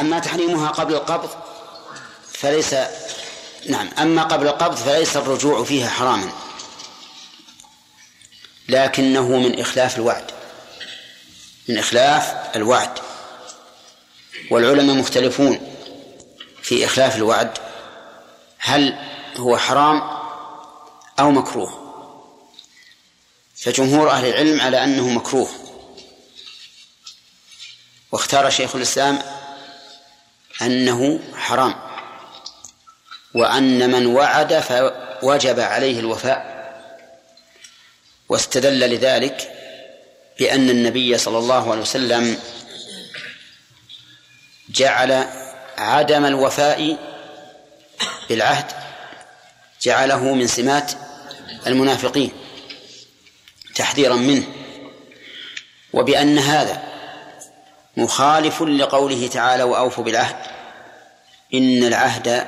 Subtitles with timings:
[0.00, 1.30] أما تحريمها قبل القبض
[2.32, 2.74] فليس
[3.68, 6.32] نعم أما قبل القبض فليس الرجوع فيها حراما
[8.68, 10.30] لكنه من إخلاف الوعد
[11.68, 12.98] من إخلاف الوعد
[14.50, 15.76] والعلماء مختلفون
[16.62, 17.58] في إخلاف الوعد
[18.58, 18.98] هل
[19.36, 20.02] هو حرام
[21.20, 21.86] أو مكروه
[23.56, 25.48] فجمهور أهل العلم على أنه مكروه
[28.12, 29.22] واختار شيخ الإسلام
[30.62, 31.74] أنه حرام.
[33.34, 36.56] وأن من وعد فوجب عليه الوفاء.
[38.28, 39.52] واستدل لذلك
[40.38, 42.38] بأن النبي صلى الله عليه وسلم
[44.68, 45.26] جعل
[45.78, 46.96] عدم الوفاء
[48.28, 48.66] بالعهد
[49.82, 50.92] جعله من سمات
[51.66, 52.32] المنافقين
[53.74, 54.46] تحذيرا منه.
[55.92, 56.95] وبأن هذا
[57.96, 60.36] مخالف لقوله تعالى وأوفوا بالعهد.
[61.54, 62.46] إن العهد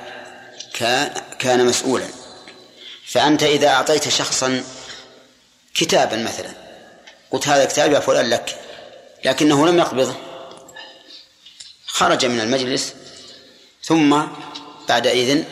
[1.39, 2.07] كان مسؤولا.
[3.07, 4.65] فأنت إذا أعطيت شخصا
[5.75, 6.51] كتابا مثلا
[7.31, 8.59] قلت هذا كتاب يا فلان لك
[9.25, 10.15] لكنه لم يقبضه.
[11.87, 12.95] خرج من المجلس
[13.83, 14.23] ثم
[14.89, 15.45] بعد إذن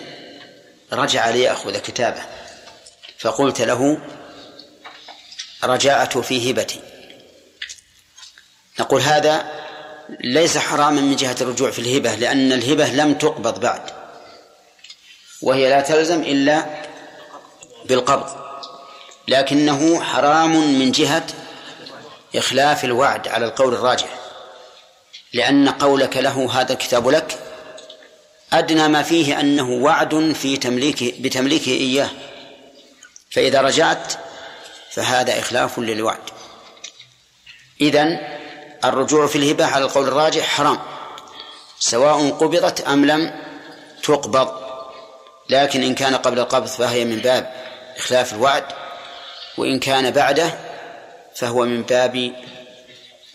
[0.93, 2.23] رجع ليأخذ كتابه.
[3.19, 3.99] فقلت له
[5.65, 6.81] رجعت في هبتي.
[8.81, 9.66] نقول هذا
[10.21, 13.83] ليس حراما من جهة الرجوع في الهبة لأن الهبة لم تقبض بعد
[15.43, 16.67] وهي لا تلزم إلا
[17.85, 18.47] بالقبض
[19.29, 21.27] لكنه حرام من جهة
[22.37, 24.09] إخلاف الوعد على القول الراجح
[25.33, 27.39] لأن قولك له هذا الكتاب لك
[28.53, 32.11] أدنى ما فيه أنه وعد في تمليكه بتمليكه إياه
[33.31, 34.13] فإذا رجعت
[34.91, 36.21] فهذا إخلاف للوعد.
[37.81, 38.36] إذن
[38.89, 40.79] الرجوع في الهبة على القول الراجح حرام.
[41.79, 43.41] سواء قبضت أم لم
[44.03, 44.67] تقبض.
[45.49, 47.53] لكن إن كان قبل القبض فهي من باب
[47.97, 48.65] إخلاف الوعد
[49.59, 50.59] وإن كان بعده
[51.35, 52.45] فهو من باب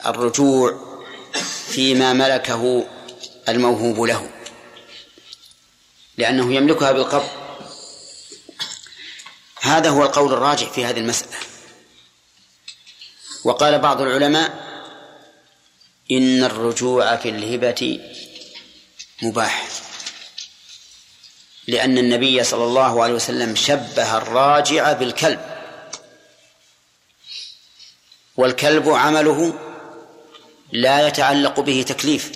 [0.06, 0.76] الرجوع
[1.68, 2.86] فيما ملكه
[3.50, 4.30] الموهوب له.
[6.18, 7.30] لأنه يملكها بالقبض.
[9.62, 11.38] هذا هو القول الراجح في هذه المسألة.
[13.44, 14.71] وقال بعض العلماء
[16.12, 18.00] إن الرجوع في الهبة
[19.22, 19.68] مباح.
[21.68, 25.40] لأن النبي صلى الله عليه وسلم شبه الراجع بالكلب.
[28.38, 29.60] والكلب عمله
[30.72, 32.32] لا يتعلق به تكليف.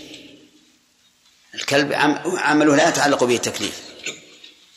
[1.56, 1.94] الكلب
[2.38, 3.82] عمله لا يتعلق به تكليف.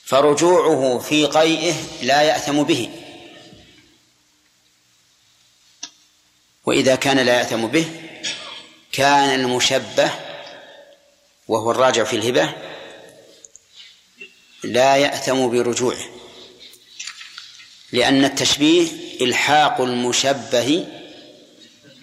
[0.04, 2.90] فرجوعه في قيئه لا يأثم به.
[6.64, 7.86] وإذا كان لا يأثم به
[8.98, 10.10] كان المشبه
[11.48, 12.54] وهو الراجع في الهبة
[14.64, 16.04] لا يأثم برجوعه
[17.92, 18.88] لأن التشبيه
[19.20, 20.86] إلحاق المشبه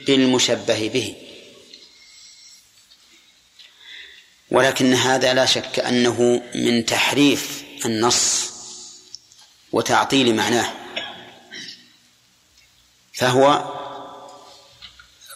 [0.07, 1.15] بالمشبه به.
[4.51, 8.51] ولكن هذا لا شك أنه من تحريف النص
[9.71, 10.73] وتعطيل معناه
[13.13, 13.73] فهو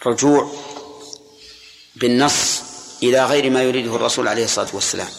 [0.05, 0.68] رجوع
[1.99, 2.61] بالنص
[3.03, 5.09] إلى غير ما يريده الرسول عليه الصلاة والسلام.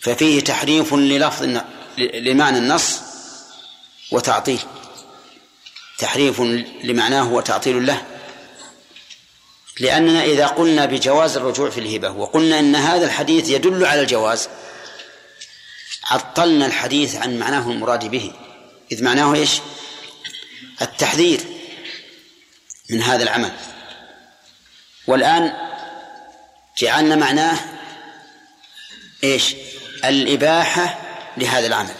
[0.00, 1.60] ففيه تحريف للفظ
[1.98, 3.00] لمعنى النص
[4.10, 4.58] وتعطيل.
[5.98, 6.40] تحريف
[6.84, 8.06] لمعناه وتعطيل له.
[9.80, 14.48] لأننا إذا قلنا بجواز الرجوع في الهبة وقلنا أن هذا الحديث يدل على الجواز
[16.04, 18.32] عطلنا الحديث عن معناه المراد به.
[18.92, 19.60] إذ معناه إيش؟
[20.82, 21.40] التحذير
[22.90, 23.52] من هذا العمل.
[25.06, 25.52] والآن
[26.78, 27.58] جعلنا معناه
[29.24, 29.54] إيش؟
[30.04, 31.00] الإباحة
[31.36, 31.94] لهذا العمل.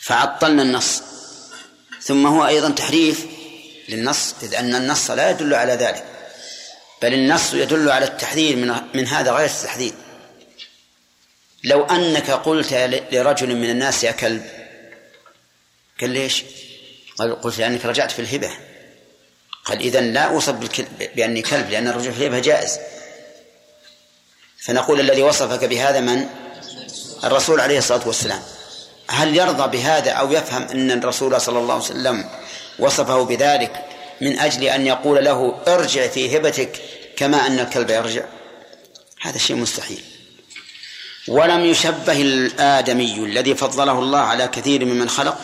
[0.00, 1.02] فعطلنا النص.
[2.02, 3.26] ثم هو أيضا تحريف
[3.88, 6.04] للنص إذ أن النص لا يدل على ذلك
[7.02, 9.92] بل النص يدل على التحذير من, من هذا غير التحذير.
[11.64, 12.72] لو أنك قلت
[13.12, 14.46] لرجل من الناس يا كلب
[16.00, 16.44] قال ليش؟
[17.18, 18.50] قال قلت لأنك رجعت في الهبة.
[19.66, 20.54] قال إذا لا أوصف
[21.16, 22.78] بأني كلب لأن الرجوع في الهبة جائز.
[24.64, 26.26] فنقول الذي وصفك بهذا من؟
[27.24, 28.42] الرسول عليه الصلاة والسلام.
[29.08, 32.24] هل يرضى بهذا أو يفهم أن الرسول صلى الله عليه وسلم
[32.78, 33.84] وصفه بذلك
[34.20, 36.80] من أجل أن يقول له ارجع في هبتك
[37.16, 38.24] كما أن الكلب يرجع؟
[39.20, 40.04] هذا شيء مستحيل.
[41.28, 45.38] ولم يشبه الآدمي الذي فضله الله على كثير ممن خلق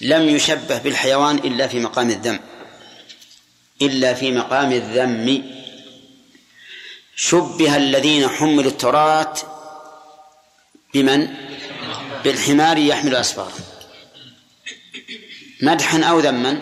[0.00, 2.40] لم يشبه بالحيوان إلا في مقام الذم
[3.82, 5.42] إلا في مقام الذم.
[7.16, 9.34] شبه الذين حملوا التوراة
[10.94, 11.28] بمن؟
[12.24, 13.52] بالحمار يحمل أسفارا
[15.62, 16.60] مدحا أو ذما؟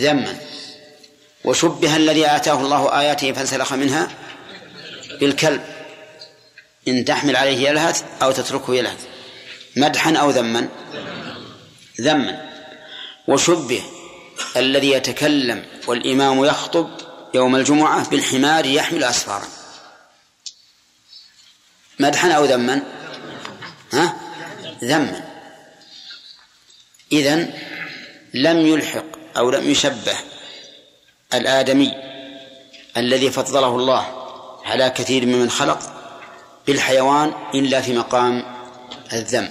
[0.00, 0.40] ذما.
[1.44, 4.10] وشبه الذي آتاه الله آياته فانسلخ منها
[5.20, 5.62] بالكلب.
[6.88, 9.06] إن تحمل عليه يلهث أو تتركه يلهث.
[9.76, 10.68] مدحا أو ذما؟
[12.00, 12.50] ذما.
[13.28, 13.82] وشبه
[14.56, 16.90] الذي يتكلم والإمام يخطب
[17.34, 19.48] يوم الجمعة بالحمار يحمل أسفارا.
[21.98, 22.82] مدحا أو ذما؟
[23.92, 24.16] ها؟
[24.84, 25.24] ذما.
[27.12, 27.52] إذن
[28.34, 29.04] لم يلحق
[29.36, 30.16] أو لم يشبه
[31.34, 31.92] الآدمي
[32.96, 34.06] الذي فضله الله
[34.64, 35.78] على كثير ممن خلق
[36.66, 38.44] بالحيوان إلا في مقام
[39.12, 39.48] الذم.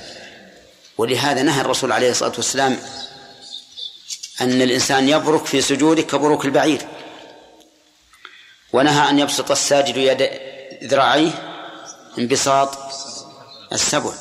[0.97, 2.79] ولهذا نهى الرسول عليه الصلاة والسلام
[4.43, 6.81] أن الإنسان يبرك في سجوده كبروك البعير.
[8.73, 10.29] ونهى أن يبسط الساجد يد
[10.83, 11.31] ذراعيه
[12.19, 12.77] انبساط
[13.73, 14.11] السبع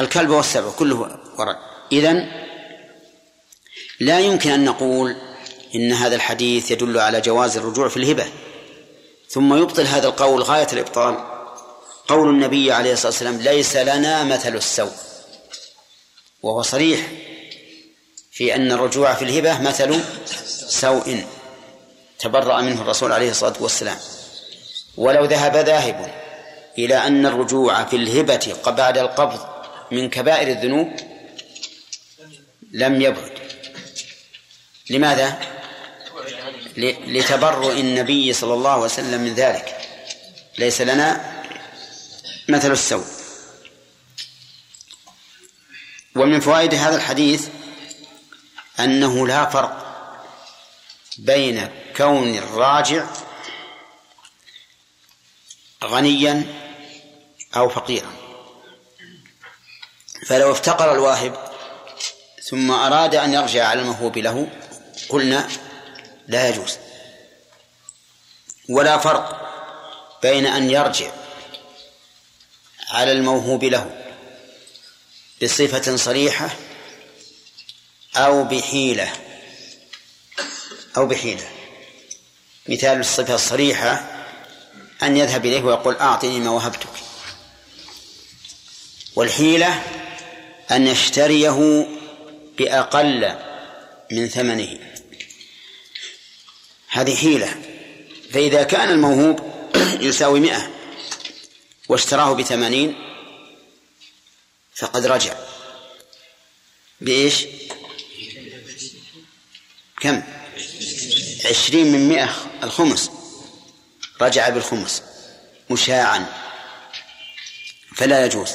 [0.00, 0.96] الكلب والسبع كله
[1.38, 1.56] ورد.
[1.92, 2.30] إذن
[4.00, 5.16] لا يمكن أن نقول
[5.74, 8.26] إن هذا الحديث يدل على جواز الرجوع في الهبة.
[9.28, 11.16] ثم يبطل هذا القول غاية الإبطال.
[12.08, 14.92] قول النبي عليه الصلاة والسلام ليس لنا مثل السوء.
[16.42, 17.08] وهو صريح.
[18.32, 20.04] في أن الرجوع في الهبة مثل
[20.68, 21.24] سوء
[22.18, 23.98] تبرأ منه الرسول عليه الصلاة والسلام.
[24.96, 26.14] ولو ذهب ذاهب
[26.78, 29.40] إلى أن الرجوع في الهبة بعد القبض
[29.90, 30.92] من كبائر الذنوب
[32.72, 33.32] لم يبعد
[34.90, 35.38] لماذا؟
[37.06, 39.78] لتبرؤ النبي صلى الله عليه وسلم من ذلك.
[40.58, 41.32] ليس لنا
[42.48, 43.04] مثل السوء.
[46.16, 47.48] ومن فوائد هذا الحديث
[48.80, 49.92] أنه لا فرق
[51.18, 53.06] بين كون الراجع
[55.84, 56.44] غنيا
[57.56, 58.12] أو فقيرا.
[60.26, 61.52] فلو افتقر الواهب
[62.44, 64.48] ثم أراد أن يرجع على الموهوب له
[65.08, 65.48] قلنا
[66.28, 66.78] لا يجوز.
[68.68, 69.42] ولا فرق
[70.22, 71.10] بين أن يرجع
[72.88, 74.02] على الموهوب له
[75.42, 76.50] بصفة صريحة
[78.16, 79.12] أو بحيلة.
[80.96, 81.48] أو بحيلة.
[82.68, 84.24] مثال الصفة الصريحة
[85.02, 86.88] أن يذهب إليه ويقول أعطني ما وهبتك.
[89.16, 89.82] والحيلة
[90.70, 91.86] أن يشتريه
[92.58, 93.38] بأقل
[94.12, 94.78] من ثمنه.
[96.88, 97.62] هذه حيلة.
[98.32, 99.40] فإذا كان الموهوب
[100.00, 100.70] يساوي مئة
[101.88, 102.94] واشتراه بثمانين
[104.74, 105.34] فقد رجع.
[107.00, 107.46] بإيش؟
[110.02, 110.22] كم؟
[111.50, 113.10] عشرين من مئة الخمس.
[114.20, 115.02] رجع بالخمس.
[115.70, 116.26] مشاعا.
[117.96, 118.50] فلا يجوز.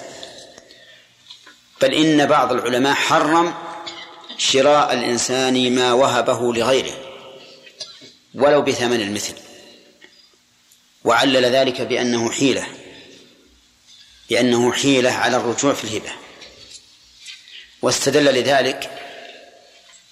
[1.81, 3.53] بل إن بعض العلماء حرم
[4.38, 7.23] شراء الإنسان ما وهبه لغيره
[8.33, 9.33] ولو بثمن المثل.
[11.03, 12.67] وعلل ذلك بأنه حيلة
[14.29, 16.11] بأنه حيلة على الرجوع في الهبة.
[17.81, 19.06] واستدل لذلك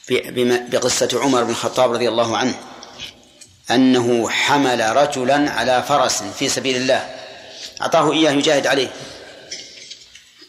[0.09, 2.59] بقصة عمر بن الخطاب رضي الله عنه
[3.71, 7.15] أنه حمل رجلا على فرس في سبيل الله.
[7.81, 8.93] أعطاه إياه يجاهد عليه.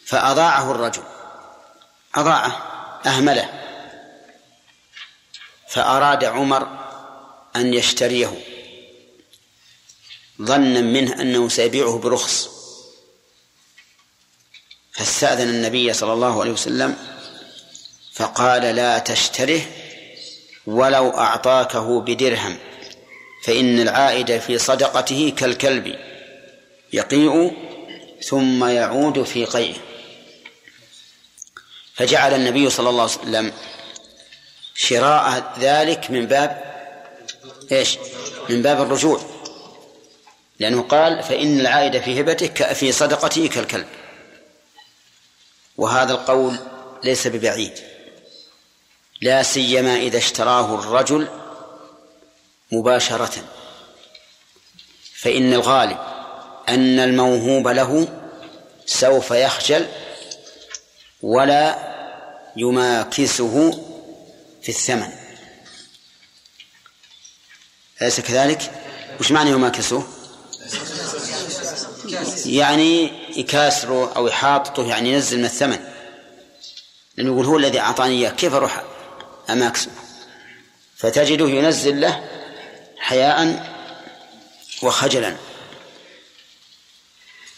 [0.05, 1.03] فأضاعه الرجل.
[2.15, 2.51] أضاعه
[3.05, 3.49] أهمله.
[5.67, 6.67] فأراد عمر
[7.55, 8.41] أن يشتريه.
[10.41, 12.49] ظنا منه أنه سيبيعه برخص.
[14.91, 17.16] فاستأذن النبي صلى الله عليه وسلم
[18.17, 19.61] فقال لا تشتره
[20.67, 22.57] ولو أعطاكه بدرهم
[23.43, 25.95] فإن العائد في صدقته كالكلب
[26.93, 27.51] يقيء
[28.23, 29.77] ثم يعود في قيئه
[31.95, 33.53] فجعل النبي صلى الله عليه وسلم
[34.75, 36.67] شراء ذلك من باب
[37.71, 37.97] إيش؟
[38.49, 39.21] من باب الرجوع.
[40.59, 43.87] لأنه قال فإن العائد في هبته في صدقته كالكلب.
[45.77, 46.55] وهذا القول
[47.03, 47.96] ليس ببعيد.
[49.21, 51.27] لا سيما إذا اشتراه الرجل
[52.71, 53.43] مباشرة
[55.15, 55.97] فإن الغالب
[56.69, 58.07] أن الموهوب له
[58.85, 59.87] سوف يخجل
[61.21, 61.75] ولا
[62.55, 63.71] يماكسه
[64.61, 65.09] في الثمن
[68.01, 68.71] أليس كذلك؟
[69.19, 70.03] وش معنى يماكسه؟
[72.45, 75.79] يعني يكاسره أو يحاططه يعني ينزل من الثمن
[77.17, 78.83] لأنه يقول هو الذي أعطاني إياه كيف أروح
[79.49, 79.91] أماكسه
[80.97, 82.23] فتجده ينزل له
[82.97, 83.67] حياء
[84.81, 85.37] وخجلا.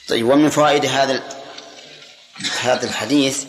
[0.07, 1.23] طيب ومن فوائد هذا
[2.61, 3.43] هذا الحديث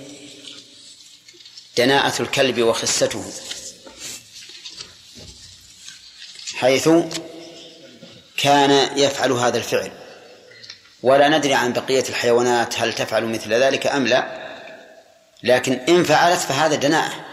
[1.77, 3.33] دناءة الكلب وخسته
[6.55, 6.89] حيث
[8.37, 9.93] كان يفعل هذا الفعل.
[11.03, 14.41] ولا ندري عن بقية الحيوانات هل تفعل مثل ذلك أم لا
[15.43, 17.30] لكن إن فعلت فهذا دناءة.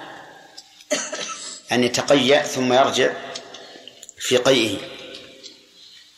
[1.72, 3.14] أن يتقيأ ثم يرجع
[4.18, 4.78] في قيئه.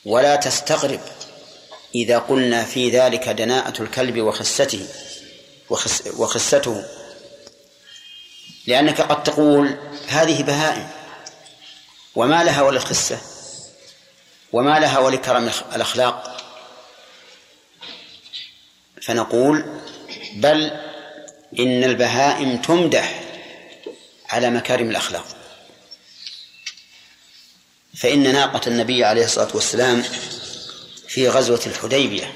[0.05, 1.01] ولا تستغرب
[1.95, 4.87] إذا قلنا في ذلك دناءة الكلب وخسته
[5.69, 6.85] وخس وخسته.
[8.67, 9.77] لأنك قد تقول
[10.07, 10.89] هذه بهائم.
[12.15, 13.21] وما لها وللخسة؟
[14.53, 16.41] وما لها ولكرم الأخلاق؟
[19.01, 19.79] فنقول
[20.35, 20.71] بل
[21.59, 23.23] إن البهائم تمدح
[24.29, 25.38] على مكارم الأخلاق.
[27.99, 30.03] فإن ناقة النبي عليه الصلاة والسلام
[31.07, 32.35] في غزوة الحديبية.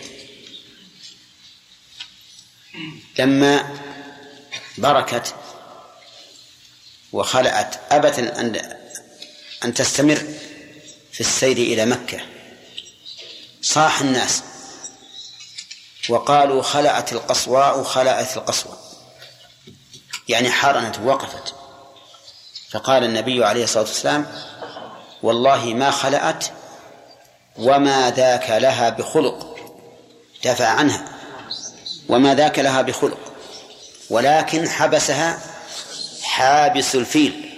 [3.20, 3.79] لما
[4.77, 5.36] بركت
[7.12, 8.75] وخلعت أبت أن
[9.65, 10.15] أن تستمر
[11.12, 12.22] في السير إلى مكة.
[13.62, 14.43] صاح الناس
[16.10, 18.77] وقالوا خلعت القصواء خلعت القصوى
[20.29, 21.55] يعني حرنت وقفت
[22.70, 24.43] فقال النبي عليه الصلاة والسلام
[25.24, 26.46] والله ما خلعت
[27.58, 29.58] وما ذاك لها بخلق.
[30.44, 31.06] دفع عنها.
[32.10, 33.18] وما ذاك لها بخلق.
[34.10, 35.39] ولكن حبسها
[36.24, 37.50] حابس الفيل.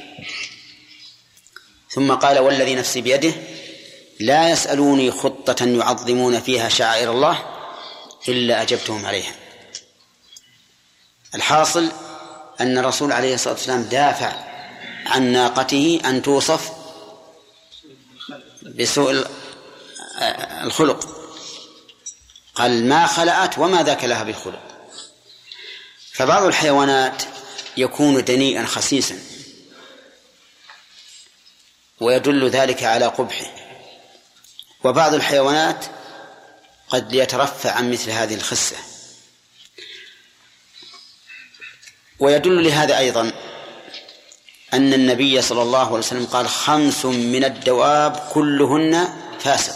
[1.90, 3.34] ثم قال والذي نفسي بيده
[4.20, 7.40] لا يسألوني خطة يعظمون فيها شعائر الله
[8.28, 9.32] إلا أجبتهم عليها.
[11.36, 11.92] الحاصل
[12.62, 14.32] أن الرسول عليه الصلاة والسلام دافع
[15.06, 16.75] عن ناقته أن توصف
[18.66, 19.28] بسوء
[20.64, 21.26] الخلق.
[22.56, 24.62] قال ما خلأت وما ذاك لها بالخلق.
[26.14, 27.24] فبعض الحيوانات
[27.78, 29.20] يكون دنيئا خسيسا
[32.00, 33.46] ويدل ذلك على قبحه.
[34.84, 35.86] وبعض الحيوانات
[36.90, 38.76] قد يترفع عن مثل هذه الخسة.
[42.20, 43.32] ويدل لهذا أيضا
[44.74, 49.08] أن النبي صلى الله عليه وسلم قال خمس من الدواب كلهن
[49.40, 49.76] فاسق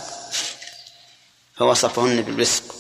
[1.56, 2.76] فوصفهن بالرزق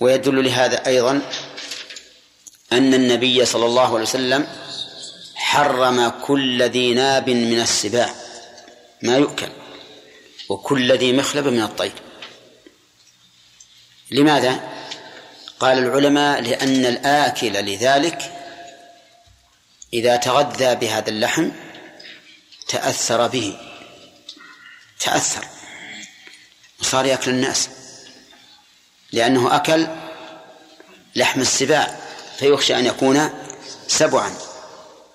[0.00, 1.22] ويدل لهذا أيضا
[2.72, 4.46] أن النبي صلى الله عليه وسلم
[5.34, 8.14] حرم كل ذي ناب من السباع
[9.02, 9.48] ما يؤكل
[10.48, 11.92] وكل ذي مخلب من الطير
[14.10, 14.60] لماذا؟
[15.60, 18.39] قال العلماء لأن الآكل لذلك
[19.92, 21.50] إذا تغذى بهذا اللحم
[22.68, 23.56] تأثر به.
[25.00, 25.44] تأثر.
[26.80, 27.68] وصار يأكل الناس.
[29.12, 29.86] لأنه أكل
[31.16, 32.00] لحم السباع
[32.38, 33.30] فيخشى أن يكون
[33.86, 34.34] سبعا.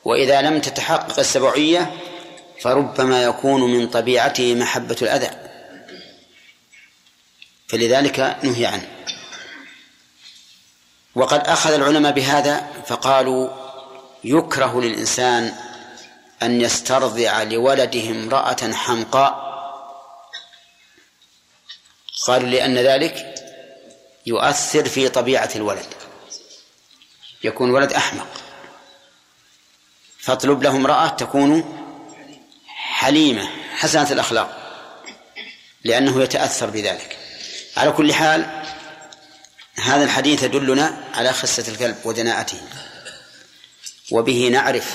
[0.06, 1.98] وإذا لم تتحقق السبعية
[2.62, 5.32] فربما يكون من طبيعته محبة الأذى.
[7.68, 8.88] فلذلك نهي عنه.
[11.16, 13.65] وقد أخذ العلماء بهذا فقالوا
[14.26, 15.54] يكره للإنسان
[16.44, 19.46] أن يسترضع لولده امرأة حمقاء.
[22.28, 23.36] قالوا لأن ذلك
[24.26, 25.94] يؤثر في طبيعة الولد.
[27.44, 28.28] يكون ولد أحمق.
[30.20, 31.78] فاطلب له امرأة تكون
[32.68, 34.62] حليمة حسنة الأخلاق
[35.84, 37.18] لأنه يتأثر بذلك.
[37.78, 38.64] على كل حال
[39.76, 42.62] هذا الحديث يدلنا على خسة الكلب ودناءته
[44.12, 44.94] وبه نعرف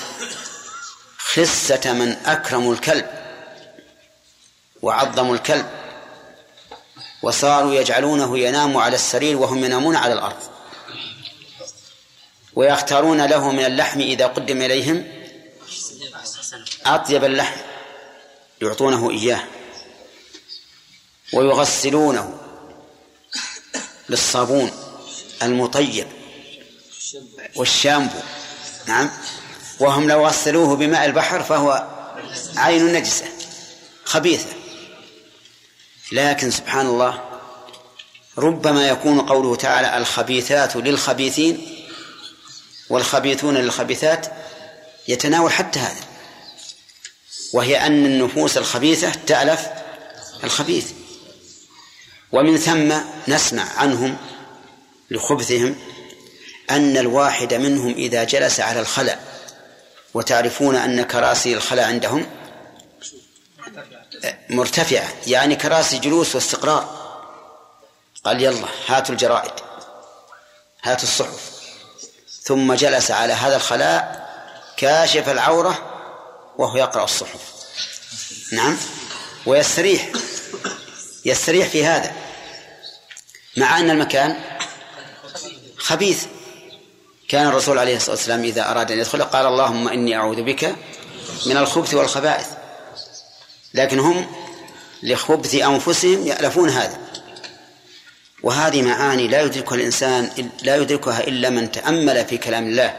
[1.17, 3.07] خسة من أكرموا الكلب
[4.81, 5.65] وعظموا الكلب
[7.21, 10.43] وصاروا يجعلونه ينام على السرير وهم ينامون على الأرض
[12.55, 15.07] ويختارون له من اللحم إذا قدم إليهم
[16.85, 17.59] أطيب اللحم
[18.61, 19.43] يعطونه إياه
[21.33, 22.37] ويغسلونه
[24.09, 24.71] بالصابون
[25.41, 26.07] المطيب
[27.55, 28.19] والشامبو
[28.85, 29.09] نعم.
[29.79, 31.87] وهم لو غسلوه بماء البحر فهو
[32.55, 33.25] عين نجسة
[34.05, 34.49] خبيثة.
[36.11, 37.21] لكن سبحان الله
[38.37, 41.85] ربما يكون قوله تعالى الخبيثات للخبيثين
[42.89, 44.27] والخبيثون للخبيثات
[45.07, 46.03] يتناول حتى هذا.
[47.53, 49.67] وهي أن النفوس الخبيثة تألف
[50.43, 50.91] الخبيث.
[52.31, 52.93] ومن ثم
[53.27, 54.17] نسمع عنهم
[55.11, 55.75] لخبثهم
[56.75, 59.19] أن الواحد منهم إذا جلس على الخلع
[60.13, 62.27] وتعرفون أن كراسي الخلع عندهم
[64.49, 67.01] مرتفعة يعني كراسي جلوس واستقرار.
[68.25, 69.51] قال يلا هاتوا الجرائد
[70.83, 71.51] هاتوا الصحف.
[72.43, 74.29] ثم جلس على هذا الخلاء
[74.77, 75.91] كاشف العورة
[76.57, 77.39] وهو يقرأ الصحف.
[78.51, 78.77] نعم؟
[79.45, 80.09] ويستريح
[81.25, 82.15] يستريح في هذا.
[83.57, 84.39] مع أن المكان
[85.77, 86.25] خبيث.
[87.31, 90.75] كان الرسول عليه الصلاة والسلام إذا أراد أن يدخل قال اللهم إني أعوذ بك
[91.45, 92.47] من الخبث والخبائث.
[93.73, 94.27] لكن هم
[95.03, 96.99] لخبث أنفسهم يألفون هذا.
[98.43, 102.97] وهذه معاني لا يدركها الإنسان لا يدركها إلا من تأمل في كلام الله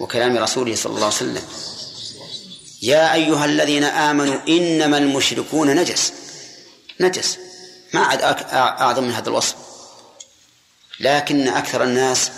[0.00, 1.42] وكلام رسوله صلى الله عليه وسلم.
[2.82, 6.12] يا أيها الذين آمنوا إنما المشركون نجس.
[7.00, 7.38] نجس.
[7.94, 9.54] ما عاد أعظم من هذا الوصف.
[11.00, 12.30] لكن أكثر الناس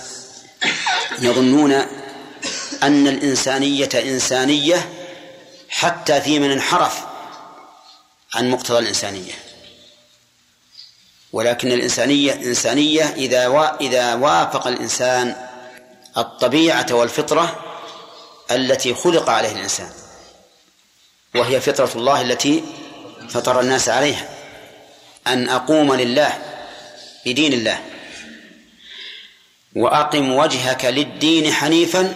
[1.19, 1.73] يظنون
[2.83, 4.93] أن الإنسانية إنسانية
[5.69, 7.05] حتى في من انحرف
[8.35, 9.33] عن مقتضى الإنسانية.
[11.33, 15.37] ولكن الإنسانية إنسانية إذا إذا وافق الإنسان
[16.17, 17.65] الطبيعة والفطرة
[18.51, 19.91] التي خلق عليه الإنسان
[21.35, 22.65] وهي فطرة الله التي
[23.29, 24.29] فطر الناس عليها.
[25.27, 26.39] أن أقوم لله
[27.27, 27.81] بدين الله.
[29.79, 32.15] وأقم وجهك للدين حنيفا.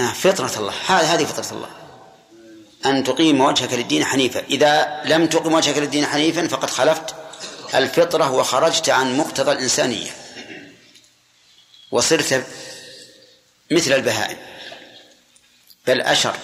[0.00, 0.72] آه، فطرة الله.
[0.86, 1.68] هذه هذه فطرة الله.
[2.86, 4.40] أن تقيم وجهك للدين حنيفا.
[4.40, 7.14] إذا لم تقم وجهك للدين حنيفا فقد خلفت
[7.74, 10.10] الفطرة وخرجت عن مقتضى الإنسانية.
[11.90, 12.46] وصرت
[13.70, 14.38] مثل البهائم.
[15.86, 16.36] بل أشر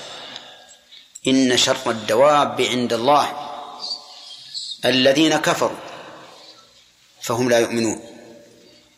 [1.27, 3.51] إن شر الدواب عند الله.
[4.85, 5.79] الذين كفروا.
[7.21, 8.14] فهم لا يؤمنون.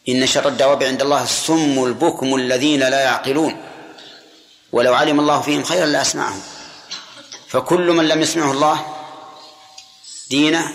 [0.09, 3.63] إن شر الدواب عند الله الصم البكم الذين لا يعقلون.
[4.73, 6.43] ولو علم الله فيهم خيرا لأسمعهم.
[7.49, 8.97] فكل من لم يسمعه الله
[10.31, 10.75] دينه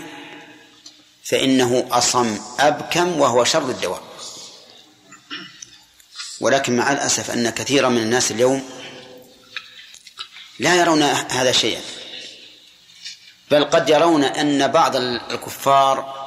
[1.23, 4.01] فإنه أصم أبكم وهو شر الدواب.
[6.41, 8.70] ولكن مع الأسف أن كثيرا من الناس اليوم
[10.59, 11.81] لا يرون هذا شيئا.
[13.51, 16.22] بل قد يرون أن بعض الكفار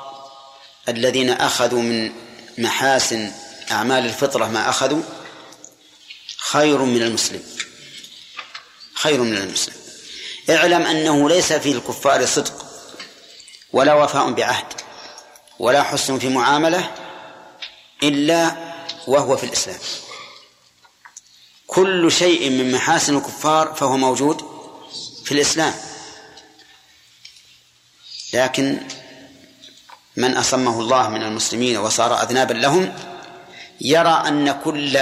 [0.89, 2.24] الذين أخذوا من
[2.59, 3.33] محاسن
[3.71, 5.03] أعمال الفطرة ما أخذوا
[6.37, 7.43] خير من المسلم
[8.95, 9.75] خير من المسلم.
[10.51, 12.67] اعلم أنه ليس في الكفار صدق
[13.73, 14.73] ولا وفاء بعهد
[15.59, 16.95] ولا حسن في معاملة
[18.03, 18.57] إلا
[19.07, 19.79] وهو في الإسلام.
[21.67, 24.43] كل شيء من محاسن الكفار فهو موجود
[25.25, 25.75] في الإسلام.
[28.33, 28.81] لكن
[30.17, 32.93] من أصمه الله من المسلمين وصار أذنابا لهم
[33.81, 34.99] يرى أن كل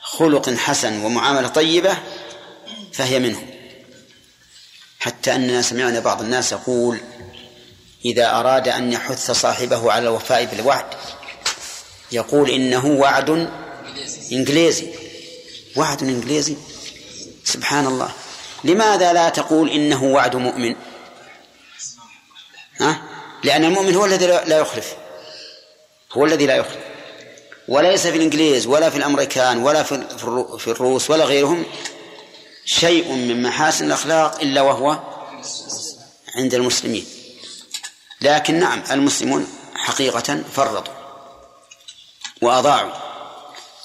[0.00, 1.98] خلق حسن ومعاملة طيبة
[2.92, 3.42] فهي منه.
[4.98, 7.00] حتى أننا سمعنا بعض الناس يقول
[8.04, 10.86] إذا أراد أن يحث صاحبه على الوفاء بالوعد
[12.12, 13.50] يقول إنه وعد
[14.32, 14.86] إنجليزي.
[15.76, 16.56] وعد إنجليزي؟
[17.44, 18.10] سبحان الله.
[18.64, 20.74] لماذا لا تقول إنه وعد مؤمن؟
[22.80, 24.96] ها؟ لأن المؤمن هو الذي لا يخلف.
[26.12, 26.78] هو الذي لا يخلف.
[27.68, 29.82] وليس في الإنجليز ولا في الأمريكان ولا
[30.58, 31.64] في الروس ولا غيرهم
[32.64, 34.98] شيء من محاسن الأخلاق إلا وهو
[36.36, 37.06] عند المسلمين.
[38.20, 40.94] لكن نعم المسلمون حقيقة فرطوا
[42.42, 42.92] وأضاعوا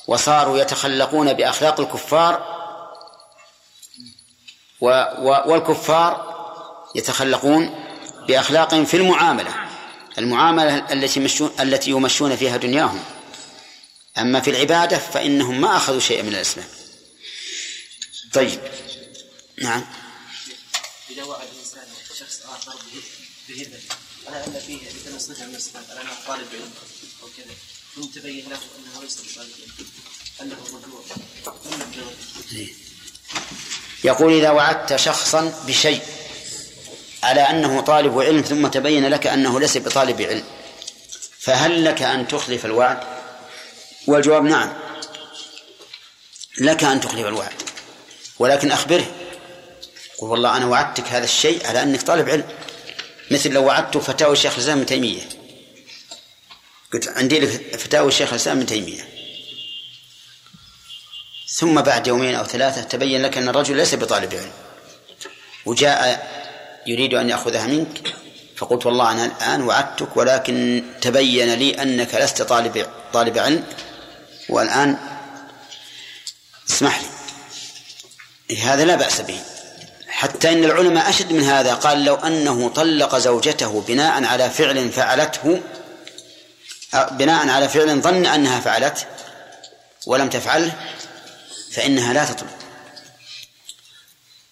[0.07, 2.61] وصاروا يتخلقون بأخلاق الكفار
[4.81, 4.87] و
[5.19, 6.31] و والكفار
[6.95, 7.90] يتخلقون
[8.27, 9.71] بأخلاقهم في المعاملة
[10.17, 13.03] المعاملة التي مشون التي يمشون فيها دنياهم.
[14.17, 16.67] أما في العبادة فإنهم ما أخذوا شيئا من الإسلام.
[18.33, 18.59] طيب.
[19.61, 19.85] نعم.
[21.09, 21.83] إذا وعد الإنسان
[22.19, 22.75] شخص آخر
[23.49, 23.79] بهبة
[24.27, 26.71] على أن فيه مثل صفة من الصفات على أنه طالب علم
[27.23, 27.55] أو كذا
[27.95, 29.49] ثم تبين له أنه ليس بطالب
[30.39, 31.01] علم أنه رجوع
[34.03, 36.01] يقول إذا وعدت شخصا بشيء
[37.23, 40.43] على أنه طالب علم ثم تبين لك أنه ليس بطالب علم.
[41.39, 42.99] فهل لك أن تخلف الوعد؟
[44.07, 44.73] والجواب نعم.
[46.61, 47.53] لك أن تخلف الوعد.
[48.39, 49.05] ولكن أخبره.
[50.17, 52.47] قل والله أنا وعدتك هذا الشيء على أنك طالب علم.
[53.31, 55.21] مثل لو وعدت فتاوى الشيخ الإسلام ابن تيمية.
[56.93, 59.07] قلت عندي لك فتاوى الشيخ الإسلام ابن تيمية.
[61.47, 64.51] ثم بعد يومين أو ثلاثة تبين لك أن الرجل ليس بطالب علم.
[65.65, 66.40] وجاء
[66.87, 68.13] يريد أن يأخذها منك؟
[68.57, 73.63] فقلت والله أنا الآن وعدتك ولكن تبين لي أنك لست طالب طالب علم
[74.49, 74.97] والآن
[76.69, 77.01] اسمح
[78.49, 78.61] لي.
[78.61, 79.39] هذا لا بأس به.
[80.07, 85.61] حتى إن العلماء أشد من هذا قال لو أنه طلق زوجته بناء على فعل فعلته
[87.11, 89.03] بناء على فعل ظن أنها فعلته
[90.05, 90.71] ولم تفعله
[91.71, 92.60] فإنها لا تطلق.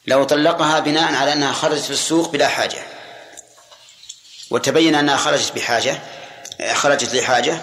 [0.07, 2.83] لو طلقها بناء على أنها خرجت في السوق بلا حاجة.
[4.51, 5.99] وتبين أنها خرجت بحاجة
[6.73, 7.61] خرجت لحاجة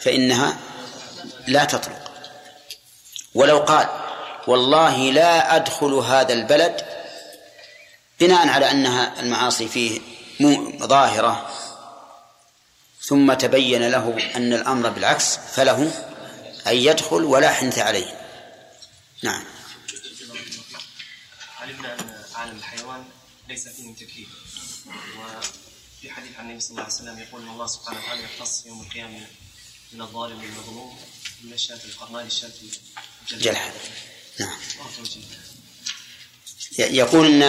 [0.00, 0.56] فإنها
[1.46, 2.12] لا تطلق.
[3.34, 3.88] ولو قال
[4.46, 6.84] والله لا أدخل هذا البلد
[8.20, 10.00] بناء على أنها المعاصي فيه
[10.82, 11.50] ظاهرة
[13.02, 15.90] ثم تبين له أن الأمر بالعكس فله
[16.66, 18.14] أن يدخل ولا حنث عليه.
[19.22, 19.44] نعم.
[21.62, 23.04] علمنا أن عالم الحيوان
[23.48, 24.28] ليس فيه تكليف.
[25.18, 28.82] وفي حديث عن النبي صلى الله عليه وسلم يقول ان الله سبحانه وتعالى يختص يوم
[28.82, 29.26] القيامة
[29.92, 30.98] من الظالم للمظلوم
[31.44, 32.50] من الشاة القرناء للشاة
[33.32, 33.72] الجلحة
[34.40, 34.58] نعم.
[36.78, 37.42] يقول إن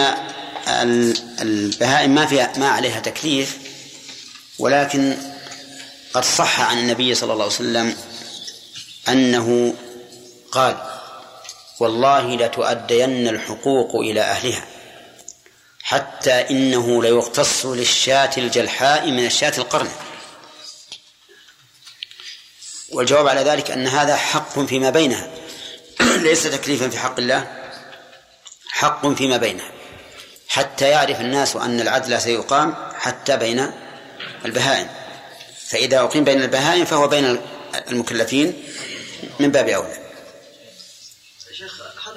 [1.40, 3.58] البهائم ما فيها ما عليها تكليف
[4.58, 5.16] ولكن
[6.14, 7.96] قد صح عن النبي صلى الله عليه وسلم
[9.08, 9.74] أنه
[10.52, 10.94] قال
[11.80, 14.64] والله لتؤدين الحقوق إلى أهلها.
[15.82, 19.88] حتى إنه ليقتص للشاة الجلحاء من الشاة القرن.
[22.92, 25.30] والجواب على ذلك أن هذا حق فيما بينها.
[26.26, 27.70] ليس تكليفا في حق الله.
[28.68, 29.70] حق فيما بينها.
[30.48, 33.70] حتى يعرف الناس أن العدل سيقام حتى بين
[34.44, 34.88] البهائم.
[35.66, 37.38] فإذا أقيم بين البهائم فهو بين
[37.88, 38.64] المكلفين
[39.40, 40.03] من باب أولى.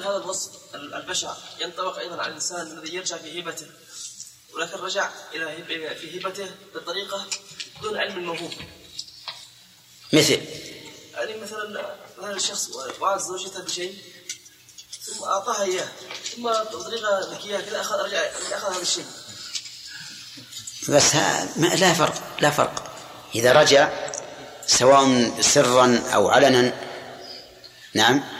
[0.07, 3.67] هذا الوصف البشع ينطبق أيضا على الإنسان الذي يرجع في هبته
[4.53, 5.63] ولكن رجع إلى
[5.95, 7.25] في هبته بطريقة
[7.81, 8.51] دون علم الموهوب
[10.13, 10.41] مثل؟
[11.13, 13.97] يعني مثلا هذا الشخص وعد زوجته بشيء
[15.01, 15.87] ثم أعطاها إياه
[16.35, 18.19] ثم بطريقة ذكية كذا اخذ رجع
[18.51, 19.05] أخذ هذا الشيء.
[20.89, 21.15] بس
[21.57, 22.93] لا فرق لا فرق.
[23.35, 24.11] إذا رجع
[24.67, 26.73] سواء سرا أو علنا
[27.93, 28.36] نعم؟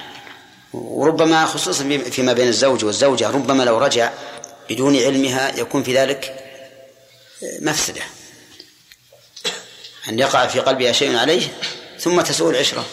[0.73, 4.11] وربما خصوصا فيما بين الزوج والزوجة ربما لو رجع
[4.69, 6.43] بدون علمها يكون في ذلك
[7.61, 8.01] مفسدة
[10.09, 11.59] أن يقع في قلبها شيء عليه
[11.99, 12.85] ثم تسوء العشرة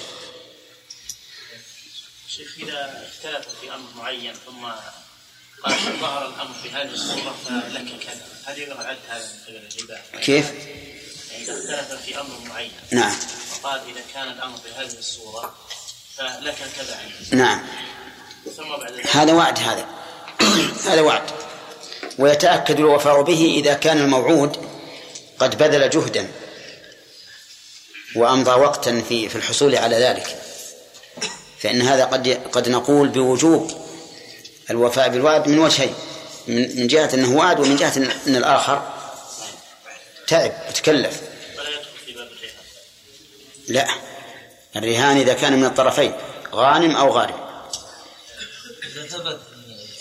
[2.28, 4.66] شيخ إذا اختلف في أمر معين ثم
[5.64, 10.52] قال ظهر الأمر في هذه الصورة فلك كذا هل يعد هذا من قبل؟ كيف؟
[11.38, 13.16] إذا اختلف في أمر معين نعم
[13.52, 15.54] وقال إذا كان الأمر في هذه الصورة
[16.16, 16.98] فلك كذا
[17.30, 17.62] نعم.
[19.12, 19.86] هذا وعد هذا.
[20.90, 21.22] هذا وعد.
[22.18, 24.68] ويتأكد الوفاء به إذا كان الموعود
[25.38, 26.28] قد بذل جهدا
[28.16, 30.38] وأمضى وقتا في في الحصول على ذلك.
[31.58, 33.70] فإن هذا قد قد نقول بوجوب
[34.70, 35.94] الوفاء بالوعد من وجهين.
[36.48, 37.96] من جهة أنه وعد ومن جهة
[38.26, 38.92] أن الآخر
[40.26, 41.20] تعب وتكلف
[43.68, 44.13] لا.
[44.76, 46.12] الرهان إذا كان من الطرفين
[46.52, 47.44] غانم أو غارم.
[48.84, 49.40] إذا ثبت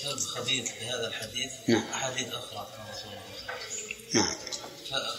[0.03, 1.83] الكلب خبيث بهذا الحديث نعم.
[1.93, 3.53] أحاديث أخرى عن رسول الله
[4.13, 4.35] نعم.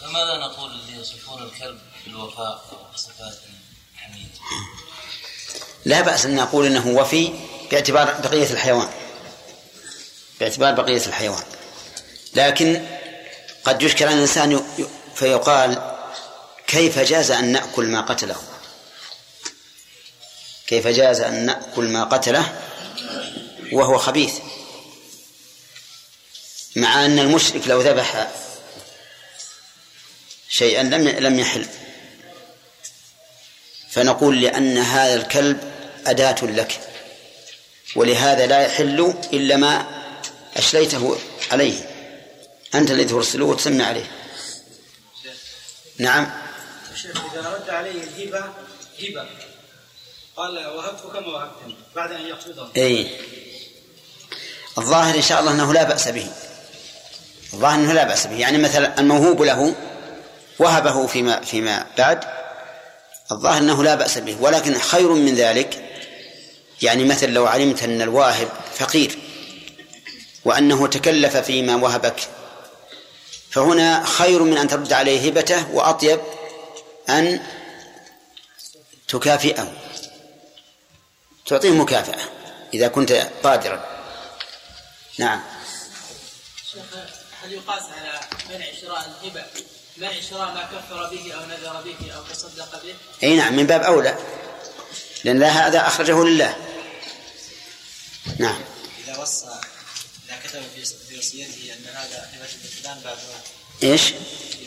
[0.00, 3.38] فماذا نقول اللي يصفون الكلب بالوفاء وصفات
[3.96, 4.28] حميد
[5.84, 7.32] لا بأس أن نقول أنه وفي
[7.70, 8.88] باعتبار بقية الحيوان.
[10.40, 11.42] باعتبار بقية الحيوان.
[12.34, 12.86] لكن
[13.64, 14.64] قد يشكل على الإنسان
[15.14, 15.96] فيقال
[16.66, 18.36] كيف جاز أن نأكل ما قتله؟
[20.66, 22.60] كيف جاز أن نأكل ما قتله
[23.72, 24.34] وهو خبيث؟
[26.76, 28.30] مع أن المشرك لو ذبح
[30.48, 31.66] شيئا لم لم يحل.
[33.90, 35.72] فنقول لأن هذا الكلب
[36.06, 36.80] أداة لك
[37.96, 39.86] ولهذا لا يحل إلا ما
[40.56, 41.18] أشليته
[41.50, 41.90] عليه.
[42.74, 44.10] أنت الذي ترسله وتسمي عليه.
[45.98, 46.30] نعم.
[47.02, 48.52] شيخ إذا رد عليه الهبة
[49.00, 49.28] هبة.
[50.36, 53.10] قال وهبته كما وهبتني بعد أن يقصده اي
[54.78, 56.26] الظاهر إن شاء الله أنه لا بأس به.
[57.52, 58.36] الظاهر أنه لا بأس به.
[58.36, 59.74] يعني مثلا الموهوب له
[60.58, 62.24] وهبه فيما فيما بعد
[63.32, 64.36] الظاهر أنه لا بأس به.
[64.40, 65.84] ولكن خير من ذلك
[66.82, 69.18] يعني مثل لو علمت أن الواهب فقير
[70.44, 72.28] وأنه تكلف فيما وهبك
[73.50, 76.20] فهنا خير من أن ترد عليه هبته وأطيب
[77.08, 77.40] أن
[79.08, 79.83] تكافئه.
[81.46, 82.20] تعطيه مكافأة
[82.74, 83.84] إذا كنت قادرا.
[85.18, 85.42] نعم.
[87.42, 89.44] هل يقاس على منع شراء الهبة؟
[89.96, 93.82] منع شراء ما كفر به أو نذر به أو تصدق به؟ أي نعم من باب
[93.82, 94.18] أولى.
[95.24, 96.56] لأن هذا أخرجه لله.
[98.38, 98.60] نعم.
[99.04, 99.60] إذا وصى
[100.28, 103.50] إذا كتب في في وصيته أن هذا هبة لفلان بعد موته
[103.82, 104.12] إيش؟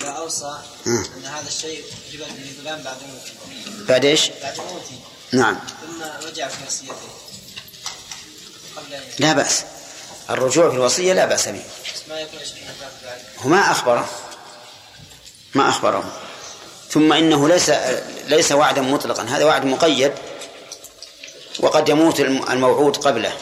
[0.01, 1.05] إذا أوصى مم.
[1.17, 3.85] أن هذا الشيء هبة لفلان بعد موته.
[3.85, 4.99] بعد إيش؟ بعد موته.
[5.31, 5.59] نعم.
[5.81, 6.95] ثم رجع في وصيته
[9.19, 9.63] لا بأس.
[10.29, 11.63] الرجوع في الوصية لا بأس به.
[13.45, 14.09] ما أخبره.
[15.55, 16.19] ما أخبره.
[16.91, 17.69] ثم إنه ليس
[18.27, 19.23] ليس وعدا مطلقا.
[19.23, 20.13] هذا وعد مقيد.
[21.59, 23.37] وقد يموت الم- الموعود قبله.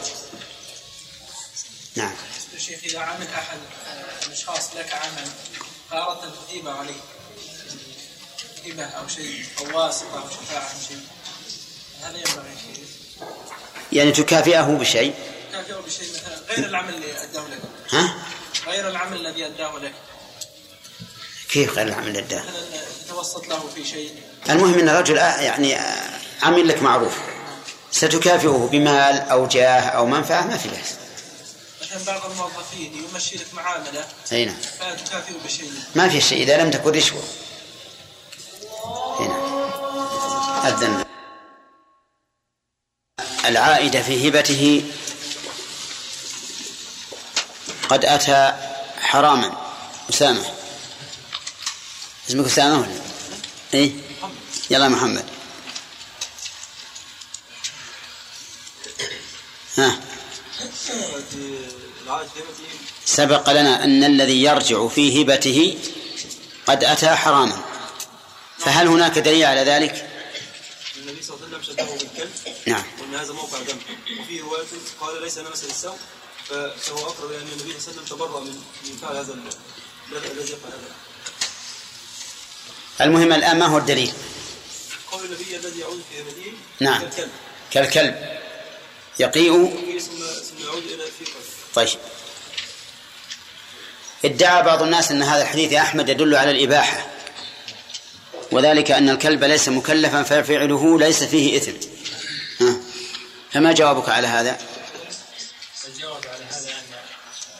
[1.96, 2.16] نعم.
[2.58, 5.28] شيخ إذا عمل أحد آه، الاشخاص لك عمل
[6.24, 7.02] ان تثيب عليه.
[8.66, 11.00] هبه أو شيء أو واسطة أو شفاعة أو شيء.
[12.06, 12.86] هذا ينبغي شيء
[13.92, 15.14] يعني تكافئه بشيء؟
[15.52, 17.60] كافئه بشيء مثلا غير العمل اللي أداه لك.
[17.90, 18.16] ها؟
[18.68, 19.94] غير العمل الذي أداه لك.
[21.50, 24.12] كيف غير العمل لله مثلا تتوسط له في شيء.
[24.50, 26.10] المهم إن الرجل آه، يعني آه،
[26.44, 27.18] عمل لك معروف.
[27.92, 30.96] ستكافئه بمال أو جاه أو منفعة؟ ما في بأس.
[31.82, 34.06] مثلا بعض الموظفين يمشي لك معاملة.
[34.32, 34.56] أي نعم.
[34.80, 35.72] فتكافئه بشيء.
[35.96, 37.24] ما في شيء إذا لم تكن رشوة.
[39.20, 39.66] أي نعم.
[40.66, 41.05] أذن
[43.48, 44.84] العائد في هبته
[47.90, 48.54] قد أتى
[49.02, 49.58] حراما.
[50.10, 50.46] أسامة.
[52.30, 53.00] اسمك أسامة ولا؟
[53.74, 53.96] اي
[54.70, 55.26] يلا محمد.
[59.78, 60.00] ها.
[63.06, 65.78] سبق لنا أن الذي يرجع في هبته
[66.68, 67.62] قد أتى حراما.
[68.60, 70.15] فهل هناك دليل على ذلك؟
[71.60, 72.32] وسلم شبهه بالكلب
[72.66, 72.84] نعم.
[73.02, 73.78] وإن هذا موقع دم.
[74.22, 74.64] وفي رواية
[75.02, 75.98] قال ليس أنا مثل السوء.
[76.50, 80.18] فهو أقرب إلى أن النبي صلى الله عليه وسلم تبرأ من من فعل هذا ال-
[80.18, 80.96] الذي يفعل هذا.
[83.02, 84.14] المهم الآن ما هو الدليل؟
[85.12, 87.02] قول النبي الذي يعود في هبته نعم.
[87.02, 87.30] كالكلب.
[87.72, 88.40] كالكلب.
[89.20, 89.76] يقيء؟
[91.76, 91.90] طيب.
[94.26, 97.08] ادعى بعض الناس أن هذا الحديث يا أحمد يدل على الإباحة.
[98.52, 101.72] وذلك أن الكلب ليس مكلفا ففعله ليس فيه إثم
[102.62, 102.76] ها.
[103.52, 104.58] فما جوابك على هذا؟
[105.88, 106.96] الجواب على هذا أن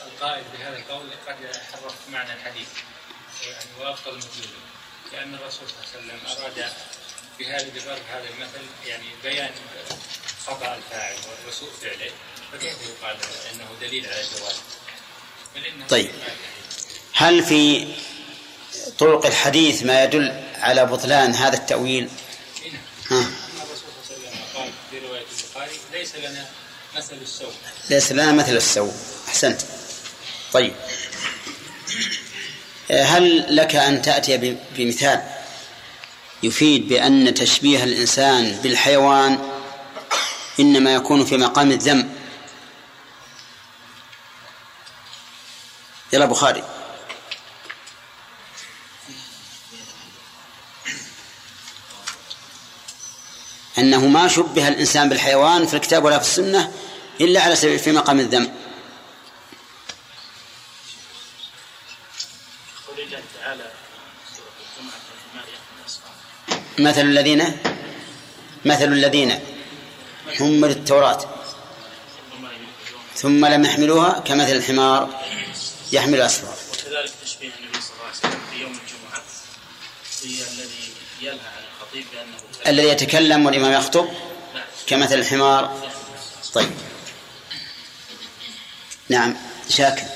[0.06, 1.36] القائل بهذا القول قد
[1.72, 2.68] حرف معنى الحديث
[3.46, 4.66] يعني وافضل مدلوله
[5.12, 6.72] لأن الرسول صلى الله عليه وسلم أراد
[7.38, 9.50] بهذا بضرب هذا المثل يعني بيان
[10.46, 11.14] خطأ الفاعل
[11.48, 12.10] وسوء فعله
[12.52, 13.16] فكيف يقال
[13.54, 14.24] إنه دليل على
[15.56, 16.10] إنه طيب.
[17.12, 17.88] هل في
[18.98, 22.08] طرق الحديث ما يدل على بطلان هذا التأويل؟
[23.10, 23.26] ها.
[25.92, 26.46] ليس لنا
[26.96, 27.52] مثل السوء.
[27.90, 28.92] ليس لنا مثل السوء
[29.28, 29.60] أحسنت.
[30.52, 30.72] طيب.
[32.90, 35.22] هل لك أن تأتي بمثال
[36.42, 39.38] يفيد بأن تشبيه الإنسان بالحيوان
[40.60, 42.12] إنما يكون في مقام الذم؟
[46.12, 46.75] يلا بخاري.
[53.78, 56.72] أنه ما شبه الإنسان بالحيوان في الكتاب ولا في السنة
[57.20, 58.52] إلا على سبيل في مقام الذم.
[66.78, 67.58] مثل الذين
[68.64, 69.40] مثل الذين
[70.38, 71.20] حملوا التوراة.
[73.16, 75.24] ثم لم يحملوها كمثل الحمار
[75.92, 79.22] يحمل أسفار وكذلك تشبيه النبي صلى الله عليه وسلم في يوم الجمعة.
[80.24, 82.68] الذي ينهى عن الخطيب بأنه كلب.
[82.68, 84.04] الذي يتكلم والإمام يخطب
[84.54, 84.64] نعم.
[84.86, 85.90] كمثل الحمار.
[86.54, 86.70] طيب.
[89.08, 89.36] نعم.
[89.68, 90.06] شاكر.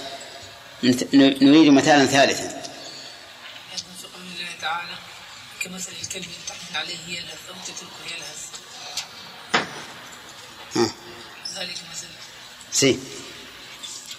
[1.13, 2.45] نريد مثالا ثالثا.
[2.45, 4.95] من قول الله تعالى
[5.61, 8.47] كمثل الكلب تحمل عليه يلهث أو تتركه يلهث.
[10.77, 10.95] ها.
[11.55, 12.07] ذلك مثل.
[12.73, 12.99] سي.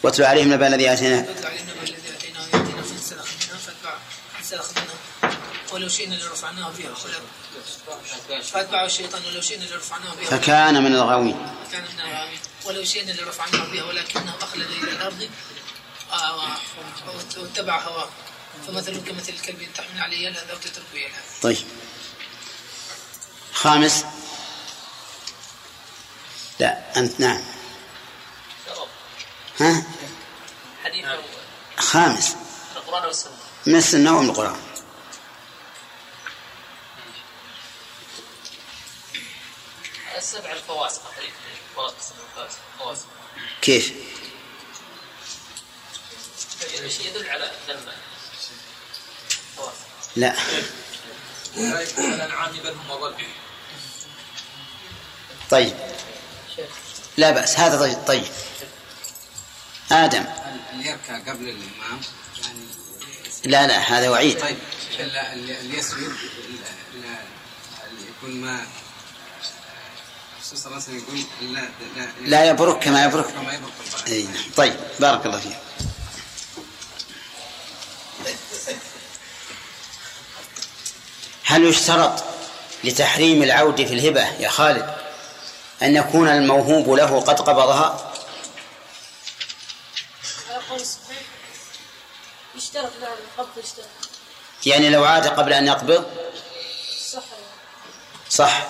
[0.03, 3.97] واتلو عليهم نبأ الذي آتيناه فاتل علينا الذي اتيناه ياتينا فانسلخ منها فاتبع
[4.33, 4.95] فانسلخ منها
[5.71, 6.93] ولو شئنا لرفعناه بها
[8.41, 11.47] فاتبعه الشيطان ولو شئنا لرفعناه بها فكان من الغاوين.
[11.71, 12.39] كان من الغاوين.
[12.65, 15.29] ولو شئنا لرفعناه بها ولكنه أخلد إلى الأرض
[16.13, 16.35] آه،
[17.07, 18.09] وات- واتبع هواه.
[18.67, 21.41] فمثله كمثل الكلب تحمل عليه يلهث أو تتركه يلهث.
[21.41, 21.57] طيب.
[23.53, 24.03] خامس.
[26.59, 27.41] لا أنت نعم.
[29.59, 29.83] ها؟
[30.85, 31.05] حديث
[31.77, 32.35] خامس.
[32.75, 33.31] القرآن والسنة.
[33.65, 34.59] من السنة ومن القرآن.
[40.17, 41.01] السبع الفواسق
[41.71, 42.15] الفواسق
[42.75, 43.05] الفواسق
[43.61, 43.93] كيف؟
[46.87, 47.51] شيء يدل على
[49.57, 49.73] فواسق
[50.15, 50.35] لا.
[55.49, 55.77] طيب.
[57.17, 58.23] لا بأس هذا طيب, طيب.
[59.91, 60.25] آدم.
[60.73, 62.01] اللي يركع قبل الإمام
[62.43, 62.65] يعني
[63.43, 64.39] لا لا هذا وعيد.
[64.39, 64.57] طيب
[64.99, 66.15] اللي يسجد
[66.93, 68.65] اللي يكون ما
[70.51, 73.25] الرسول صلى الله عليه وسلم يقول لا يبرك كما يبرك.
[73.25, 74.07] كما يبرك البعض.
[74.07, 74.43] أي نعم.
[74.57, 75.57] طيب بارك الله فيك.
[81.43, 82.23] هل يشترط
[82.83, 84.95] لتحريم العود في الهبة يا خالد
[85.81, 88.13] أن يكون الموهوب له قد قبضها؟
[92.55, 93.85] يشترط نعم القبض يشترط.
[94.65, 96.05] يعني لو عاد قبل أن يقبض؟
[97.11, 97.23] صح.
[98.29, 98.67] صح.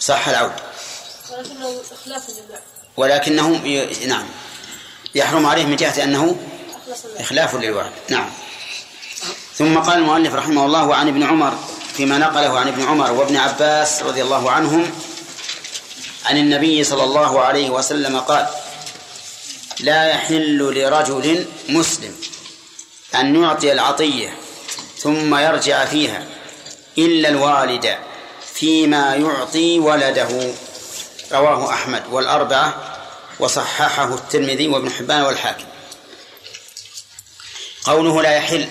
[0.00, 0.52] صح العود.
[1.30, 2.60] ولكنه إخلاف لله.
[2.96, 4.06] ولكنه ي...
[4.06, 4.26] نعم.
[5.14, 6.36] يحرم عليه من جهة أنه
[7.18, 8.30] إخلاف للوعد نعم.
[9.54, 11.58] ثم قال المؤلف رحمه الله وعن ابن عمر
[11.94, 14.90] فيما نقله عن ابن عمر وابن عباس رضي الله عنهم
[16.24, 18.46] عن النبي صلى الله عليه وسلم قال
[19.80, 22.14] لا يحل لرجل مسلم
[23.14, 24.36] أن يعطي العطية
[24.98, 26.26] ثم يرجع فيها
[26.98, 27.98] إلا الوالد
[28.60, 30.54] فيما يعطي ولده.
[31.32, 32.96] رواه أحمد والأربعة
[33.40, 35.64] وصححه الترمذي وابن حبان والحاكم.
[37.84, 38.68] قوله لا يحل.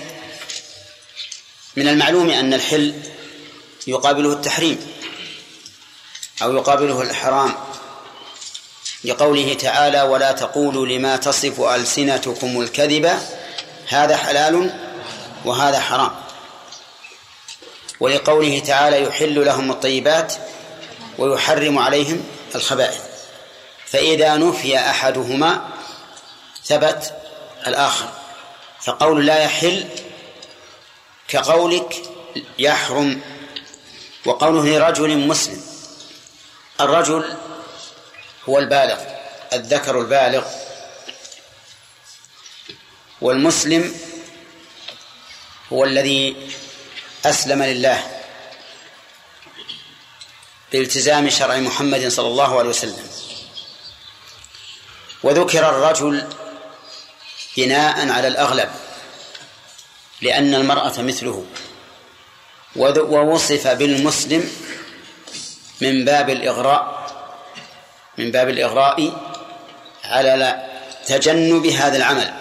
[1.76, 2.93] من المعلوم أن الحل
[3.88, 4.93] يقابله التحريم
[6.41, 7.56] أو يقابله الإحرام
[9.04, 13.19] لقوله تعالى ولا تقولوا لما تصف ألسنتكم الكذب.
[13.88, 14.80] هذا حلال
[15.45, 16.27] وهذا حرام.
[18.00, 20.34] ولقوله تعالى يحل لهم الطيبات
[21.18, 22.24] ويحرم عليهم
[22.56, 23.02] الخبائث.
[23.86, 25.70] فإذا نفي أحدهما
[26.66, 27.14] ثبت
[27.68, 28.10] الآخر.
[28.82, 29.86] فقول لا يحل
[31.28, 31.96] كقولك
[32.60, 33.22] يحرم
[34.26, 35.62] وقوله لرجل مسلم
[36.82, 37.38] الرجل
[38.50, 39.00] هو البالغ
[39.54, 40.46] الذكر البالغ.
[43.22, 43.96] والمسلم
[45.74, 46.50] هو الذي
[47.30, 48.08] أسلم لله
[50.72, 53.08] بالتزام شرع محمد صلى الله عليه وسلم.
[55.24, 56.28] وذكر الرجل
[57.58, 58.70] بناء على الأغلب
[60.22, 61.46] لأن المرأة مثله.
[62.76, 64.52] ووصف بالمسلم
[65.82, 67.08] من باب الإغراء
[68.18, 68.98] من باب الإغراء
[70.04, 70.66] على
[71.06, 72.34] تجنب هذا العمل.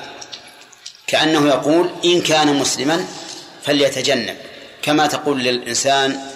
[1.07, 3.07] كأنه يقول إن كان مسلما
[3.65, 4.37] فليتجنب.
[4.87, 6.31] كما تقول للإنسان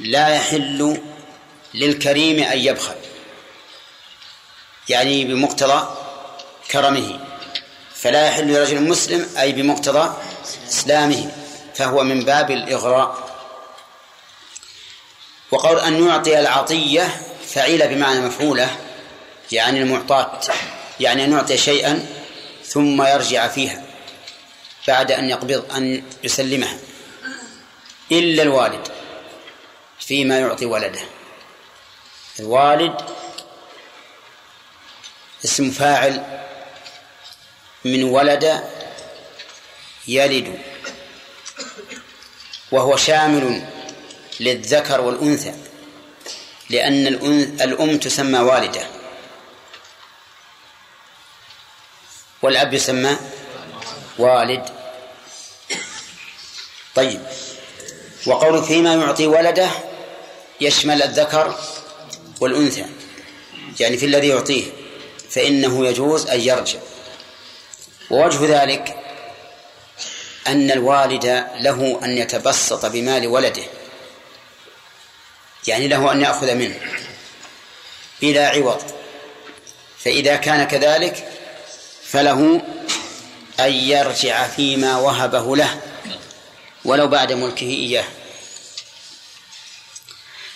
[0.00, 1.02] لا يحل
[1.74, 2.94] للكريم أن يبخل
[4.88, 5.88] يعني بمقتضى
[6.70, 7.20] كرمه
[7.94, 10.14] فلا يحل لرجل مسلم أي بمقتضى
[10.68, 11.30] إسلامه
[11.74, 13.26] فهو من باب الإغراء.
[15.50, 18.76] وقول أن يعطي العطية فعيل بمعنى مفعولة
[19.52, 20.40] يعني المعطاة
[21.00, 22.06] يعني أن يعطي شيئا
[22.66, 23.82] ثم يرجع فيها
[24.88, 26.78] بعد أن يقبض أن يسلمها.
[28.12, 28.88] إلا الوالد
[29.98, 31.00] فيما يعطي ولده.
[32.40, 33.00] الوالد
[35.44, 36.42] اسم فاعل
[37.84, 38.64] من ولد
[40.08, 40.58] يلد
[42.72, 43.68] وهو شامل
[44.40, 45.54] للذكر والأنثى
[46.70, 47.06] لأن
[47.60, 48.86] الأم تسمى والدة.
[52.42, 53.16] والأب يسمى
[54.18, 54.68] والد.
[56.94, 57.26] طيب.
[58.26, 59.68] وقول فيما يعطي ولده
[60.60, 61.58] يشمل الذكر
[62.40, 62.84] والأنثى
[63.80, 64.64] يعني في الذي يعطيه
[65.30, 66.78] فإنه يجوز أن يرجع.
[68.10, 68.96] ووجه ذلك
[70.46, 73.62] أن الوالد له أن يتبسط بمال ولده
[75.66, 76.80] يعني له أن يأخذ منه
[78.22, 78.82] بلا عوض.
[79.98, 81.28] فإذا كان كذلك
[82.04, 82.62] فله
[83.60, 85.80] أن يرجع فيما وهبه له.
[86.86, 88.04] ولو بعد ملكه إياه.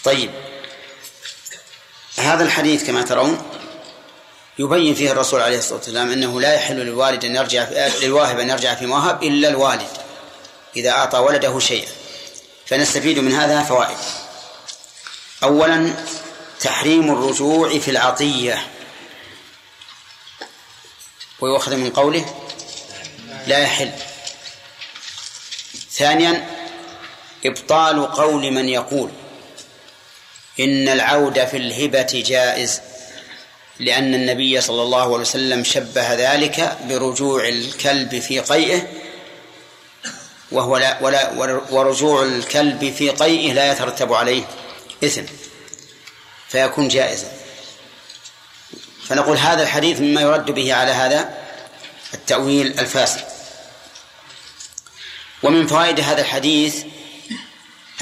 [0.05, 0.31] طيب.
[2.17, 3.43] هذا الحديث كما ترون
[4.59, 7.69] يبين فيه الرسول عليه الصلاة والسلام أنه لا يحل للوالد أن يرجع
[8.03, 9.89] للواهب أن يرجع فيما وهب إلا الوالد
[10.77, 11.89] إذا أعطى ولده شيئا.
[12.67, 13.97] فنستفيد من هذا فوائد.
[15.43, 15.95] أولا
[16.61, 18.67] تحريم الرجوع في العطية.
[21.41, 22.35] ويؤخذ من قوله
[23.47, 24.10] لا يحل.
[26.01, 26.47] ثانيا
[27.45, 29.11] إبطال قول من يقول
[30.61, 32.81] إن العود في الهبة جائز
[33.79, 38.83] لأن النبي صلى الله عليه وسلم شبه ذلك برجوع الكلب في قيئه
[40.53, 41.31] وهو لا ولا
[41.71, 44.43] ورجوع الكلب في قيئه لا يترتب عليه
[45.05, 45.23] إثم
[46.49, 47.29] فيكون جائزا.
[49.09, 51.35] فنقول هذا الحديث مما يرد به على هذا
[52.15, 53.30] التأويل الفاسد.
[55.43, 56.85] ومن فوائد هذا الحديث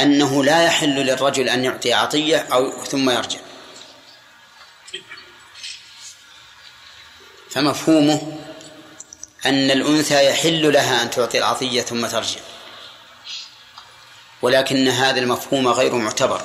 [0.01, 3.39] أنه لا يحل للرجل أن يعطي عطية أو ثم يرجع.
[7.51, 8.39] فمفهومه
[9.47, 12.41] أن الأنثى يحل لها أن تعطي العطية ثم ترجع.
[14.43, 16.43] ولكن هذا المفهوم غير معتبر.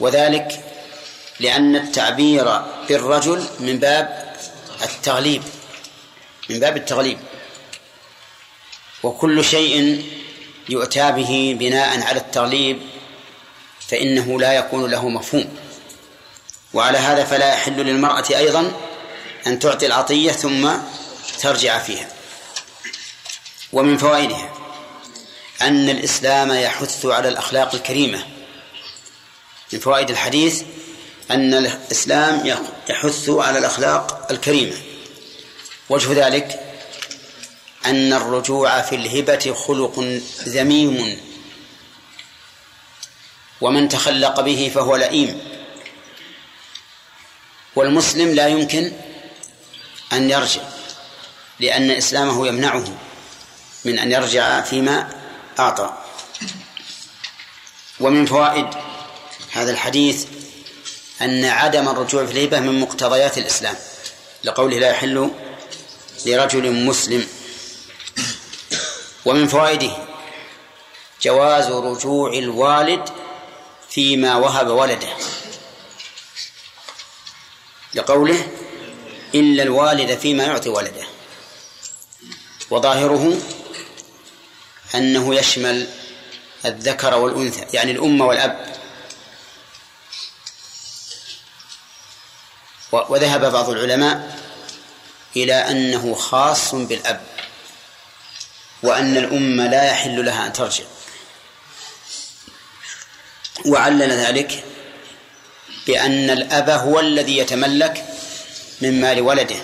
[0.00, 0.64] وذلك
[1.40, 4.36] لأن التعبير بالرجل من باب
[4.82, 5.42] التغليب
[6.50, 7.18] من باب التغليب.
[9.06, 10.04] وكل شيء
[10.68, 12.78] يؤتى به بناء على التغليب
[13.88, 15.56] فإنه لا يكون له مفهوم.
[16.74, 18.72] وعلى هذا فلا يحل للمرأة أيضا
[19.46, 20.70] أن تعطي العطية ثم
[21.40, 22.08] ترجع فيها.
[23.72, 24.52] ومن فوائدها
[25.62, 28.26] أن الإسلام يحث على الأخلاق الكريمة.
[29.72, 30.62] من فوائد الحديث
[31.30, 32.46] أن الإسلام
[32.88, 34.76] يحث على الأخلاق الكريمة.
[35.88, 36.65] وجه ذلك
[37.86, 41.20] أن الرجوع في الهبة خلق ذميم
[43.60, 45.40] ومن تخلق به فهو لئيم.
[47.76, 48.92] والمسلم لا يمكن
[50.12, 50.62] أن يرجع
[51.60, 52.84] لأن إسلامه يمنعه
[53.84, 55.10] من أن يرجع فيما
[55.58, 55.98] أعطى.
[58.00, 58.66] ومن فوائد
[59.52, 60.26] هذا الحديث
[61.22, 63.76] أن عدم الرجوع في الهبة من مقتضيات الإسلام.
[64.44, 65.30] لقوله لا يحل
[66.26, 67.26] لرجل مسلم
[69.26, 69.96] ومن فوائده
[71.22, 73.08] جواز رجوع الوالد
[73.90, 75.16] فيما وهب ولده.
[77.94, 78.48] لقوله
[79.34, 81.06] إلا الوالد فيما يعطي ولده.
[82.70, 83.38] وظاهره
[84.94, 85.88] أنه يشمل
[86.64, 88.76] الذكر والأنثى يعني الأم والأب.
[92.92, 94.38] وذهب بعض العلماء
[95.36, 97.35] إلى أنه خاص بالأب.
[98.86, 100.84] وأن الأم لا يحل لها أن ترجع.
[103.66, 104.64] وعلل ذلك
[105.86, 108.06] بأن الأب هو الذي يتملك
[108.80, 109.56] من مال ولده.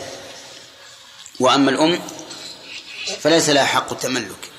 [1.40, 2.00] وأما الأم
[3.20, 4.50] فليس لها حق التملك.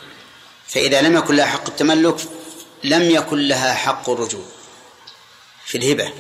[0.68, 2.16] فإذا لم يكن لها حق التملك
[2.84, 4.46] لم يكن لها حق الرجوع
[5.66, 6.14] في الهبة.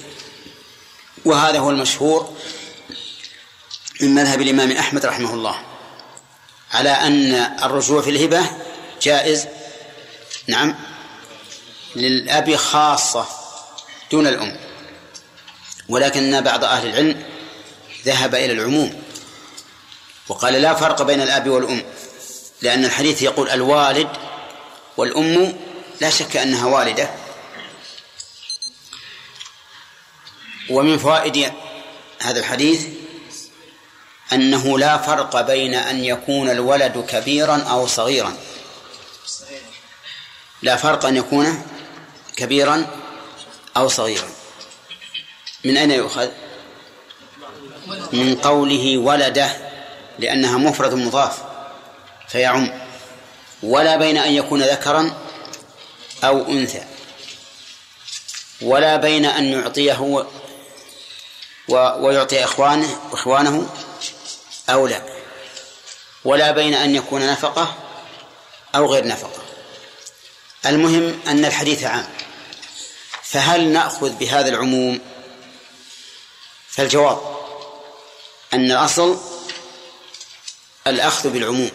[1.26, 2.38] وهذا هو المشهور
[4.02, 5.73] من مذهب الإمام أحمد رحمه الله.
[6.74, 8.42] على أن الرجوع في الهبة
[9.02, 9.48] جائز؟
[10.48, 10.76] نعم.
[11.96, 13.26] للأب خاصة
[14.12, 14.58] دون الأم.
[15.90, 17.24] ولكن بعض أهل العلم
[18.06, 19.04] ذهب إلى العموم
[20.28, 21.84] وقال لا فرق بين الأب والأم
[22.62, 24.10] لأن الحديث يقول الوالد
[24.98, 25.58] والأم
[26.02, 27.10] لا شك أنها والدة.
[30.70, 31.54] ومن فوائد
[32.20, 32.88] هذا الحديث
[34.34, 38.38] أنه لا فرق بين أن يكون الولد كبيرا أو صغيرا.
[40.62, 41.66] لا فرق أن يكون
[42.36, 42.86] كبيرا
[43.78, 44.28] أو صغيرا.
[45.64, 46.30] من أين يؤخذ؟
[48.14, 49.50] من قوله ولده
[50.20, 51.42] لأنها مفرد مضاف
[52.28, 52.82] فيعم.
[53.64, 55.14] ولا بين أن يكون ذكرا
[56.24, 56.84] أو أنثى.
[58.62, 60.26] ولا بين أن يعطيه
[61.70, 63.70] ويعطي إخوانه إخوانه
[64.70, 65.02] أو لا.
[66.26, 67.76] ولا بين أن يكون نفقة
[68.76, 69.44] أو غير نفقة.
[70.66, 72.08] المهم أن الحديث عام.
[73.24, 75.00] فهل نأخذ بهذا العموم؟
[76.70, 77.22] فالجواب
[78.54, 79.20] أن الأصل
[80.88, 81.72] الأخذ بالعموم.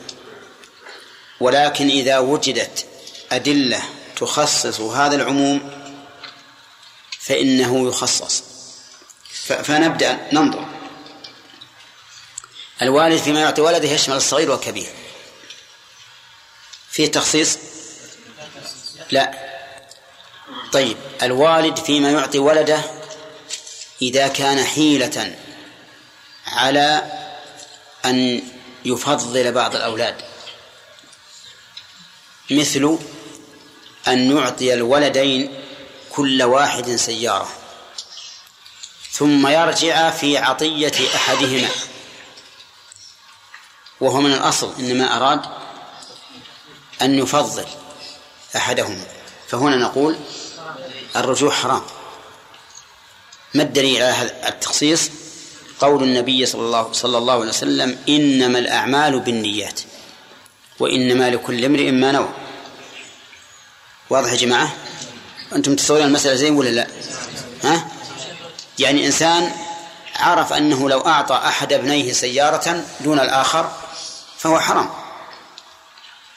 [1.41, 2.87] ولكن إذا وجدت
[3.33, 3.83] أدلة
[4.17, 5.71] تخصص هذا العموم
[7.21, 8.43] فإنه يخصص.
[9.39, 10.78] فنبدأ ننظر.
[12.83, 14.89] الوالد فيما يعطي ولده يشمل الصغير والكبير.
[16.91, 17.59] فيه تخصيص؟
[19.11, 19.49] لا.
[20.73, 22.81] طيب الوالد فيما يعطي ولده
[24.03, 25.37] إذا كان حيلة
[26.47, 27.03] على
[28.05, 28.43] أن
[28.85, 30.17] يفضل بعض الأولاد.
[32.51, 32.99] مثل
[34.09, 35.65] أن يعطي الولدين
[36.11, 37.49] كل واحد سيارة.
[39.13, 41.69] ثم يرجع في عطية أحدهما.
[44.01, 45.41] وهو من الأصل إنما أراد
[47.03, 47.65] أن يفضل
[48.57, 49.05] أحدهما.
[49.49, 50.17] فهنا نقول
[51.17, 51.83] الرجوع حرام.
[53.55, 55.11] ما الدليل على هذا التخصيص؟
[55.81, 59.81] قول النبي صلى الله صلى الله عليه وسلم إنما الأعمال بالنيات
[60.79, 62.29] وإنما لكل امرئ ما نوى.
[64.11, 64.75] واضح يا جماعة؟
[65.55, 66.87] أنتم تصورون المسألة زين ولا لا؟
[67.65, 67.89] ها؟
[68.79, 69.53] يعني إنسان
[70.17, 73.73] عرف أنه لو أعطى أحد ابنيه سيارة دون الآخر
[74.39, 74.91] فهو حرام.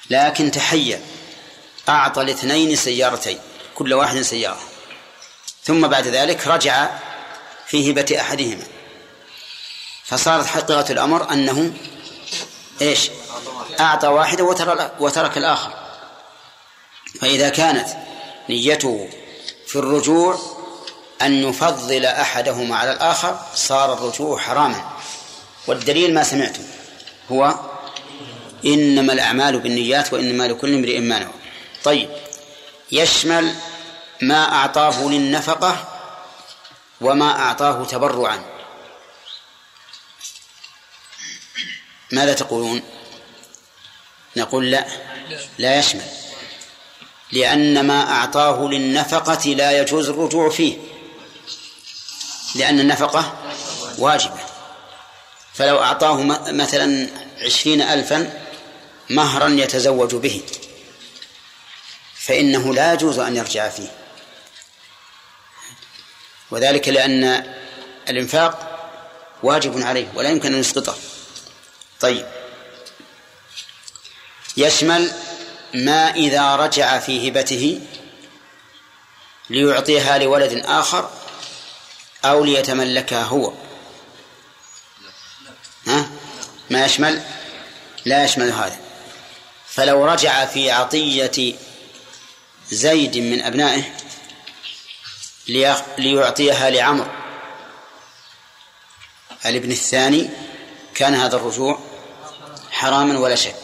[0.09, 0.99] لكن تحيل
[1.89, 3.39] أعطى الاثنين سيارتين
[3.75, 4.59] كل واحد سيارة.
[5.63, 6.89] ثم بعد ذلك رجع
[7.67, 8.63] في هبة أحدهما.
[10.05, 11.73] فصارت حقيقة الأمر أنه
[12.81, 13.09] إيش؟
[13.79, 14.43] أعطى واحدة
[14.99, 15.73] وترك الآخر.
[17.21, 17.89] فإذا كانت
[18.49, 19.09] نيته
[19.67, 20.39] في الرجوع
[21.21, 24.91] أن يفضل أحدهما على الآخر صار الرجوع حراما.
[25.67, 26.63] والدليل ما سمعتم
[27.31, 27.70] هو
[28.65, 31.33] إنما الأعمال بالنيات وإنما لكل امرئ ما نوى.
[31.83, 32.09] طيب
[32.91, 33.55] يشمل
[34.21, 35.87] ما أعطاه للنفقة
[37.01, 38.45] وما أعطاه تبرعا.
[42.11, 42.81] ماذا تقولون؟
[44.37, 44.85] نقول لا
[45.57, 46.05] لا يشمل
[47.31, 50.77] لأن ما أعطاه للنفقة لا يجوز الرجوع فيه
[52.55, 53.37] لأن النفقة
[53.97, 54.39] واجبة.
[55.53, 57.07] فلو أعطاه مثلا
[57.41, 58.50] عشرين ألفا
[59.11, 60.41] مهرا يتزوج به.
[62.15, 63.91] فإنه لا يجوز أن يرجع فيه.
[66.51, 67.53] وذلك لأن
[68.09, 68.67] الإنفاق
[69.43, 70.97] واجب عليه ولا يمكن أن يسقطه.
[71.99, 72.27] طيب.
[74.57, 75.11] يشمل
[75.73, 77.81] ما إذا رجع في هبته
[79.49, 81.09] ليعطيها لولد آخر
[82.25, 83.53] أو ليتملكها هو.
[85.87, 86.09] ها؟
[86.69, 87.21] ما يشمل؟
[88.05, 88.90] لا يشمل هذا.
[89.71, 91.55] فلو رجع في عطية
[92.71, 93.83] زيد من أبنائه
[95.97, 97.07] ليعطيها لعمر.
[99.45, 100.29] الابن الثاني
[100.95, 101.79] كان هذا الرجوع
[102.71, 103.55] حراما ولا شك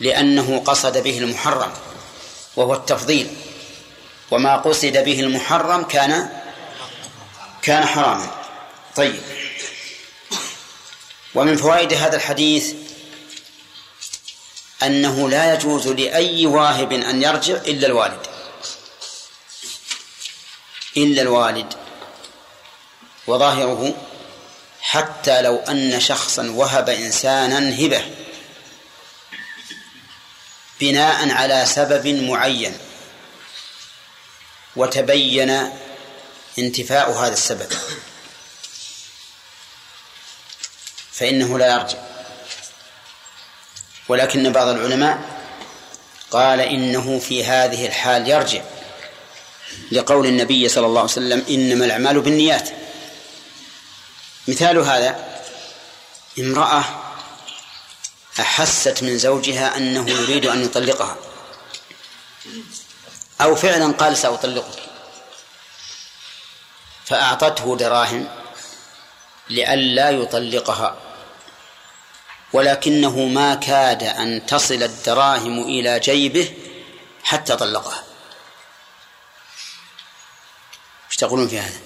[0.00, 1.72] لأنه قصد به المحرم
[2.56, 3.36] وهو التفضيل
[4.30, 6.30] وما قصد به المحرم كان
[7.62, 8.30] كان حراما.
[8.96, 9.20] طيب.
[11.34, 12.85] ومن فوائد هذا الحديث
[14.82, 18.26] أنه لا يجوز لأي واهب أن يرجع إلا الوالد.
[20.96, 21.74] إلا الوالد.
[23.26, 24.06] وظاهره
[24.80, 28.10] حتى لو أن شخصا وهب إنسانا هبة.
[30.80, 32.78] بناء على سبب معين.
[34.76, 35.72] وتبين
[36.58, 37.72] انتفاء هذا السبب.
[41.12, 42.15] فإنه لا يرجع.
[44.08, 45.18] ولكن بعض العلماء
[46.30, 48.62] قال إنه في هذه الحال يرجع
[49.92, 52.70] لقول النبي صلى الله عليه وسلم إنما الأعمال بالنيات.
[54.48, 55.40] مثال هذا
[56.38, 56.84] امرأة
[58.40, 61.16] أحست من زوجها أنه يريد أن يطلقها.
[63.40, 64.82] أو فعلا قال سأطلقك.
[67.04, 68.28] فأعطته دراهم
[69.50, 71.05] لئلا يطلقها.
[72.56, 76.52] ولكنه ما كاد أن تصل الدراهم إلى جيبه
[77.24, 78.04] حتى طلقها.
[81.08, 81.78] إيش تقولون في هذا؟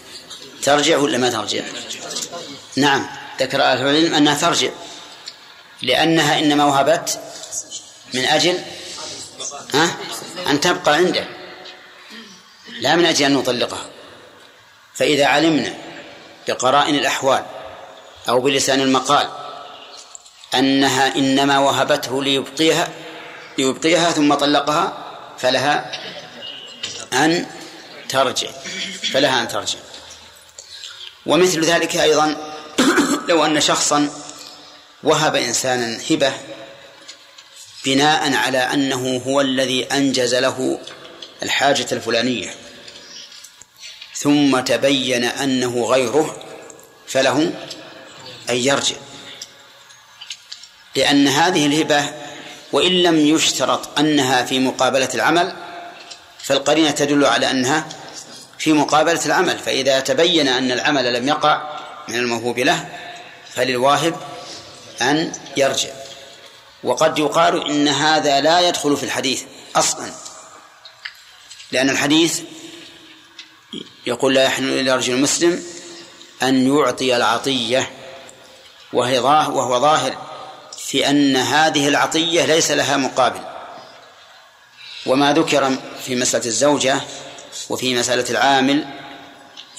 [0.62, 1.62] ترجع ولا ما ترجع؟
[2.76, 3.06] نعم
[3.40, 4.70] ذكر أهل العلم أنها ترجع
[5.82, 7.20] لأنها إنما وهبت
[8.14, 8.58] من أجل
[9.74, 9.96] ها؟
[10.46, 11.28] أن تبقى عنده
[12.80, 13.86] لا من أجل أن نطلقها.
[14.94, 15.74] فإذا علمنا
[16.48, 17.44] بقرائن الأحوال
[18.28, 19.39] أو بلسان المقال
[20.54, 22.88] أنها إنما وهبته ليبقيها
[23.58, 24.92] ليبقيها ثم طلقها
[25.38, 26.00] فلها
[27.12, 27.46] أن
[28.08, 28.48] ترجع
[29.12, 29.78] فلها أن ترجع.
[31.26, 32.36] ومثل ذلك أيضا
[33.28, 34.10] لو أن شخصا
[35.02, 36.32] وهب إنسانا هبة
[37.84, 40.80] بناء على أنه هو الذي أنجز له
[41.42, 42.54] الحاجة الفلانية
[44.14, 46.42] ثم تبين أنه غيره
[47.06, 47.52] فله
[48.50, 48.96] أن يرجع.
[50.96, 52.04] لأن هذه الهبة
[52.72, 55.56] وإن لم يشترط أنها في مقابلة العمل
[56.42, 57.88] فالقرينة تدل على أنها
[58.58, 61.78] في مقابلة العمل فإذا تبين أن العمل لم يقع
[62.08, 62.88] من الموهوب له
[63.54, 64.16] فللواهب
[65.02, 65.88] أن يرجع.
[66.84, 69.42] وقد يقال إن هذا لا يدخل في الحديث
[69.76, 70.12] أصلا
[71.72, 72.40] لأن الحديث
[74.06, 75.62] يقول لا يحل إلى رجل مسلم
[76.42, 77.90] أن يعطي العطية
[78.92, 80.29] وهي وهو ظاهر.
[80.90, 83.40] في أن هذه العطية ليس لها مقابل.
[85.06, 87.00] وما ذكر في مسألة الزوجة
[87.68, 88.84] وفي مسألة العامل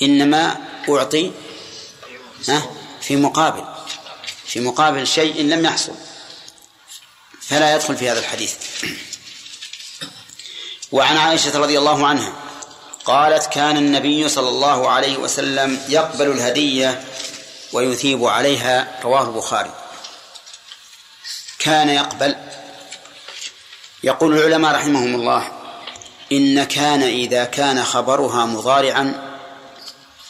[0.02, 0.58] إنما
[0.90, 1.32] أعطي
[3.02, 3.64] في مقابل
[4.46, 5.94] في مقابل شيء لم يحصل.
[7.42, 8.54] فلا يدخل في هذا الحديث.
[10.92, 12.34] وعن عائشة رضي الله عنها
[13.06, 17.04] قالت كان النبي صلى الله عليه وسلم يقبل الهدية
[17.74, 19.81] ويثيب عليها رواه البخاري.
[21.64, 22.36] كان يقبل.
[24.04, 25.52] يقول العلماء رحمهم الله
[26.32, 29.38] إن كان إذا كان خبرها مضارعا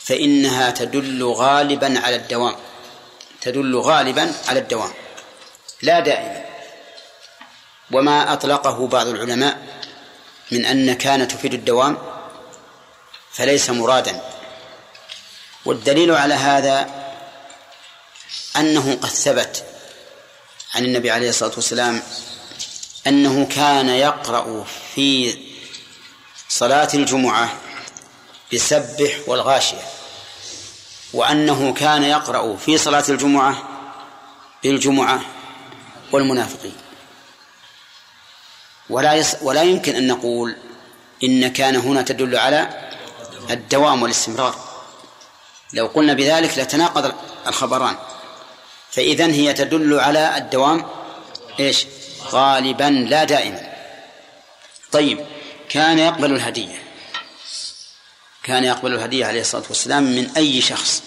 [0.03, 2.55] فإنها تدل غالبا على الدوام.
[3.41, 4.93] تدل غالبا على الدوام.
[5.81, 6.45] لا دائما
[7.91, 9.57] وما أطلقه بعض العلماء
[10.51, 11.97] من أن كان تفيد الدوام
[13.31, 14.21] فليس مرادا.
[15.65, 16.89] والدليل على هذا
[18.57, 19.70] أنه قد ثبت.
[20.75, 22.03] عن النبي عليه الصلاة والسلام
[23.07, 24.65] أنه كان يقرأ
[24.95, 25.37] في
[26.49, 27.53] صلاة الجمعة
[28.53, 29.81] بسبح والغاشية
[31.13, 33.63] وأنه كان يقرأ في صلاة الجمعة
[34.63, 35.21] بالجمعة
[36.11, 36.75] والمنافقين.
[38.89, 40.55] ولا ولا يمكن أن نقول
[41.23, 42.89] إن كان هنا تدل على
[43.49, 44.55] الدوام والاستمرار.
[45.73, 47.13] لو قلنا بذلك لتناقض
[47.47, 47.95] الخبران.
[48.91, 50.85] فإذا هي تدل على الدوام
[51.59, 51.85] إيش؟
[52.27, 53.73] غالبا لا دائما.
[54.91, 55.25] طيب
[55.69, 56.83] كان يقبل الهدية.
[58.43, 61.03] كان يقبل الهدية عليه الصلاة والسلام من أي شخص؟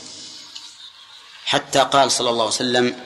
[1.46, 3.00] حتى قال صلى الله عليه وسلم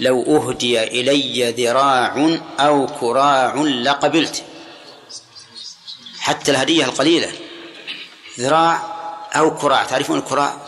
[0.00, 4.44] لو أهدي إلي ذراع أو كراع لقبلت.
[6.20, 7.32] حتى الهدية القليلة.
[8.38, 8.92] ذراع
[9.36, 10.66] أو كراع تعرفون الكراع؟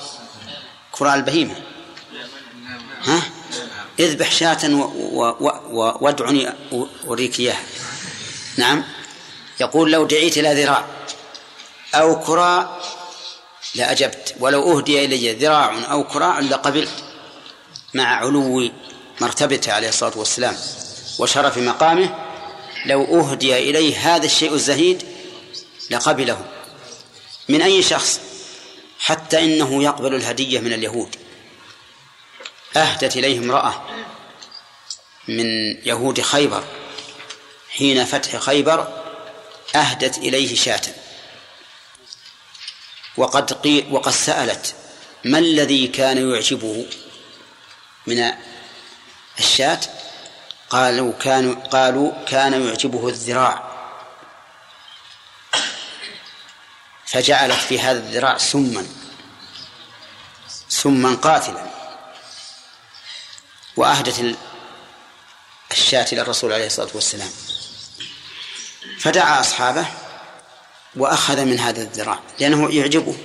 [0.92, 1.54] كراع البهيمة.
[3.04, 3.22] ها؟
[4.00, 4.58] اذبح شاة
[6.00, 6.52] وادعني
[7.08, 7.62] أريك إياها
[8.56, 8.84] نعم.
[9.60, 10.84] يقول لو دعيت إلى ذراع
[11.94, 12.80] أو كراع
[13.74, 17.04] لأجبت ولو أهدي إلي ذراع أو كراع لقبلت
[17.94, 18.70] مع علو
[19.20, 20.56] مرتبته عليه الصلاة والسلام
[21.18, 22.14] وشرف مقامه.
[22.86, 25.02] لو أهدي إليه هذا الشيء الزهيد
[25.90, 26.40] لقبله.
[27.48, 28.20] من أي شخص؟
[28.98, 31.16] حتى إنه يقبل الهدية من اليهود.
[32.76, 33.84] أهدت إليه امرأة
[35.28, 35.46] من
[35.86, 36.64] يهود خيبر
[37.70, 39.02] حين فتح خيبر
[39.74, 40.80] أهدت إليه شاة.
[43.16, 44.74] وقد قيل وقد سألت
[45.24, 46.86] ما الذي كان يعجبه
[48.06, 48.32] من
[49.38, 49.80] الشاة؟
[50.70, 53.74] قالوا كانوا قالوا كان يعجبه الذراع.
[57.06, 58.86] فجعلت في هذا الذراع سما
[60.68, 61.73] سما قاتلا.
[63.76, 64.36] وأهدت
[65.72, 67.30] الشاة إلى الرسول عليه الصلاة والسلام.
[68.98, 69.86] فدعا أصحابه
[70.96, 73.16] وأخذ من هذا الذراع لأنه يعجبه.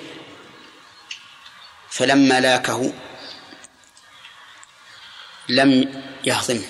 [1.89, 2.93] فلما لاكه
[5.49, 6.67] لم يهضمه.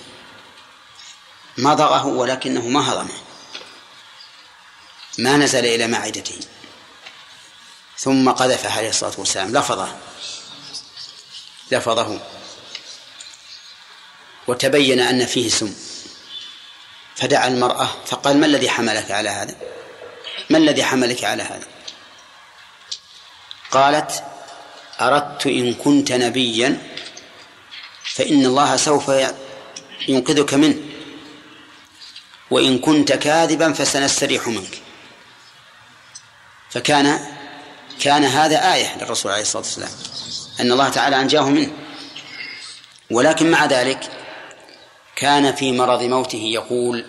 [1.58, 3.18] مضغه ولكنه ما هضمه.
[5.18, 6.40] ما نزل إلى معدته.
[7.98, 9.58] ثم قذفه عليه الصلاة والسلام.
[9.58, 9.98] لفظه.
[11.72, 12.39] لفظه.
[14.50, 15.74] وتبين أن فيه سم.
[17.16, 19.56] فدعا المرأة فقال ما الذي حملك على هذا؟
[20.50, 21.68] ما الذي حملك على هذا؟
[23.72, 24.24] قالت
[25.02, 26.82] أردت إن كنت نبيا
[28.04, 29.12] فإن الله سوف
[30.08, 30.78] ينقذك منه.
[32.52, 34.82] وإن كنت كاذبا فسنستريح منك.
[36.70, 37.36] فكان
[38.00, 39.92] كان هذا آية للرسول عليه الصلاة والسلام
[40.60, 41.74] أن الله تعالى أنجاه منه.
[43.12, 44.19] ولكن مع ذلك
[45.20, 47.06] كان في مرض موته يقول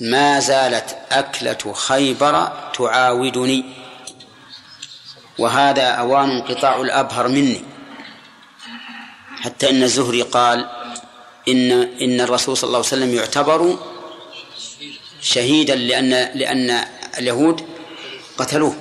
[0.00, 3.64] ما زالت أكلة خيبر تعاودني
[5.38, 7.62] وهذا أوان انقطاع الأبهر مني.
[9.40, 10.70] حتى إن الزهري قال
[11.48, 11.72] إن
[12.02, 13.78] إن الرسول صلى الله عليه وسلم يعتبر
[15.20, 16.84] شهيدا لأن لأن
[17.18, 17.66] اليهود
[18.38, 18.76] قتلوه.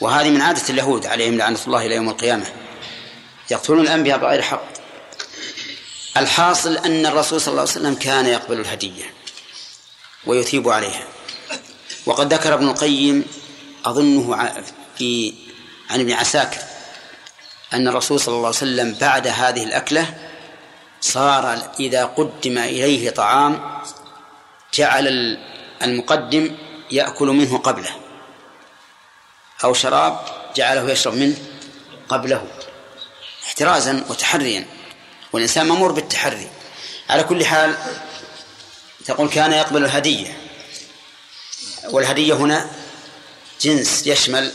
[0.00, 2.46] وهذه من عادة اليهود عليهم لعنة الله إلى يوم القيامة.
[3.50, 4.75] يقتلون الأنبياء بغير حق.
[6.16, 9.14] الحاصل أن الرسول صلى الله عليه وسلم كان يقبل الهدية
[10.26, 11.06] ويثيب عليها.
[12.06, 13.24] وقد ذكر ابن القيم
[13.84, 14.52] أظنه
[14.98, 15.34] في
[15.90, 16.60] عن ابن عساكر
[17.72, 20.14] أن الرسول صلى الله عليه وسلم بعد هذه الأكلة
[21.00, 23.80] صار إذا قدم إليه طعام
[24.74, 25.38] جعل
[25.82, 26.56] المقدم
[26.90, 27.90] يأكل منه قبله
[29.64, 30.20] أو شراب
[30.56, 31.36] جعله يشرب منه
[32.08, 32.46] قبله
[33.46, 34.66] احترازا وتحريا.
[35.32, 36.50] والإنسان مأمور بالتحري.
[37.10, 37.76] على كل حال
[39.04, 40.38] تقول كان يقبل الهدية.
[41.84, 42.70] والهدية هنا
[43.60, 44.52] جنس يشمل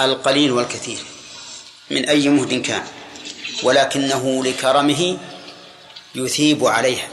[0.00, 0.98] القليل والكثير
[1.90, 2.86] من أي مهد كان.
[3.62, 5.18] ولكنه لكرمه
[6.14, 7.08] يثيب عليها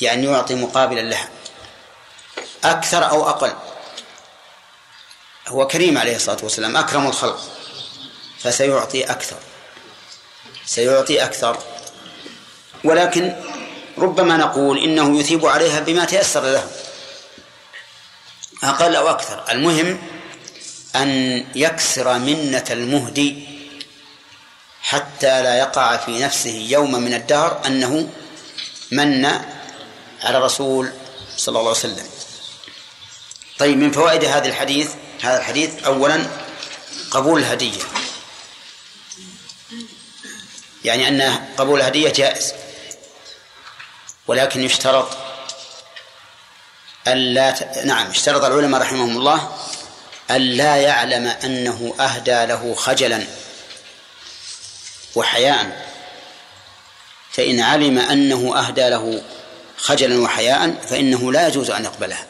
[0.00, 1.28] يعني يعطي مقابلا لها.
[2.64, 3.52] أكثر أو أقل.
[5.48, 7.40] هو كريم عليه الصلاة والسلام أكرم الخلق
[8.38, 9.38] فسيعطي أكثر.
[10.66, 11.58] سيعطي أكثر.
[12.84, 13.36] ولكن
[13.98, 16.70] ربما نقول إنه يثيب عليها بما تيسر له.
[18.62, 19.44] أقل أو أكثر.
[19.50, 19.98] المهم
[20.96, 23.54] أن يكسر منة المهدي
[24.82, 28.08] حتى لا يقع في نفسه يوما من الدهر أنه
[28.90, 29.24] من
[30.22, 30.92] على الرسول
[31.36, 32.06] صلى الله عليه وسلم.
[33.58, 34.90] طيب من فوائد هذا الحديث
[35.22, 36.26] هذا الحديث أولا
[37.10, 37.80] قبول الهدية.
[40.84, 42.54] يعني أن قبول الهدية جائز
[44.26, 45.08] ولكن يشترط
[47.06, 47.78] ألا ت...
[47.78, 49.56] نعم اشترط العلماء رحمهم الله
[50.30, 53.26] ألا يعلم أنه أهدى له خجلا
[55.14, 55.84] وحياء.
[57.32, 59.22] فإن علم أنه أهدى له
[59.78, 62.26] خجلا وحياء فإنه لا يجوز أن يقبلها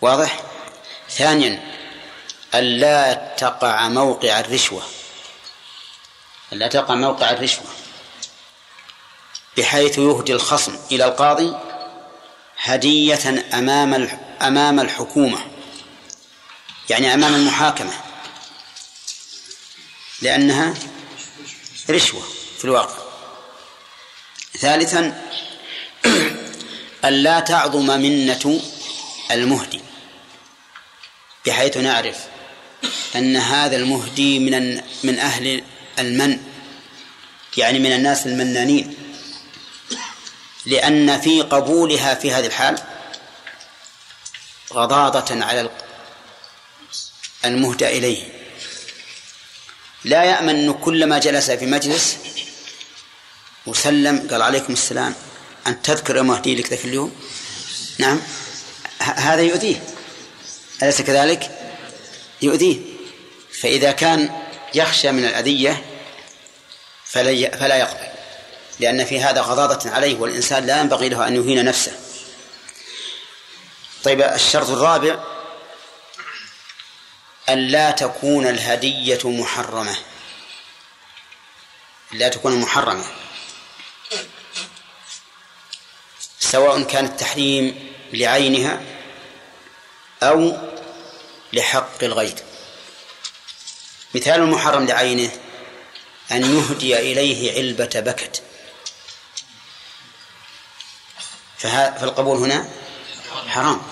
[0.00, 0.40] واضح؟
[1.10, 1.62] ثانيا
[2.54, 4.82] ألا تقع موقع الرشوة.
[6.52, 7.64] ألا تقع موقع الرشوة
[9.58, 11.56] بحيث يهدي الخصم إلى القاضي
[12.62, 14.08] هدية أمام
[14.42, 15.38] أمام الحكومة
[16.90, 17.92] يعني أمام المحاكمة
[20.22, 20.74] لأنها
[21.90, 22.22] رشوة
[22.58, 23.02] في الواقع.
[24.58, 25.22] ثالثا
[27.04, 28.60] ألا تعظم منة
[29.30, 29.80] المهدي
[31.46, 32.18] بحيث نعرف
[33.16, 35.64] أن هذا المهدي من من أهل
[35.98, 36.38] المن
[37.56, 38.94] يعني من الناس المنانين
[40.66, 42.78] لأن في قبولها في هذه الحال
[44.72, 45.70] غضاضة على
[47.44, 48.24] المهدى إليه.
[50.04, 52.16] لا يأمن أنه كلما جلس في مجلس
[53.66, 55.14] وسلم قال عليكم السلام
[55.66, 57.16] أن تذكر يوم أهدي لك ذاك اليوم؟
[57.98, 58.20] نعم.
[59.00, 59.82] هذا يؤذيه.
[60.82, 61.50] أليس كذلك؟
[62.42, 62.78] يؤذيه.
[63.60, 64.41] فإذا كان
[64.74, 65.84] يخشى من الأذية
[67.04, 68.12] فلا يقبل.
[68.80, 71.92] لأن في هذا غضاضة عليه والإنسان لا ينبغي له أن يهين نفسه.
[74.04, 75.24] طيب الشرط الرابع
[77.48, 79.96] أن لا تكون الهدية محرمة.
[82.12, 83.04] لا تكون محرمة.
[86.40, 88.82] سواء كان التحريم لعينها
[90.22, 90.58] أو
[91.52, 92.34] لحق الغير
[94.14, 95.30] مثال المحرم لعينه
[96.32, 98.42] أن يهدي إليه علبة بكت.
[101.58, 102.68] فالقبول هنا
[103.48, 103.82] حرام.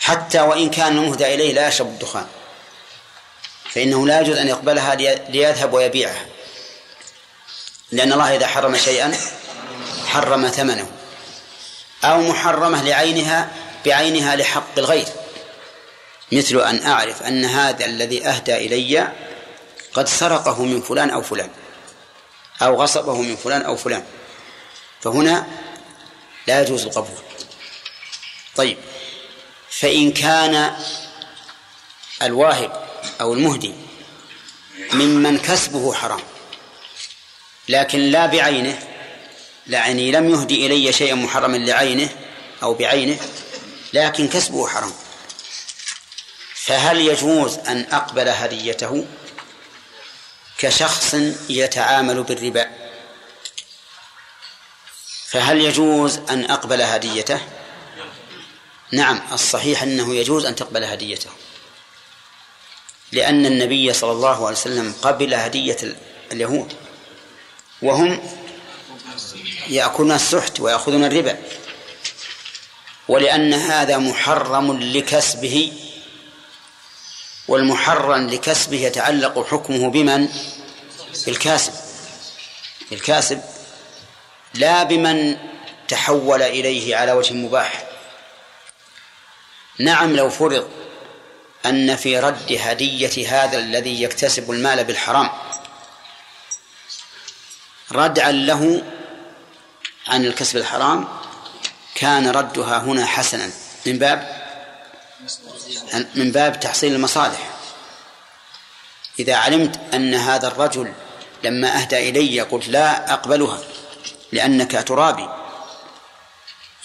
[0.00, 2.26] حتى وإن كان المهدى إليه لا يشرب الدخان.
[3.70, 4.94] فإنه لا يجوز أن يقبلها
[5.30, 6.26] ليذهب ويبيعها.
[7.92, 9.16] لأن الله إذا حرم شيئا
[10.06, 10.90] حرم ثمنه.
[12.04, 13.50] أو محرمة لعينها
[13.86, 15.06] بعينها لحق الغير.
[16.32, 19.12] مثل أن أعرف أن هذا الذي أهدى إلي
[19.92, 21.50] قد سرقه من فلان أو فلان
[22.62, 24.04] أو غصبه من فلان أو فلان.
[25.00, 25.46] فهنا
[26.46, 27.18] لا يجوز القبول.
[28.56, 28.76] طيب
[29.70, 30.76] فإن كان
[32.22, 32.86] الواهب
[33.20, 33.74] أو المهدي
[34.92, 36.20] ممن كسبه حرام
[37.68, 38.78] لكن لا بعينه
[39.66, 42.08] يعني لم يهدي إلي شيئا محرما لعينه
[42.62, 43.18] أو بعينه
[43.92, 44.92] لكن كسبه حرام.
[46.66, 49.06] فهل يجوز أن أقبل هديته
[50.58, 51.16] كشخص
[51.48, 52.70] يتعامل بالربا؟
[55.28, 57.40] فهل يجوز أن أقبل هديته؟
[58.92, 61.30] نعم الصحيح أنه يجوز أن تقبل هديته
[63.12, 65.96] لأن النبي صلى الله عليه وسلم قبل هدية
[66.32, 66.72] اليهود
[67.82, 68.20] وهم
[69.68, 71.38] يأكلون السحت ويأخذون الربا
[73.08, 75.72] ولأن هذا محرم لكسبه
[77.48, 80.28] والمحرم لكسبه يتعلق حكمه بمن؟
[81.26, 81.72] بالكاسب.
[82.92, 83.42] الكاسب
[84.54, 85.36] لا بمن
[85.88, 87.84] تحول إليه على وجه مباح.
[89.78, 90.70] نعم لو فرض
[91.66, 95.30] أن في رد هدية هذا الذي يكتسب المال بالحرام
[97.92, 98.82] ردعا له
[100.08, 101.08] عن الكسب الحرام
[101.94, 103.50] كان ردها هنا حسنا.
[103.86, 104.35] من باب
[106.14, 107.50] من باب تحصيل المصالح.
[109.18, 110.92] إذا علمت أن هذا الرجل
[111.44, 113.58] لما أهدى إلي قلت لا أقبلها
[114.32, 115.28] لأنك ترابي.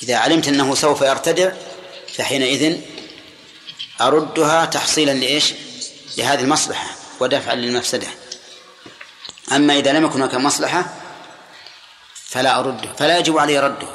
[0.04, 1.52] إذا علمت أنه سوف يرتدع
[2.18, 2.82] فحينئذ
[4.02, 5.54] أردها تحصيلا لإيش؟
[6.18, 6.88] لهذه المصلحة
[7.20, 8.08] ودفعا للمفسدة.
[9.52, 10.94] أما إذا لم يكن هناك مصلحة
[12.14, 13.88] فلا أرده فلا يجب علي رده.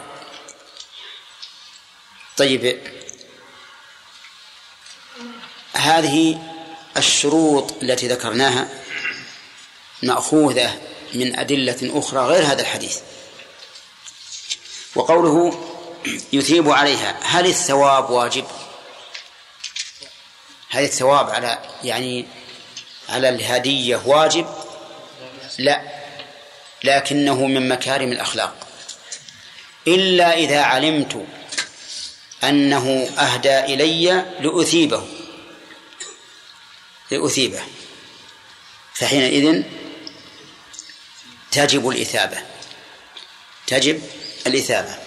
[2.37, 2.96] طيب
[5.77, 6.39] هذه
[6.97, 8.69] الشروط التي ذكرناها
[10.03, 10.81] مأخوذة
[11.15, 12.99] من أدلة أخرى غير هذا الحديث.
[14.95, 15.63] وقوله
[16.33, 18.45] يثيب عليها هل الثواب واجب؟
[20.71, 22.27] هل الثواب على يعني
[23.09, 24.47] على الهدية واجب؟
[25.59, 25.83] لا
[26.85, 28.55] لكنه من مكارم الأخلاق.
[29.89, 31.27] إلا إذا علمت
[32.45, 35.16] أنه أهدى إلي لأثيبه.
[37.11, 37.63] لأثيبه
[38.95, 39.63] فحينئذ
[41.51, 42.39] تجب الإثابة
[43.67, 44.03] تجب
[44.47, 44.99] الإثابة.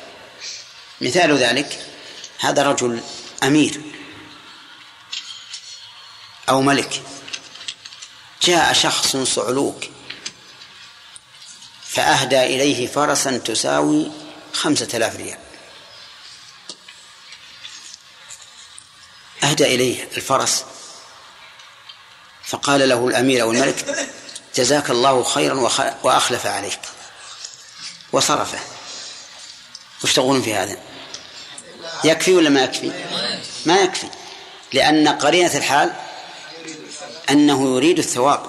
[1.01, 1.85] مثال ذلك
[2.39, 3.03] هذا رجل
[3.43, 3.81] أمير
[6.49, 7.01] أو ملك
[8.43, 9.83] جاء شخص صعلوك
[11.87, 14.11] فأهدى إليه فرسا تساوي
[14.53, 15.39] خمسة آلاف ريال.
[19.43, 20.65] أهدى إليه الفرس
[22.49, 24.07] فقال له الأمير أو الملك
[24.55, 25.69] جزاك الله خيرا
[26.03, 26.79] وأخلف عليك.
[28.11, 28.59] وصرفه.
[30.13, 30.77] تقولون في هذا؟
[32.03, 32.91] يكفي ولا ما يكفي؟
[33.65, 34.07] ما يكفي.
[34.73, 35.93] لأن قرينة الحال
[37.29, 38.45] أنه يريد الثواب.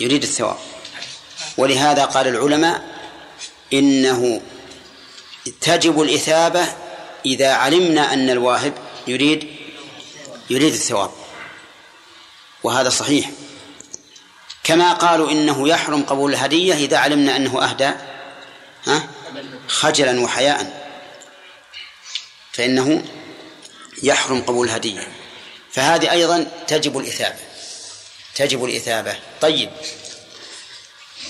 [0.00, 0.56] يريد الثواب.
[1.56, 2.82] ولهذا قال العلماء
[3.72, 4.40] إنه
[5.60, 6.66] تجب الإثابة
[7.26, 8.72] إذا علمنا أن الواهب
[9.06, 9.56] يريد
[10.50, 11.10] يريد الثواب.
[12.62, 13.30] وهذا صحيح.
[14.64, 17.90] كما قالوا إنه يحرم قبول الهدية إذا علمنا أنه أهدى
[18.84, 19.08] ها؟
[19.68, 20.88] خجلا وحياء.
[22.52, 23.04] فإنه
[24.02, 25.08] يحرم قبول الهدية.
[25.72, 27.38] فهذه أيضا تجب الإثابة.
[28.34, 29.16] تجب الإثابة.
[29.40, 29.70] طيب.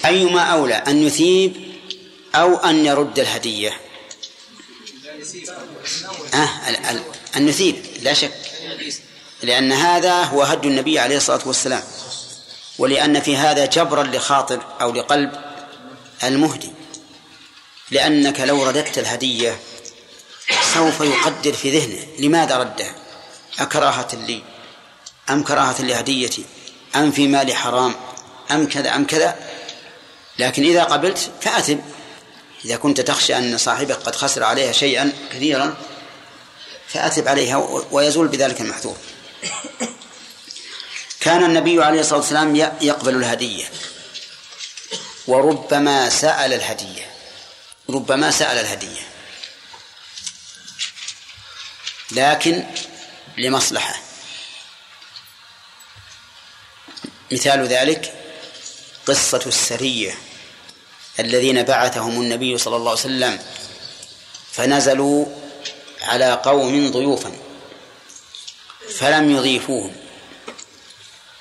[0.05, 1.73] أيما أولى أن يثيب
[2.35, 3.81] أو أن يرد الهدية؟
[6.35, 6.49] آه
[7.37, 8.33] أن نثيب لا شك.
[9.43, 11.83] لأن هذا هو هدي النبي عليه الصلاة والسلام
[12.79, 15.33] ولأن في هذا جبرا لخاطر أو لقلب
[16.25, 16.73] المهدي.
[17.91, 19.59] لأنك لو رددت الهدية
[20.75, 22.07] سوف يقدر في ذهنه.
[22.19, 22.95] لماذا ردها
[23.59, 24.43] أكراهة لي
[25.31, 26.45] أم كراهة لهديتي؟
[26.97, 27.95] أم في مالي حرام؟
[28.51, 29.37] أم كذا أم كذا؟
[30.39, 31.79] لكن إذا قبلت فأثم.
[32.65, 35.77] إذا كنت تخشى أن صاحبك قد خسر عليها شيئا كثيرا
[36.89, 37.57] فأثب عليها
[37.91, 38.97] ويزول بذلك المحذور.
[41.21, 43.65] كان النبي عليه الصلاة والسلام يقبل الهدية.
[45.27, 47.11] وربما سأل الهدية.
[47.91, 49.03] ربما سأل الهدية.
[52.11, 52.65] لكن
[53.39, 53.95] لمصلحة.
[57.33, 58.15] مثال ذلك
[59.07, 60.19] قصة السرية
[61.21, 63.45] الذين بعثهم النبي صلى الله عليه وسلم
[64.53, 65.27] فنزلوا
[66.03, 67.52] على قوم ضيوفا.
[68.99, 69.97] فلم يضيفوهم.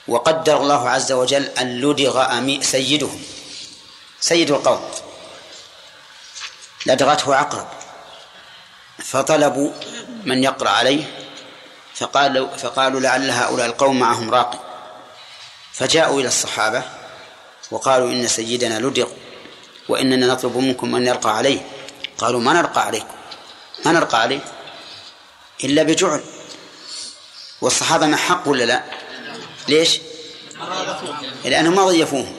[0.07, 3.23] وقدر الله عز وجل أن لدغ سيدهم.
[4.19, 4.81] سيد القوم.
[6.85, 7.67] لدغته عقرب.
[8.99, 9.71] فطلبوا
[10.23, 11.03] من يقرأ عليه.
[11.95, 14.59] فقالوا فقالوا لعل هؤلاء القوم معهم راقي
[15.73, 16.83] فجاءوا إلى الصحابة
[17.71, 19.07] وقالوا إن سيدنا لدغ
[19.89, 21.67] وإننا نطلب منكم أن نرقى عليه.
[22.17, 23.15] قالوا ما نرقى عليكم؟
[23.85, 24.39] ما نرقى عليه
[25.63, 26.23] إلا بجعل.
[27.61, 28.83] والصحابة ما حق ولا لا؟
[29.67, 29.99] ليش؟
[31.45, 32.35] لأنهم ما ضيفوهم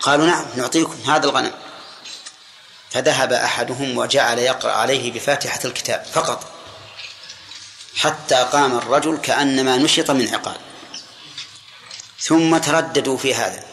[0.00, 1.52] قالوا نعم نعطيكم هذا الغنم.
[2.90, 6.44] فذهب أحدهم وجعل يقرأ عليه بفاتحة الكتاب فقط
[7.96, 10.56] حتى قام الرجل كأنما نشط من عقال.
[12.20, 13.64] ثم ترددوا في هذا.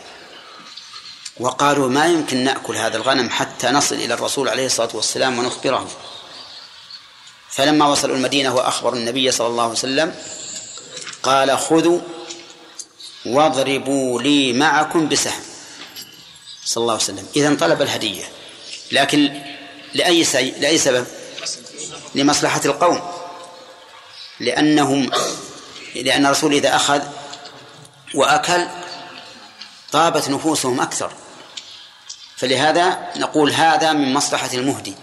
[1.40, 5.90] وقالوا ما يمكن نأكل هذا الغنم حتى نصل إلى الرسول عليه الصلاة والسلام ونخبره.
[7.50, 10.16] فلما وصلوا المدينة وأخبروا النبي صلى الله عليه وسلم
[11.24, 12.00] قال خذوا
[13.26, 15.42] واضربوا لي معكم بسهم.
[16.66, 17.28] صلى الله عليه وسلم.
[17.36, 18.24] إذا طلب الهدية.
[18.92, 19.42] لكن
[19.94, 20.52] لأي سي...
[20.52, 21.08] لأي سبب؟
[22.16, 23.02] لمصلحة القوم.
[24.40, 25.12] لأنهم
[25.96, 27.02] لأن الرسول إذا أخذ
[28.16, 28.68] وأكل
[29.92, 31.12] طابت نفوسهم أكثر.
[32.38, 34.96] فلهذا نقول هذا من مصلحة المهدي.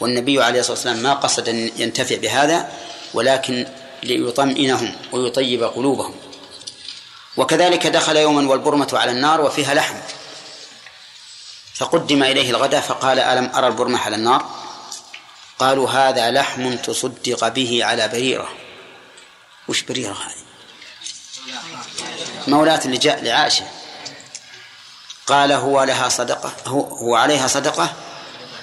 [0.00, 2.72] والنبي عليه الصلاة والسلام ما قصد أن ينتفع بهذا
[3.14, 3.66] ولكن
[4.02, 6.14] ليطمئنهم ويطيب قلوبهم.
[7.36, 9.96] وكذلك دخل يوما والبرمة على النار وفيها لحم.
[11.74, 14.50] فقدم إليه الغداء فقال ألم أرى البرمة على النار؟
[15.58, 18.48] قالوا هذا لحم تصدق به على بريرة.
[19.68, 20.46] وش بريرة هذه؟
[22.48, 23.66] مولاة اللي جاء لعائشة.
[25.26, 27.94] قال هو لها صدقة هو, عليها صدقة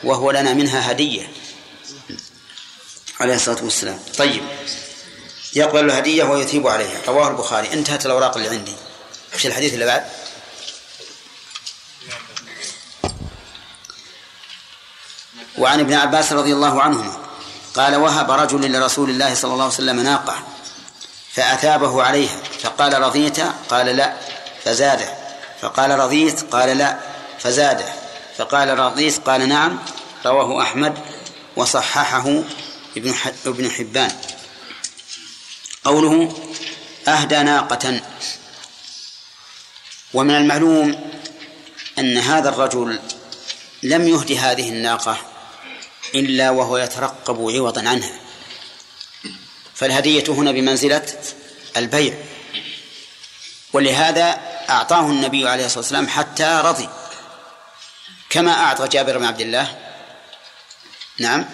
[0.04, 1.32] وهو لنا منها هدية.
[3.20, 4.00] عليه الصلاة والسلام.
[4.18, 4.44] طيب.
[5.56, 7.00] يقبل الهدية ويثيب عليها.
[7.08, 7.74] رواه البخاري.
[7.74, 8.76] انتهت الأوراق اللي عندي.
[9.36, 10.06] وش الحديث اللي بعد.
[15.58, 17.18] وعن ابن عباس رضي الله عنهما
[17.76, 20.44] قال وهب رجل لرسول الله صلى الله عليه وسلم ناقة
[21.34, 22.38] فأثابه عليها.
[22.64, 23.40] فقال رضيت؟
[23.70, 24.14] قال لا.
[24.66, 25.14] فزاده.
[25.62, 27.00] فقال رضيت؟ قال لا.
[27.40, 27.86] فزاده.
[28.38, 29.80] فقال رضيت؟ قال نعم.
[30.26, 30.98] رواه أحمد
[31.56, 32.44] وصححه
[32.98, 34.12] ابن ابن حبان.
[35.84, 36.34] قوله
[37.08, 38.02] أهدى ناقة.
[40.14, 41.12] ومن المعلوم
[42.00, 43.00] أن هذا الرجل
[43.84, 45.18] لم يهد هذه الناقة
[46.16, 48.20] إلا وهو يترقب عوضا عنها.
[49.76, 51.06] فالهدية هنا بمنزلة
[51.78, 52.18] البيع.
[53.74, 56.90] ولهذا أعطاه النبي عليه الصلاة والسلام حتى رضي.
[58.30, 59.78] كما أعطى جابر بن عبد الله.
[61.20, 61.46] نعم.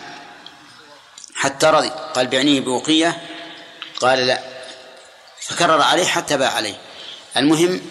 [1.35, 1.89] حتى رضي.
[1.89, 3.28] قال بعنيه بوقية
[3.99, 4.39] قال لا.
[5.41, 6.75] فكرر عليه حتى باع عليه.
[7.37, 7.81] المهم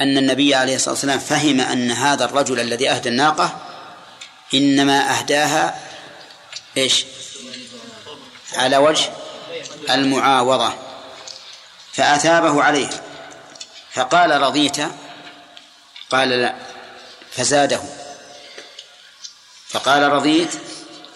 [0.00, 3.58] أن النبي عليه الصلاة والسلام فهم أن هذا الرجل الذي أهدى الناقة
[4.54, 5.80] إنما أهداها
[6.76, 7.04] إيش؟
[8.54, 9.10] على وجه
[9.90, 10.72] المعاوضة.
[11.92, 12.88] فأثابه عليه.
[13.92, 14.76] فقال رضيت.
[16.10, 16.54] قال لا.
[17.32, 17.80] فزاده.
[19.68, 20.50] فقال رضيت.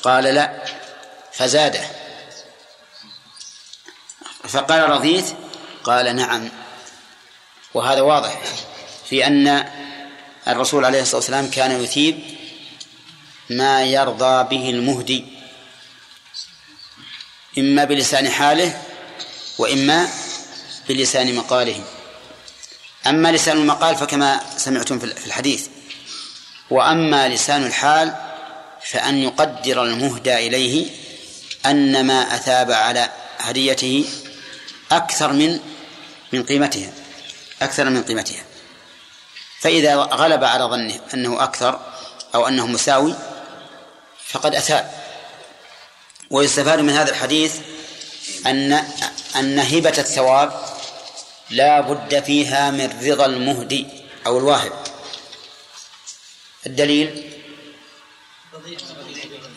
[0.03, 0.65] قال لا.
[1.33, 2.02] فزاده.
[4.49, 5.25] فقال رضيت
[5.85, 6.49] قال نعم.
[7.75, 8.41] وهذا واضح
[9.11, 9.69] في أن
[10.49, 12.21] الرسول عليه الصلاة والسلام كان يثيب
[13.51, 15.25] ما يرضى به المهدي
[17.59, 18.83] إما بلسان حاله
[19.59, 20.09] وإما
[20.89, 21.85] بلسان مقاله.
[23.07, 25.69] أما لسان المقال فكما سمعتم في الحديث.
[26.71, 28.15] وأما لسان الحال
[28.85, 30.91] فأن يقدر المهدى إليه
[31.67, 34.05] أن ما أثاب على هديته
[34.97, 35.61] أكثر من
[36.33, 36.93] من قيمتها
[37.63, 38.45] أكثر من قيمتها.
[39.61, 41.81] فإذا غلب على ظنه أنه أكثر
[42.35, 43.15] أو أنه مساوي
[44.27, 44.91] فقد أثاب.
[46.31, 47.57] ويستفاد من هذا الحديث
[48.47, 48.73] أن
[49.37, 50.53] أن هبة الثواب
[51.51, 53.87] لا بد فيها من رضا المهدي
[54.27, 54.73] أو الواهب.
[56.67, 57.33] الدليل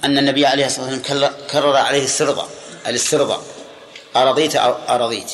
[0.03, 2.49] أن النبي عليه الصلاة والسلام كرر عليه السرضة
[2.87, 3.54] الاسترضاء.
[4.15, 4.55] أرضيت
[4.89, 5.31] أرضيت.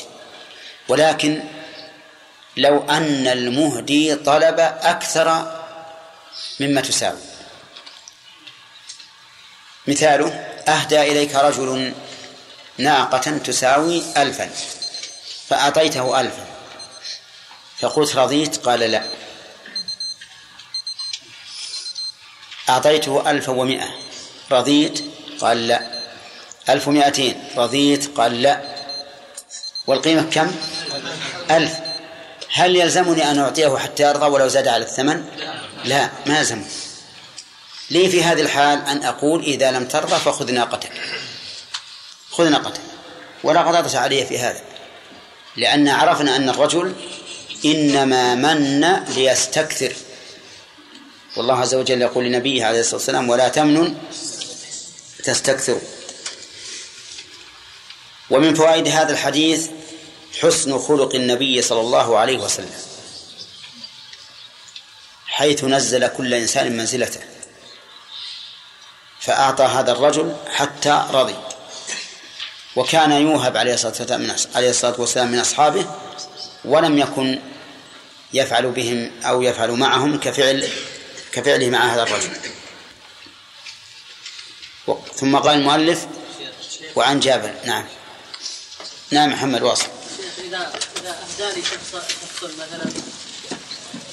[0.87, 1.43] ولكن
[2.57, 5.57] لو أن المهدي طلب أكثر
[6.59, 7.19] مما تساوي.
[9.87, 10.27] مثاله
[10.67, 11.93] أهدى إليك رجل
[12.77, 14.49] ناقة تساوي ألفا
[15.47, 16.45] فأعطيته ألفا.
[17.79, 19.03] فقلت رضيت؟ قال لا.
[22.69, 23.95] أعطيته ألفا ومائة
[24.51, 25.03] رضيت؟
[25.41, 26.01] قال لا.
[26.69, 28.70] ألف ومائتين رضيت؟ قال لا.
[29.87, 30.51] والقيمة كم؟
[31.51, 31.73] ألف.
[32.53, 35.25] هل يلزمني أن أعطيه حتى يرضى ولو زاد على الثمن؟
[35.85, 36.63] لا ما يلزم
[37.91, 40.91] لي في هذه الحال أن أقول إذا لم ترضى فخذ ناقتك.
[42.31, 42.81] خذ ناقتك.
[43.43, 44.61] ولا غضاضة علي في هذا.
[45.57, 46.93] لأن عرفنا أن الرجل
[47.65, 49.93] إنما من ليستكثر.
[51.37, 53.95] والله عز وجل يقول لنبيه عليه الصلاة والسلام ولا تمنن
[55.23, 55.79] تستكثر
[58.31, 59.69] ومن فوائد هذا الحديث
[60.41, 62.79] حسن خلق النبي صلى الله عليه وسلم
[65.25, 67.19] حيث نزل كل إنسان منزلته
[69.19, 71.35] فأعطى هذا الرجل حتى رضي
[72.75, 73.73] وكان يوهب عليه
[74.69, 75.85] الصلاة والسلام من أصحابه
[76.65, 77.39] ولم يكن
[78.33, 80.69] يفعل بهم أو يفعل معهم كفعل
[81.31, 82.29] كفعله مع هذا الرجل.
[85.15, 86.07] ثم قال المؤلف
[86.95, 87.53] وعن جابر.
[87.65, 87.85] نعم.
[89.11, 89.87] نعم محمد واصل.
[90.37, 92.91] إذا إذا أهداني شخص شخص مثلا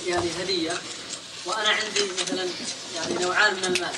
[0.07, 0.73] يعني هدية
[1.45, 2.49] وأنا عندي مثلا
[2.97, 3.95] يعني نوعان من المال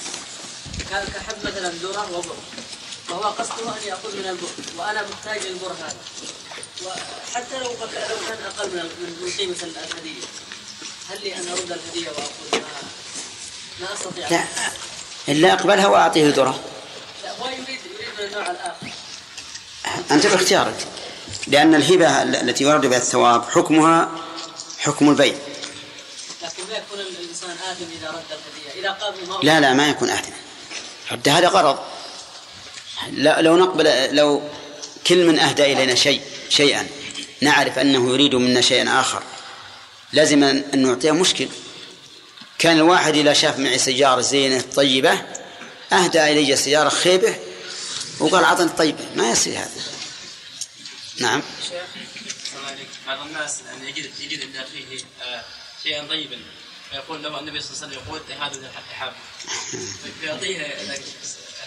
[0.90, 2.36] كحب مثلا ذرة وبر.
[3.11, 4.48] وهو قصده أن يأخذ من البر
[4.78, 5.96] وأنا محتاج للبر هذا.
[6.84, 10.26] وحتى لو لو كان أقل من من قيمة الهدية.
[11.11, 12.61] هل لي أن أرد الهدية ما,
[13.80, 14.28] ما أستطيع.
[14.28, 14.44] لا
[15.28, 16.61] إلا أقبلها وأعطيه ذرة.
[17.22, 18.99] لا هو يريد يريد من النوع الآخر.
[20.11, 20.87] أنت باختيارك
[21.47, 24.11] لأن الهبة التي ورد بها الثواب حكمها
[24.78, 25.35] حكم البيع.
[26.43, 28.81] لكن لا يكون الإنسان آثم إذا رد الهدية.
[28.81, 28.97] إذا
[29.28, 30.37] ما لا لا ما يكون آثما
[31.09, 31.78] حتى هذا غرض.
[33.12, 34.43] لا لو نقبل لو
[35.07, 36.87] كل من أهدى إلينا شيء شيئا
[37.41, 39.22] نعرف أنه يريد منا شيئا آخر
[40.12, 41.49] لازم أن نعطيه مشكل.
[42.59, 45.22] كان الواحد إذا شاف معي سيارة زينة طيبة
[45.93, 47.35] أهدى إلي سيارة خيبة
[48.21, 49.71] وقال أعطني الطيبة ما يصير هذا.
[51.21, 51.43] نعم.
[53.07, 55.45] بعض الناس يعني يجد يجد عند اخيه آه،
[55.83, 56.37] شيئا طيبا
[56.91, 59.12] فيقول له النبي صلى الله عليه وسلم يقول هذا من التحاب
[60.21, 61.03] فيعطيه ذاك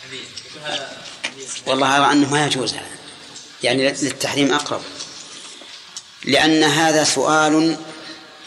[0.07, 1.47] هديه يقول هذا هدية.
[1.65, 2.97] والله أرى أنه ما يجوز هذا.
[3.63, 4.81] يعني للتحريم أقرب.
[6.23, 7.77] لأن هذا سؤال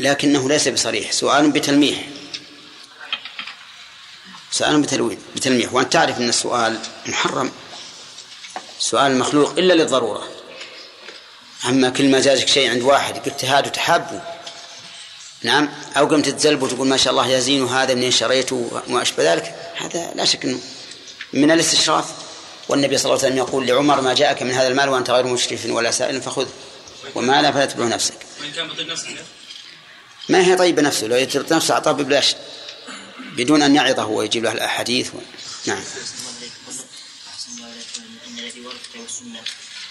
[0.00, 1.12] لكنه ليس بصريح.
[1.12, 2.06] سؤال بتلميح.
[4.50, 5.72] سؤال بتلوين بتلميح.
[5.72, 7.52] وأنت تعرف أن السؤال محرم.
[8.78, 10.28] سؤال المخلوق إلا للضرورة.
[11.68, 14.22] أما كل ما جازك شيء عند واحد قلت هذا تحابه
[15.42, 19.54] نعم؟ أو قمت تتزلب وتقول ما شاء الله يزين هذا منين شريته وما أشبه ذلك.
[19.76, 20.58] هذا لا شك أنه
[21.32, 22.04] من الاستشراف.
[22.68, 25.66] والنبي صلى الله عليه وسلم يقول لعمر ما جاءك من هذا المال وأنت غير مشرف
[25.66, 26.46] ولا سائل فخذ
[27.14, 28.14] وما لا فلا تبله نفسك.
[28.56, 29.08] كان بطيب نفسه
[30.28, 32.36] ما هي طيبة نفسه؟ لو يترك نفسه أعطاه ببلاش.
[33.36, 35.18] بدون أن يعظه ويجيب له الأحاديث و...
[35.66, 35.82] نعم.
[38.76, 39.42] أن الذي ورد في السنة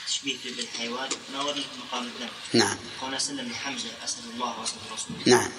[0.07, 2.77] تشبيه بالحيوان ما ورد مقام الذنب نعم.
[3.01, 5.51] قول سلم لحمزة أسأل الله وأسأل رسوله نعم.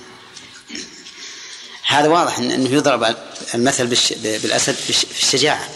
[1.87, 3.16] هذا واضح إن- إنه يضرب
[3.55, 4.12] المثل بالش...
[4.12, 5.05] بالأسد بالش...
[5.05, 5.70] في الشجاعه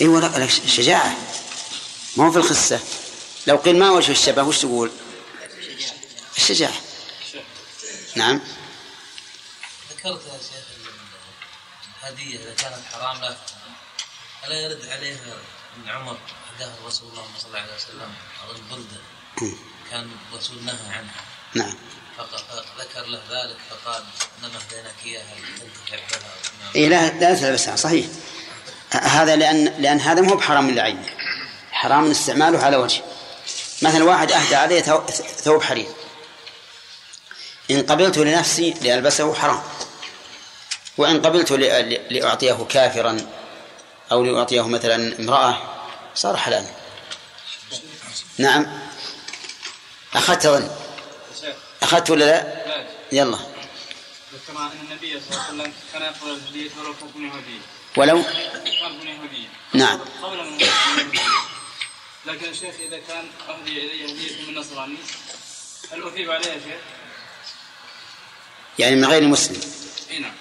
[0.00, 1.16] إيوه لا الشجاعه
[2.16, 2.80] ما هو في الخسه
[3.46, 4.90] لو قيل ما وجه الشبه وش تقول؟
[6.36, 6.74] الشجاعة.
[8.16, 8.40] نعم.
[9.90, 10.64] ذكرت يا شيخ
[12.02, 13.36] الهدية إذا كانت حرام لا.
[14.46, 15.38] ألا يرد عليها
[15.80, 16.16] ابن عمر
[16.56, 18.10] هداها رسول الله صلى الله عليه وسلم
[18.50, 19.52] أظن بردة
[19.90, 21.20] كان الرسول نهى عنها.
[21.54, 21.74] نعم.
[22.18, 24.04] فذكر له ذلك فقال
[24.38, 26.74] إنما هديناك إياها لتنتفع بها.
[26.74, 28.06] إيه لا لا تلبسها صحيح.
[28.92, 31.08] هذا لأن لأن هذا مو بحرام لعينه
[31.72, 33.02] حرام استعماله على وجه.
[33.82, 35.10] مثلا واحد أهدى عليه ثو-
[35.44, 35.88] ثوب حرير.
[37.70, 39.62] إن قبلت لنفسي لألبسه حرام.
[40.98, 41.60] وإن قبلت ل-
[41.90, 43.35] ل- لأعطيه كافرا.
[44.12, 45.62] أو لأعطيه مثلا امرأة
[46.14, 46.66] صار حلالا
[48.38, 48.66] نعم.
[50.14, 50.70] أخذت ظن
[51.82, 53.38] أخذت ولا لا؟ لا يلا.
[54.34, 57.58] ذكر ان النبي صلى الله عليه وسلم كان يقبل الهديه ولو؟ كانت من يهوديه
[57.96, 58.22] ولو
[58.80, 60.00] كانت من يهوديه نعم.
[60.22, 60.58] قبل من.
[62.26, 64.96] لكن الشيخ إذا كان اهدي إلي هدية من نصراني
[65.92, 66.80] هل أثيب عليها شيخ؟
[68.78, 69.60] يعني من غير مسلم.
[70.10, 70.32] إي نعم.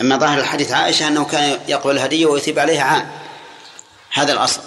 [0.00, 3.10] أما ظاهر الحديث عائشة أنه كان يقبل الهدية ويثيب عليها عام.
[4.10, 4.60] هذا الأصل.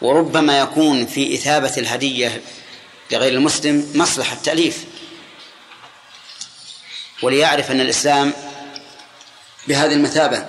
[0.00, 2.42] وربما يكون في إثابة الهدية
[3.10, 4.84] لغير المسلم مصلحة تأليف
[7.22, 8.32] وليعرف أن الإسلام
[9.68, 10.46] بهذه المثابة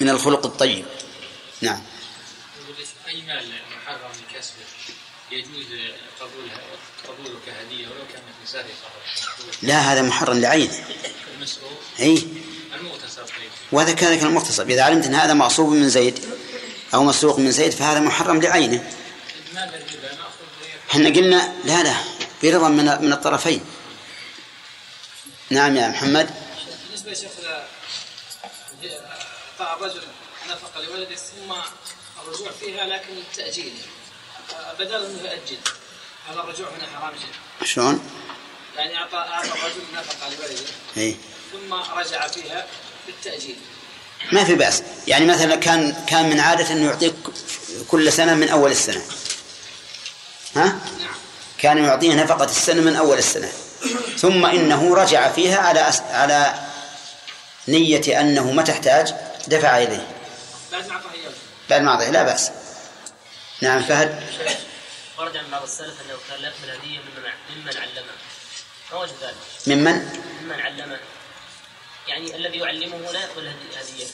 [0.00, 0.84] من الخلق الطيب.
[1.60, 1.82] نعم.
[3.08, 4.64] أي مال محرم لكسبه
[5.30, 5.66] يجوز
[6.20, 6.60] قبولها
[7.08, 8.28] قبوله كهدية ولو كانت
[9.62, 10.84] لا هذا محرم لعينه.
[11.36, 12.22] المسروق أي
[13.72, 14.70] وهذا كذلك المغتصب.
[14.70, 16.18] إذا علمت أن هذا مغصوب من زيد
[16.94, 18.90] أو مسروق من زيد فهذا محرم لعينه.
[20.90, 21.94] إحنا قلنا لا لا
[22.42, 23.60] برضا من من الطرفين.
[25.50, 26.30] نعم يا محمد.
[26.86, 27.30] بالنسبة يا شيخ
[29.60, 30.02] أعطى الرجل
[30.50, 31.52] نفقة لولده ثم
[32.22, 33.72] الرجوع فيها لكن التاجيل
[34.78, 35.58] بدل انه يؤجل
[36.28, 38.10] هذا الرجوع هنا حرام شيء شلون؟
[38.76, 40.64] يعني أعطى أعطى الرجل نفقة لولده
[40.96, 41.16] اي
[41.52, 42.66] ثم رجع فيها
[43.08, 43.56] بالتأجيل.
[44.32, 44.82] ما في بأس.
[45.06, 47.14] يعني مثلا كان كان من عادة انه يعطيك
[47.88, 49.02] كل سنة من أول السنة.
[50.56, 50.78] ها؟
[51.58, 53.48] كان يعطيه نفقة السنة من أول السنة.
[54.18, 56.00] ثم إنه رجع فيها على أس...
[56.00, 56.54] على
[57.68, 59.14] نية أنه متى احتاج
[59.46, 60.06] دفع إليه.
[61.70, 62.50] بعد ما ما أعطيه لا بأس.
[63.60, 64.22] نعم فهد.
[65.18, 68.12] ورد عن بعض السلف أنه كان يقبل هديه ممن ممن علمه.
[68.92, 70.98] ما وجه ذلك؟ ممن؟ ممن علمه.
[72.08, 74.06] يعني الذي يعلمه لا يقبل هدي- هديه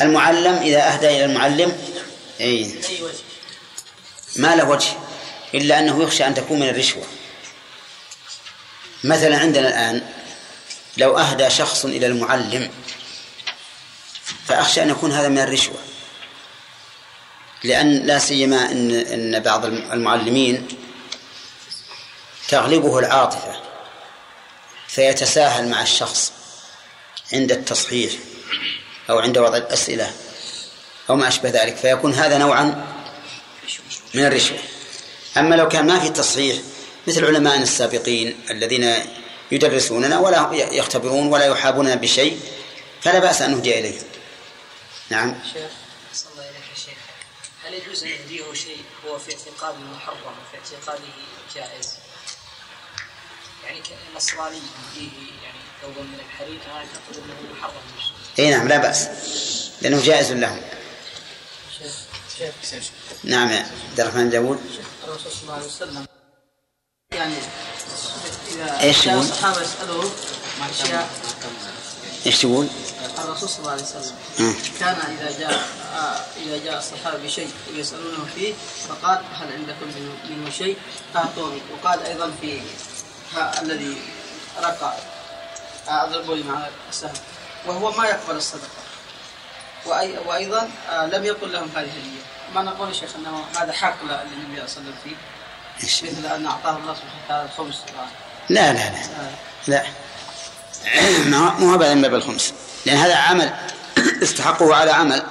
[0.00, 1.78] المعلم إذا أهدى إلى المعلم
[2.40, 2.46] أي
[2.88, 3.14] أي وجه؟
[4.36, 4.88] ما له وجه
[5.54, 7.04] إلا أنه يخشى أن تكون من الرشوة.
[9.04, 10.12] مثلا عندنا الآن
[10.96, 12.70] لو أهدى شخص إلى المعلم
[14.46, 15.78] فأخشى أن يكون هذا من الرشوة.
[17.64, 20.68] لأن لا سيما أن أن بعض المعلمين
[22.48, 23.60] تغلبه العاطفة
[24.88, 26.32] فيتساهل مع الشخص.
[27.32, 28.12] عند التصحيح
[29.10, 30.12] أو عند وضع الأسئلة
[31.10, 32.86] أو ما أشبه ذلك فيكون هذا نوعا
[34.14, 34.58] من الرشوة.
[35.36, 36.56] أما لو كان ما في تصحيح
[37.06, 38.94] مثل علمائنا السابقين الذين
[39.50, 42.40] يدرسوننا ولا يختبرون ولا يحابون بشيء
[43.02, 44.04] فلا بأس أن نهدي إليهم
[45.10, 45.40] نعم.
[45.52, 45.70] شيخ
[46.32, 46.44] الله
[47.64, 51.04] هل يجوز أن يهديه شيء هو في اعتقاده محرم وفي اعتقاده
[51.54, 51.94] جائز؟
[53.64, 56.58] يعني كالنصراني يهديه يعني ثوبا من الحرير
[57.58, 57.72] محرم
[58.38, 59.08] أي نعم لا بأس
[59.82, 60.60] لأنه جائز لهم
[63.24, 64.58] نعم يا عبد الرحمن داوود
[65.04, 66.06] الرسول صلى الله عليه وسلم
[67.12, 67.34] يعني
[68.52, 70.10] إذا جاء يقول؟ الصحابة يسألوه
[70.70, 71.08] أشياء
[72.26, 72.66] إيش تقول؟
[73.18, 74.54] الرسول صلى الله عليه وسلم آه.
[74.80, 75.52] كان إذا جاء
[75.94, 78.54] آه، إذا جاء الصحابة بشيء ويسألونه فيه
[78.88, 80.76] فقال هل عندكم منه- منه شيء؟
[81.16, 82.60] أعطوني وقال أيضا في
[83.62, 83.96] الذي
[84.60, 84.94] رقى
[85.88, 87.12] آه، أضربوا لي مع السهم
[87.66, 88.68] وهو ما يقبل الصدقة.
[89.86, 92.20] وأي وأيضا آه، لم يقل لهم هذه هدية
[92.54, 95.16] ما نقول يا شيخ أنه هذا حق للنبي صلى الله عليه وسلم فيه.
[96.10, 97.76] مثل أن أعطاه الله سبحانه وتعالى الخمس.
[98.48, 98.98] لا لا لا.
[99.66, 99.84] لا.
[101.30, 102.54] ما هو- مو هو من باب الخمس
[102.86, 103.54] لأن هذا عمل
[104.22, 105.22] استحقوه على عمل.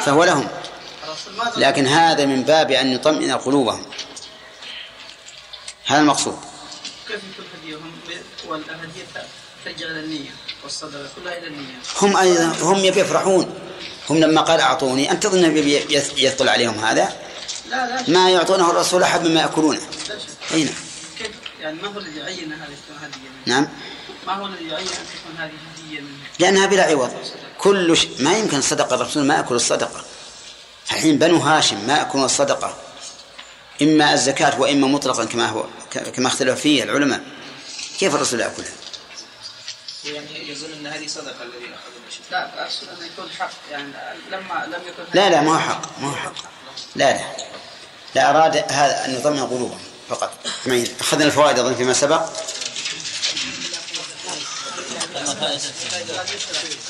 [0.00, 0.48] فهو لهم.
[1.36, 3.86] ما لكن هذا من باب أن يطمئن قلوبهم.
[5.86, 6.38] هذا المقصود.
[7.08, 7.92] كيف يكون هديهم؟
[8.46, 9.04] والهدية
[9.70, 10.30] النية
[10.64, 13.54] والصدقة كلها إلى النية هم أيضا هم يبي يفرحون.
[14.10, 15.56] هم لما قال أعطوني أنت تظن
[16.16, 17.16] يثقل عليهم هذا؟
[17.70, 18.10] لا لا.
[18.10, 19.80] ما يعطونه الرسول أحب مما يأكلونه.
[20.54, 20.74] أي نعم.
[21.18, 21.30] كيف؟
[21.60, 23.68] يعني ما هو الذي عين هذه هدية؟ نعم.
[24.26, 26.00] ما هو الذي يعين أن تكون هذه هدية؟
[26.38, 27.12] لأنها بلا عوض.
[27.58, 28.06] كل ش...
[28.20, 30.04] ما يمكن الصدقة الرسول ما يأكل الصدقة.
[30.90, 32.76] الحين بنو هاشم ما يأكلون الصدقة.
[33.82, 37.20] إما الزكاة وإما مطلقا كما هو كما اختلف فيه العلماء.
[37.98, 38.70] كيف الرسول يأكلها؟
[40.06, 43.50] يعني يظن إن هذه صدقة الذي أخذ الشيء لا أقصد أن يكون حق.
[43.70, 43.92] يعني
[44.30, 46.34] لما لم يكن لا لا ما هو حق ما هو حق.
[46.96, 47.36] لا لا.
[48.14, 50.46] لا أراد هذا أن يطمئن قلوبهم فقط.
[51.00, 52.22] أخذنا الفوائد أظن فيما سبق.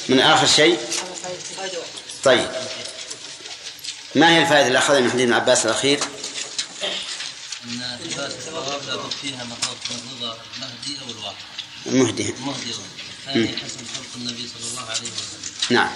[0.09, 0.79] من آخر شيء.
[2.25, 2.51] طيب.
[4.15, 6.01] ما هي الفائدة اللي أخذها من حديث ابن عباس الأخير؟
[7.65, 9.77] إن لباس الثواب لا تخفيها مفروض
[10.57, 11.37] المهدي أو الواحد.
[11.87, 12.75] المهدي المهدي
[13.27, 15.41] ثاني حسن خلق النبي صلى الله عليه وسلم.
[15.71, 15.91] نعم.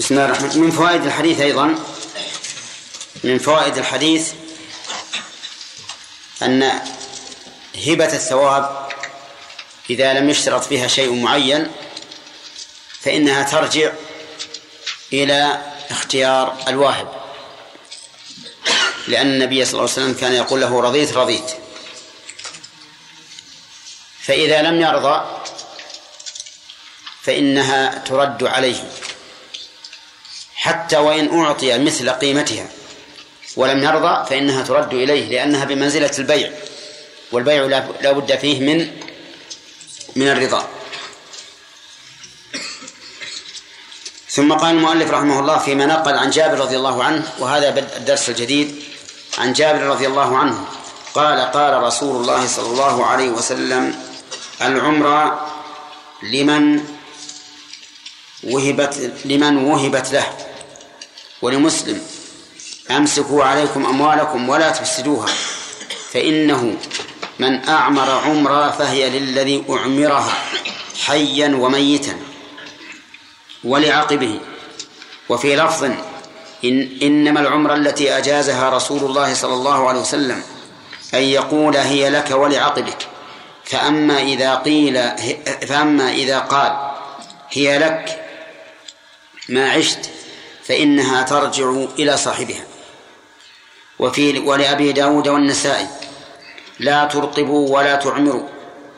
[0.00, 1.84] بسم الله الرحمن الرحيم من فوائد الحديث أيضا.
[3.24, 4.32] من فوائد الحديث
[6.42, 6.80] أن
[7.86, 8.88] هبة الثواب
[9.90, 11.72] إذا لم يشترط فيها شيء معين
[13.00, 13.92] فإنها ترجع
[15.12, 17.22] إلى اختيار الواهب.
[19.08, 21.65] لأن النبي صلى الله عليه وسلم كان يقول له رضيت رضيت.
[24.26, 25.24] فإذا لم يرضى
[27.22, 28.84] فإنها ترد عليه
[30.54, 32.68] حتى وإن أعطي مثل قيمتها
[33.56, 36.50] ولم يرضى فإنها ترد إليه لأنها بمنزلة البيع
[37.32, 37.64] والبيع
[38.00, 38.90] لا بد فيه من
[40.16, 40.68] من الرضا.
[44.28, 48.82] ثم قال المؤلف رحمه الله فيما نقل عن جابر رضي الله عنه وهذا الدرس الجديد
[49.38, 50.64] عن جابر رضي الله عنه.
[51.14, 54.05] قال قال رسول الله صلى الله عليه وسلم
[54.62, 55.46] العمرة
[56.22, 56.84] لمن
[58.44, 60.26] وهبت لمن وهبت له
[61.42, 62.00] ولمسلم
[62.90, 65.28] أمسكوا عليكم أموالكم ولا تفسدوها
[66.12, 66.76] فإنه
[67.38, 70.32] من أعمر عمرا فهي للذي أعمرها
[71.04, 72.16] حيا وميتا
[73.64, 74.40] ولعقبه.
[75.28, 75.84] وفي لفظ
[76.64, 80.42] إن إنما العمرة التي أجازها رسول الله صلى الله عليه وسلم
[81.14, 83.08] أن يقول هي لك ولعقبك.
[83.66, 84.94] فأما إذا قيل
[85.68, 86.94] فأما إذا قال
[87.50, 88.22] هي لك
[89.48, 90.10] ما عشت
[90.64, 92.64] فإنها ترجع إلى صاحبها.
[93.98, 95.86] وفي ولأبي داود والنسائي
[96.80, 98.48] لا ترقبوا ولا تعمروا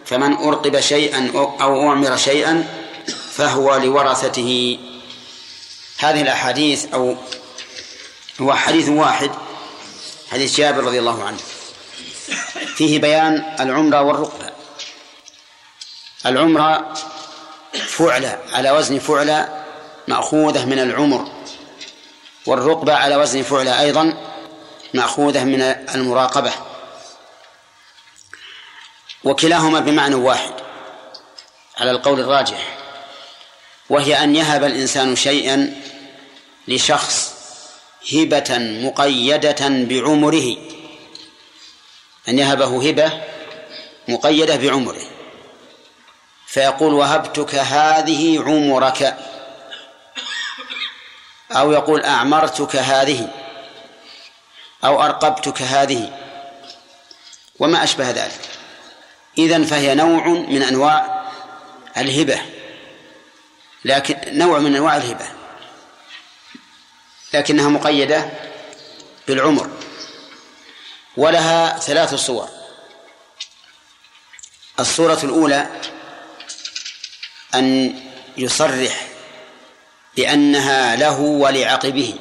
[0.05, 2.66] فمن أرقب شيئا أو أعمر شيئا
[3.32, 4.78] فهو لورثته.
[5.99, 7.16] هذه الأحاديث أو
[8.40, 9.31] هو حديث واحد
[10.31, 11.39] حديث جابر رضي الله عنه
[12.77, 14.48] فيه بيان العمرة والرقبة.
[16.29, 16.95] العمرة
[17.87, 19.65] فعلة على وزن فعلة
[20.09, 21.29] مأخوذة من العمر
[22.47, 24.15] والرقبة على وزن فعلة أيضا
[24.95, 26.53] مأخوذة من المراقبة.
[29.25, 30.53] وكلاهما بمعنى واحد
[31.79, 32.79] على القول الراجح
[33.91, 35.83] وهي أن يهب الإنسان شيئا
[36.69, 37.33] لشخص
[38.13, 40.57] هبة مقيدة بعمره
[42.29, 43.13] أن يهبه هبة
[44.09, 45.18] مقيدة بعمره.
[46.49, 49.16] فيقول وهبتك هذه عمرك.
[51.53, 53.29] أو يقول أعمرتك هذه.
[54.85, 56.19] أو أرقبتك هذه.
[57.59, 58.41] وما أشبه ذلك.
[59.39, 61.29] إذن فهي نوع من أنواع
[61.97, 62.43] الهبة.
[63.85, 65.27] لكن نوع من أنواع الهبة.
[67.35, 68.31] لكنها مقيدة
[69.29, 69.70] بالعمر.
[71.16, 72.49] ولها ثلاث صور.
[74.81, 75.81] الصورة الأولى
[77.55, 77.95] أن
[78.37, 79.09] يصرح
[80.16, 82.15] بأنها له ولعقبه.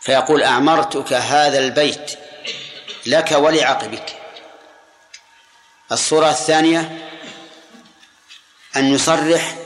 [0.00, 2.18] فيقول أعمرتك هذا البيت
[3.06, 4.16] لك ولعقبك.
[5.92, 7.08] الصورة الثانية
[8.76, 9.56] أن يصرح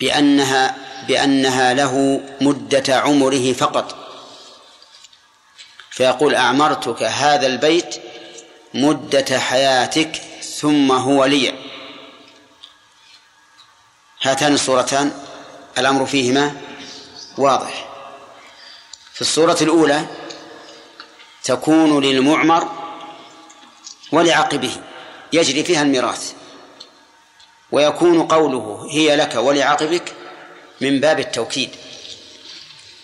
[0.00, 0.76] بأنها
[1.08, 3.96] بأنها له مدة عمره فقط.
[5.90, 7.96] فيقول أعمرتك هذا البيت
[8.74, 11.54] مدة حياتك ثم هو لي.
[14.24, 15.12] هاتان الصورتان
[15.78, 16.56] الأمر فيهما
[17.38, 17.88] واضح.
[19.12, 20.06] في الصورة الأولى
[21.44, 22.68] تكون للمعمر
[24.12, 24.70] ولعقبه
[25.32, 26.32] يجري فيها الميراث.
[27.72, 30.12] ويكون قوله هي لك ولعقبك
[30.80, 31.70] من باب التوكيد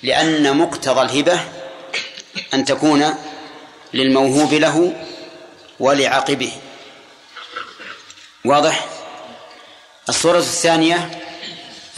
[0.03, 1.41] لأن مقتضى الهبة
[2.55, 3.15] أن تكون
[3.95, 5.07] للموهوب له
[5.81, 6.53] ولعقبه.
[8.45, 9.00] واضح؟
[10.11, 11.11] الصورة الثانية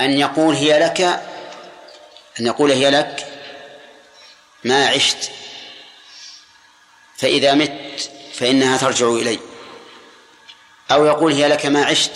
[0.00, 1.00] أن يقول هي لك
[2.40, 3.26] أن يقول هي لك
[4.64, 5.30] ما عشت
[7.16, 9.38] فإذا مت فإنها ترجع إلي.
[10.90, 12.10] أو يقول هي لك ما عشت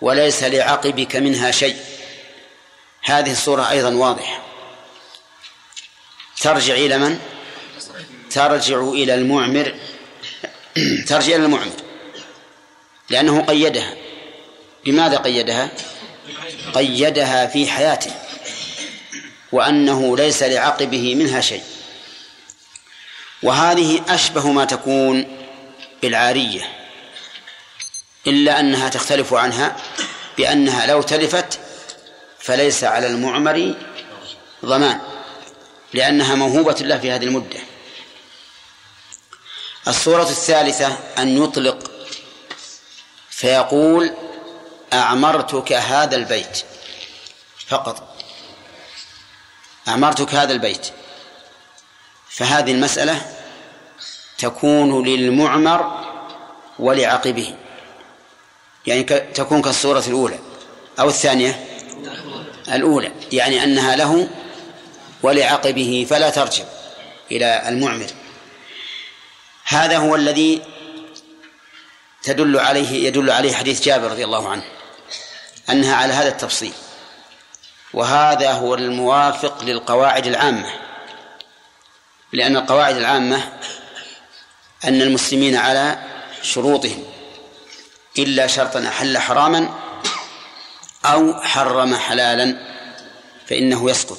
[0.00, 1.76] وليس لعقبك منها شيء.
[3.02, 4.42] هذه الصورة أيضا واضحة.
[6.40, 7.20] ترجع إلى من؟
[8.30, 9.74] ترجع إلى المعمر.
[11.08, 11.72] ترجع إلى المعمر.
[13.10, 14.03] لأنه قيدها.
[14.84, 15.70] بماذا قيدها؟
[16.74, 18.12] قيدها في حياته
[19.52, 21.62] وأنه ليس لعقبه منها شيء
[23.42, 25.46] وهذه أشبه ما تكون
[26.02, 26.70] بالعارية
[28.26, 29.76] إلا أنها تختلف عنها
[30.38, 31.58] بأنها لو تلفت
[32.38, 33.74] فليس على المعمر
[34.64, 35.00] ضمان
[35.94, 37.58] لأنها موهوبة له في هذه المدة
[39.88, 41.90] الصورة الثالثة أن يطلق
[43.30, 44.14] فيقول
[44.94, 46.62] أعمرتك هذا البيت.
[47.66, 48.22] فقط.
[49.88, 50.86] أعمرتك هذا البيت.
[52.28, 53.36] فهذه المسألة
[54.38, 56.04] تكون للمعمر
[56.78, 57.54] ولعقبه.
[58.86, 59.02] يعني
[59.34, 60.38] تكون كالصورة الأولى.
[61.00, 61.66] أو الثانية؟
[62.68, 63.12] الأولى.
[63.32, 64.28] يعني أنها له
[65.22, 66.64] ولعقبه فلا ترجع
[67.30, 68.06] إلى المعمر.
[69.64, 70.62] هذا هو الذي
[72.22, 74.64] تدل عليه يدل عليه حديث جابر رضي الله عنه.
[75.70, 76.72] أنها على هذا التفصيل.
[77.94, 80.70] وهذا هو الموافق للقواعد العامة.
[82.32, 83.52] لأن القواعد العامة
[84.84, 85.98] أن المسلمين على
[86.42, 87.04] شروطهم.
[88.18, 89.68] إلا شرطا أحل حراما
[91.04, 92.56] أو حرم حلالا
[93.46, 94.18] فإنه يسقط.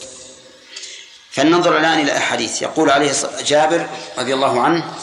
[1.32, 2.62] فلننظر الآن إلى أحاديث.
[2.62, 3.12] يقول عليه
[3.46, 4.94] جابر رضي الله عنه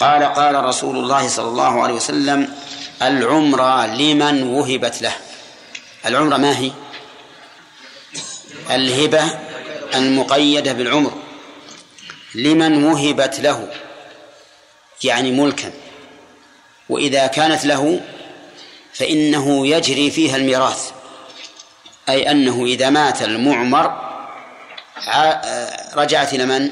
[0.00, 2.56] قال قال رسول الله صلى الله عليه وسلم
[3.02, 5.16] العمرة لمن وهبت له.
[6.06, 6.72] العمرة ما هي؟
[8.70, 9.38] الهبة
[9.94, 11.12] المقيدة بالعمر.
[12.34, 13.68] لمن وهبت له
[15.04, 15.72] يعني ملكا.
[16.88, 18.00] وإذا كانت له
[18.92, 20.90] فإنه يجري فيها الميراث.
[22.08, 24.14] أي أنه إذا مات المعمر
[25.94, 26.70] رجعت إلى من؟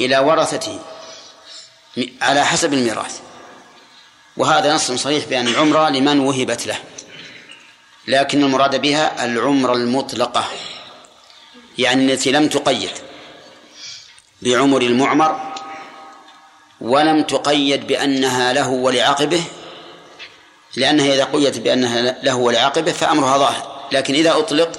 [0.00, 0.80] إلى ورثته
[2.22, 3.20] على حسب الميراث.
[4.36, 6.78] وهذا نص صريح بأن العمرة لمن وهبت له.
[8.08, 10.44] لكن المراد بها العمرة المطلقة
[11.78, 12.90] يعني التي لم تقيد
[14.42, 15.54] بعمر المعمر
[16.80, 19.42] ولم تقيد بأنها له ولعقبه
[20.76, 24.72] لأنها إذا قيدت بأنها له ولعقبه فأمرها ظاهر لكن إذا أطلق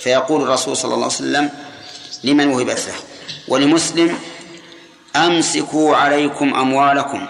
[0.00, 1.50] فيقول الرسول صلى الله عليه وسلم
[2.24, 2.94] لمن وهبت له
[3.48, 4.18] ولمسلم
[5.16, 7.26] أمسكوا عليكم أموالكم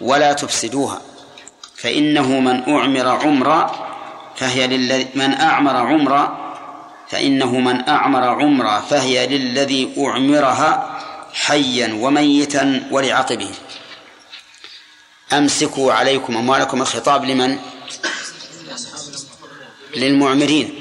[0.00, 1.02] ولا تفسدوها
[1.76, 3.87] فإنه من أعمر عمرا
[4.38, 6.54] فهي للذي من أعمر عمرا
[7.08, 10.98] فإنه من أعمر عمرا فهي للذي أعمرها
[11.34, 13.50] حيا وميتا ولعقبه.
[15.32, 17.58] أمسكوا عليكم أموالكم الخطاب لمن؟
[19.96, 20.74] للمعمرين.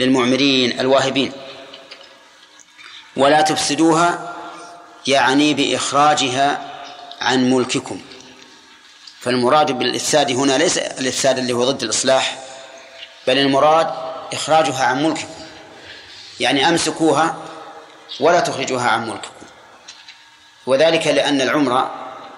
[0.00, 1.32] للمعمرين الواهبين.
[3.16, 4.36] ولا تفسدوها
[5.06, 6.70] يعني بإخراجها
[7.20, 8.00] عن ملككم.
[9.20, 12.38] فالمراد بالإفساد هنا ليس الإفساد اللي هو ضد الإصلاح
[13.26, 13.90] بل المراد
[14.32, 15.28] إخراجها عن ملككم.
[16.40, 17.36] يعني أمسكوها
[18.20, 19.30] ولا تخرجوها عن ملككم.
[20.66, 21.94] وذلك لأن العمرة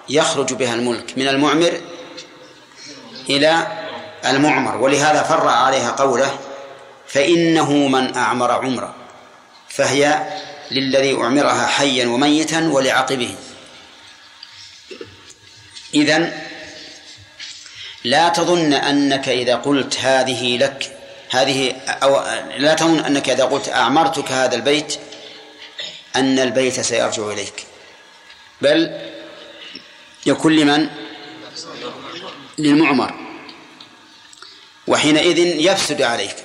[0.09, 1.81] يخرج بها الملك من المعمر
[3.29, 3.67] إلى
[4.25, 6.39] المعمر ولهذا فرع عليها قوله
[7.07, 8.95] فإنه من أعمر عمرة
[9.69, 10.23] فهي
[10.71, 13.35] للذي أعمرها حيا وميتا ولعقبه.
[15.93, 16.42] إذن
[18.03, 20.97] لا تظن أنك إذا قلت هذه لك
[21.29, 22.23] هذه أو
[22.57, 24.99] لا تظن أنك إذا قلت أعمرتك هذا البيت
[26.15, 27.65] أن البيت سيرجع إليك.
[28.61, 29.01] بل
[30.25, 30.89] يكون لمن؟
[32.57, 33.13] للمعمر.
[34.87, 36.35] وحينئذ يفسد عليك.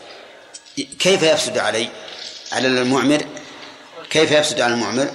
[0.99, 1.89] كيف يفسد علي؟
[2.53, 3.25] على المعمر.
[4.11, 5.11] كيف يفسد على المعمر؟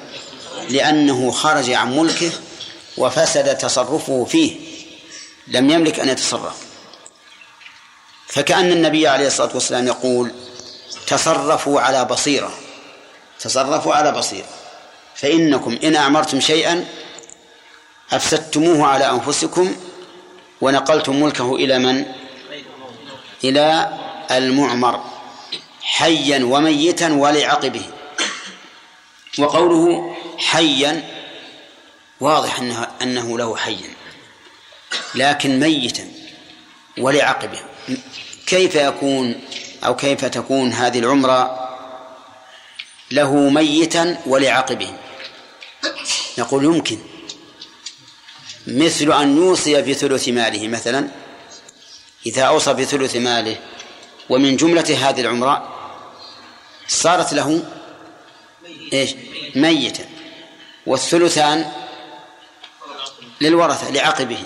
[0.70, 2.32] لأنه خرج عن ملكه
[2.98, 4.73] وفسد تصرفه فيه.
[5.48, 6.74] لم يملك أن يتصرف.
[8.28, 10.32] فكأن النبي عليه الصلاة والسلام يقول
[11.08, 12.54] تصرفوا على بصيرة
[13.40, 14.48] تصرفوا على بصيرة
[15.16, 16.86] فإنكم إن أعمرتم شيئا
[18.12, 19.76] أفسدتموه على أنفسكم
[20.62, 22.06] ونقلتم ملكه إلى من؟
[23.44, 23.98] إلى
[24.32, 25.04] المعمر
[25.82, 27.86] حيا وميتا ولعقبه.
[29.40, 31.10] وقوله حيا
[32.20, 33.94] واضح أنه, أنه له حيا.
[35.16, 36.08] لكن ميتا
[36.98, 37.60] ولعقبه.
[38.48, 39.42] كيف يكون
[39.86, 41.70] أو كيف تكون هذه العمرة
[43.12, 44.94] له ميتا ولعقبه؟
[46.38, 46.98] نقول يمكن.
[48.68, 51.08] مثل أن يوصي بثلث ماله مثلا
[52.26, 53.56] إذا أوصى بثلث ماله
[54.30, 55.70] ومن جملة هذه العمرة
[56.88, 57.64] صارت له
[58.94, 59.16] إيش؟
[59.56, 60.06] ميتا.
[60.86, 61.72] والثلثان
[63.42, 64.40] للورثة لعقبه.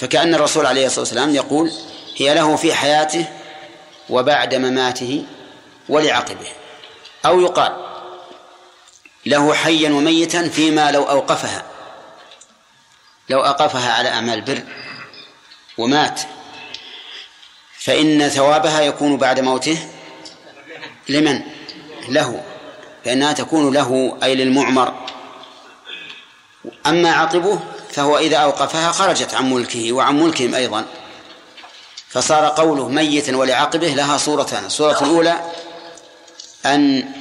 [0.00, 1.72] فكأن الرسول عليه الصلاة والسلام يقول
[2.16, 3.26] هي له في حياته
[4.10, 5.24] وبعد مماته
[5.88, 6.48] ولعقبه
[7.26, 7.86] أو يقال
[9.26, 11.64] له حيا وميتا فيما لو أوقفها
[13.30, 14.62] لو أوقفها على أعمال البر
[15.78, 16.20] ومات
[17.78, 19.88] فإن ثوابها يكون بعد موته
[21.08, 21.40] لمن؟
[22.08, 22.44] له
[23.04, 25.06] فإنها تكون له أي للمعمر
[26.86, 27.60] أما عقبه
[27.92, 30.86] فهو إذا أوقفها خرجت عن ملكه وعن ملكهم أيضا.
[32.08, 35.40] فصار قوله ميتا ولعقبه لها صورتان الصورة الأولى
[36.66, 37.12] أن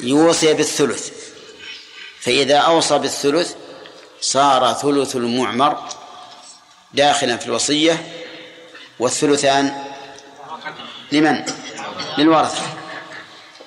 [0.00, 1.10] يوصي بالثلث.
[2.20, 3.54] فإذا أوصى بالثلث
[4.20, 5.78] صار ثلث المعمر
[6.94, 8.12] داخلا في الوصية
[8.98, 9.84] والثلثان
[11.12, 11.44] لمن؟
[12.18, 12.62] للورثة.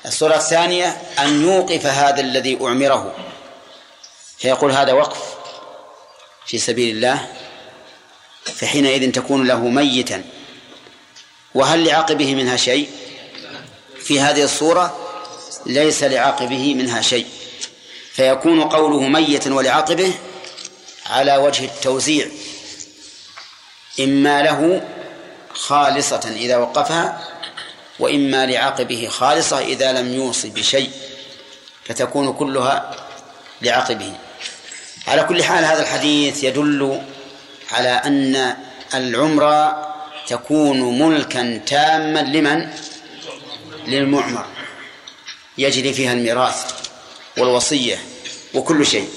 [0.05, 3.15] الصورة الثانية أن يوقف هذا الذي أعمره.
[4.37, 5.30] فيقول هذا وقف.
[6.45, 7.27] في سبيل الله
[8.43, 10.23] فحينئذ تكون له ميتا.
[11.55, 12.89] وهل لعقبه منها شيء؟
[13.99, 14.97] في هذه الصورة
[15.65, 17.25] ليس لعقبه منها شيء.
[18.11, 20.13] فيكون قوله ميتا ولعقبه
[21.05, 22.27] على وجه التوزيع.
[23.99, 24.87] إما له
[25.53, 27.27] خالصة إذا وقفها
[27.99, 30.91] وإما لعقبه خالصة إذا لم يوصي بشيء.
[31.85, 32.95] فتكون كلها
[33.61, 34.13] لعقبه
[35.07, 37.01] على كل حال هذا الحديث يدل
[37.71, 38.55] على أن
[38.93, 39.87] العمرة
[40.27, 42.69] تكون ملكا تاما لمن؟
[43.87, 44.45] للمعمر.
[45.57, 46.73] يجري فيها الميراث
[47.37, 47.99] والوصية
[48.53, 49.09] وكل شيء.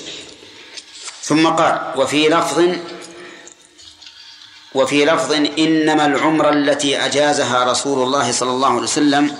[1.22, 2.62] ثم قال وفي لفظ
[4.74, 9.36] وفي لفظ إنما العمرة التي أجازها رسول الله صلى الله عليه وسلم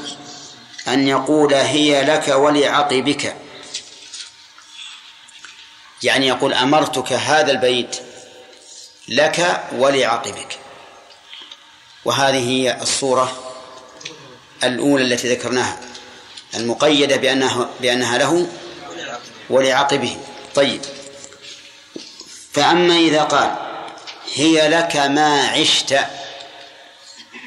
[0.88, 3.36] أن يقول هي لك ولعقبك.
[6.04, 7.96] يعني يقول أمرتك هذا البيت
[9.08, 10.58] لك ولعقبك.
[12.04, 13.54] وهذه هي الصورة
[14.64, 15.80] الأولى التي ذكرناها
[16.54, 18.46] المقيدة بأنها بأنها له
[19.50, 20.16] ولعقبه.
[20.54, 20.80] طيب.
[22.52, 23.56] فأما إذا قال
[24.34, 25.98] هي لك ما عشت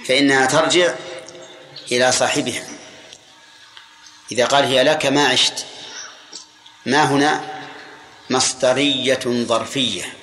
[0.07, 0.93] فإنها ترجع
[1.91, 2.67] إلى صاحبها.
[4.31, 5.65] إذا قال هي لك ما عشت
[6.85, 7.56] ما هنا؟
[8.29, 10.13] مصدرية ظرفية.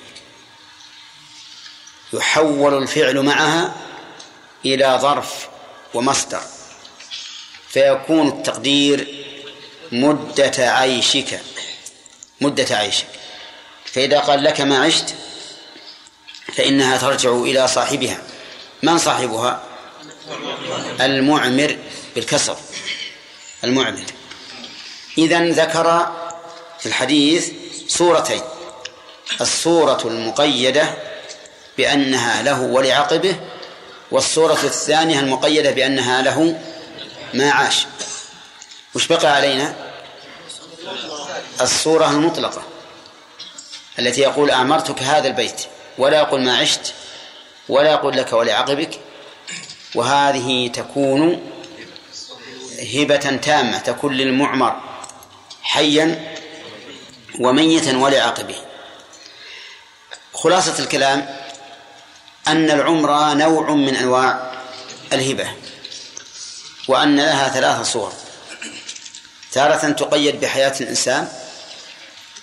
[2.13, 3.75] يحول الفعل معها
[4.65, 5.47] إلى ظرف
[5.93, 6.41] ومصدر.
[7.69, 9.25] فيكون التقدير
[9.91, 11.41] مدة عيشك.
[12.41, 13.07] مدة عيشك.
[13.85, 15.15] فإذا قال لك ما عشت
[16.53, 18.23] فإنها ترجع إلى صاحبها.
[18.83, 19.63] من صاحبها؟
[21.01, 21.77] المعمر
[22.15, 22.57] بالكسر.
[23.63, 24.03] المعمر.
[25.17, 26.13] إذا ذكر
[26.79, 27.51] في الحديث
[27.87, 28.41] صورتين
[29.41, 30.93] الصورة المقيدة
[31.77, 33.35] بأنها له ولعقبه
[34.11, 36.59] والصورة الثانية المقيدة بأنها له
[37.33, 37.85] ما عاش.
[38.95, 39.75] وش بقى علينا؟
[41.61, 42.61] الصورة المطلقة
[43.99, 45.61] التي يقول أعمرتك هذا البيت
[45.97, 46.93] ولا يقول ما عشت
[47.69, 48.99] ولا يقول لك ولعقبك.
[49.95, 51.51] وهذه تكون
[52.93, 54.81] هبة تامة تكون للمعمر
[55.63, 56.34] حيا
[57.39, 58.55] وميتا ولعقبه
[60.33, 61.27] خلاصة الكلام
[62.47, 64.51] أن العمرة نوع من أنواع
[65.13, 65.47] الهبة
[66.87, 68.13] وأن لها ثلاث صور.
[69.51, 71.27] تارة تقيد بحياة الإنسان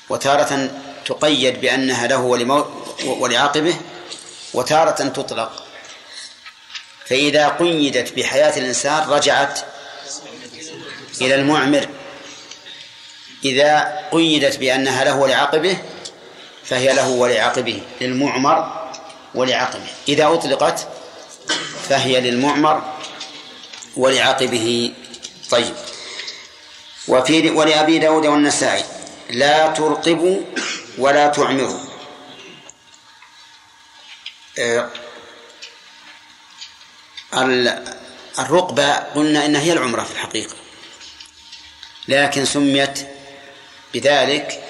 [0.08, 0.70] وتارة
[1.06, 2.20] تقيد بأنها له.
[3.04, 3.76] ولعاقبه
[4.54, 5.64] وتارة تطلق.
[7.06, 9.60] فإذا قيدت بحياة الإنسان رجعت
[11.20, 11.88] إلى المعمر.
[13.44, 15.78] إذا قيدت بأنها له ولعاقبه
[16.64, 18.90] فهي له ولعاقبه للمعمر
[19.34, 19.86] ولعاقبه.
[20.08, 20.88] إذا أطلقت
[21.88, 22.82] فهي للمعمر
[23.96, 24.92] ولعاقبه.
[25.50, 25.74] طيب.
[27.08, 28.84] وفي ولأبي داود والنسائي
[29.30, 30.40] لا ترقبوا
[30.98, 31.80] ولا تعمروا
[34.58, 34.90] آه،
[38.38, 40.54] الرقبة قلنا إنها هي العمرة في الحقيقة.
[42.08, 43.11] لكن سميت
[43.94, 44.64] بذلك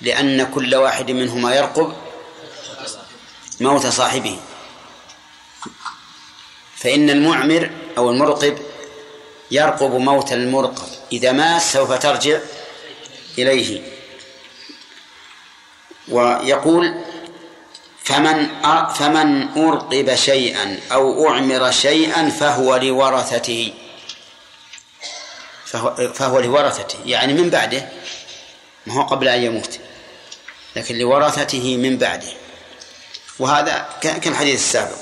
[0.00, 1.94] لأن كل واحد منهما يرقب
[3.60, 4.38] موت صاحبه.
[6.76, 8.58] فإن المعمر أو المرقب
[9.50, 10.88] يرقب موت المرقب.
[11.12, 12.38] إذا مات سوف ترجع
[13.38, 13.82] إليه.
[16.08, 17.04] ويقول
[18.04, 18.48] فمن
[18.94, 23.72] فمن أرقب شيئا أو أعمر شيئا فهو لورثته.
[25.64, 26.98] فهو, فهو لورثته.
[27.06, 27.88] يعني من بعده
[28.90, 29.78] ما هو قبل أن يموت
[30.76, 32.32] لكن لورثته من بعده.
[33.38, 34.96] وهذا كالحديث السابق.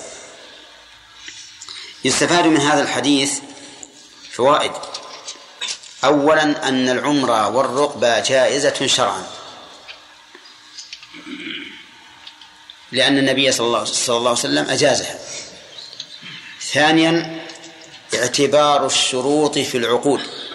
[2.05, 3.39] يستفاد من هذا الحديث
[4.33, 4.73] فوائد.
[6.05, 9.27] أولا أن العمرة والرقبة جائزة شرعا.
[12.93, 15.19] لأن النبي صلى الله, صلى الله عليه وسلم أجازها.
[16.73, 17.47] ثانيا
[18.15, 20.48] اعتبار الشروط في العقود.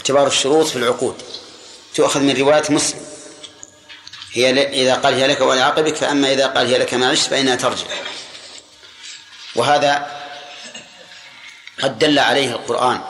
[0.00, 1.22] اعتبار الشروط في العقود.
[1.94, 3.00] تؤخذ من رواية مسلم.
[4.32, 4.50] هي
[4.82, 7.86] إذا قال هي لك ولعقبك فأما إذا قال هي لك ما عشت فإنها ترجع.
[9.56, 10.20] وهذا
[11.82, 13.00] قد دل عليه القرآن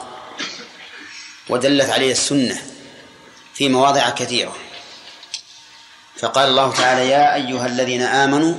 [1.49, 2.61] ودلت عليه السنة
[3.53, 4.55] في مواضع كثيرة.
[6.17, 8.55] فقال الله تعالى يا أيها الذين آمنوا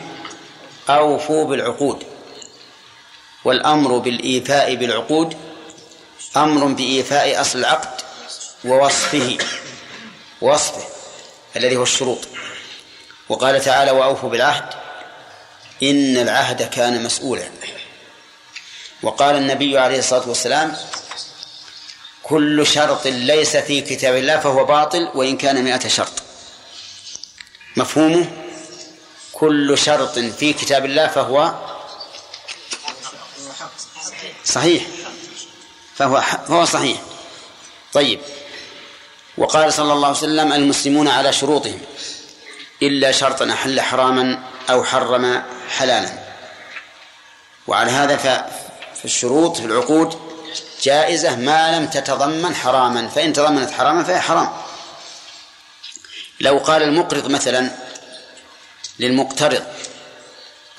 [0.88, 2.06] أوفوا بالعقود.
[3.44, 5.36] والأمر بالإيفاء بالعقود
[6.36, 8.02] أمر بإيفاء أصل العقد
[8.64, 9.38] ووصفه
[10.40, 10.84] وصفه
[11.56, 12.28] الذي هو الشروط.
[13.28, 14.64] وقال تعالى وأوفوا بالعهد
[15.82, 17.50] إن العهد كان مسؤولا.
[19.02, 20.76] وقال النبي عليه الصلاة والسلام
[22.22, 26.22] كل شرط ليس في كتاب الله فهو باطل وإن كان مئة شرط.
[27.76, 28.30] مفهومه؟
[29.32, 31.54] كل شرط في كتاب الله فهو
[34.44, 34.86] صحيح.
[35.96, 37.00] فهو فهو صحيح.
[37.92, 38.20] طيب.
[39.38, 41.80] وقال صلى الله عليه وسلم المسلمون على شروطهم
[42.82, 46.18] إلا شرطا أحل حراما أو حرم حلالا.
[47.66, 48.50] وعلى هذا
[49.02, 50.18] فالشروط في العقود
[50.82, 54.52] جائزة ما لم تتضمن حراما فإن تضمنت حراما فهي حرام.
[56.40, 57.70] لو قال المقرض مثلا
[58.98, 59.64] للمقترض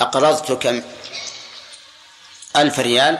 [0.02, 0.84] أقرضتك
[2.56, 3.20] ألف ريال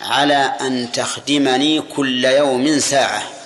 [0.00, 3.41] على أن تخدمني كل يوم ساعة.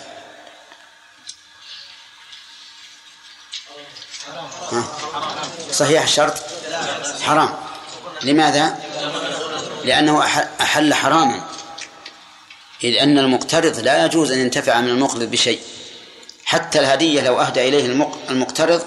[5.77, 6.35] صحيح الشرط
[7.23, 7.55] حرام.
[8.23, 8.79] لماذا؟
[9.85, 10.25] لأنه
[10.61, 11.41] أحل حراما.
[12.85, 15.61] إذ أن المقترض لا يجوز أن ينتفع من المقرض بشيء.
[16.45, 18.83] حتى الهدية لو أهدى إليه المقترض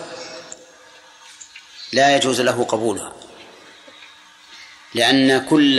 [1.94, 3.14] لا يجوز له قبولها.
[4.94, 5.76] لأن كل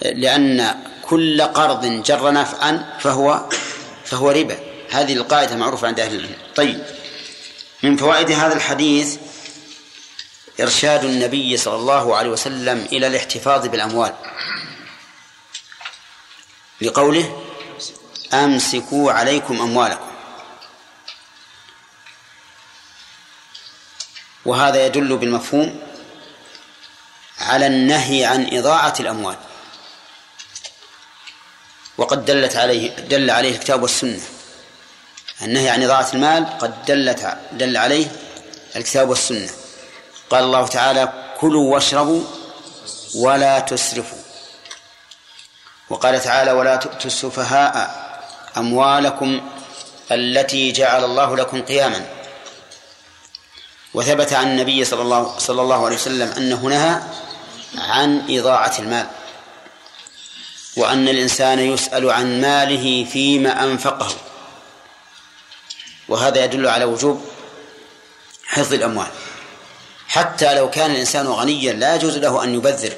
[0.00, 3.48] لأن كل قرض جر نفعا فهو
[4.04, 4.58] فهو ربا.
[4.90, 6.36] هذه القاعدة معروفة عند أهل العلم.
[6.56, 6.84] طيب
[7.82, 9.16] من فوائد هذا الحديث
[10.60, 14.14] إرشاد النبي صلى الله عليه وسلم إلى الاحتفاظ بالأموال.
[16.80, 17.42] لقوله
[18.34, 20.10] أمسكوا عليكم أموالكم.
[24.44, 25.80] وهذا يدل بالمفهوم
[27.38, 29.36] على النهي عن إضاعة الأموال.
[31.98, 34.22] وقد دلت عليه دل عليه الكتاب والسنة.
[35.42, 38.16] النهي عن إضاعة المال قد دلت دل عليه
[38.76, 39.65] الكتاب والسنة.
[40.30, 42.22] قال الله تعالى كلوا واشربوا
[43.14, 44.18] ولا تسرفوا
[45.90, 48.06] وقال تعالى ولا تؤتوا السفهاء
[48.56, 49.40] أموالكم
[50.12, 52.06] التي جعل الله لكم قياما
[53.94, 57.00] وثبت عن النبي صلى الله صلى الله عليه وسلم أنه نهى
[57.78, 59.06] عن إضاعة المال
[60.76, 64.08] وأن الإنسان يسأل عن ماله فيما أنفقه
[66.08, 67.24] وهذا يدل على وجوب
[68.46, 69.08] حفظ الأموال.
[70.16, 72.92] حتى لو كان الإنسان غنيا لا يجوز له أن يبذر.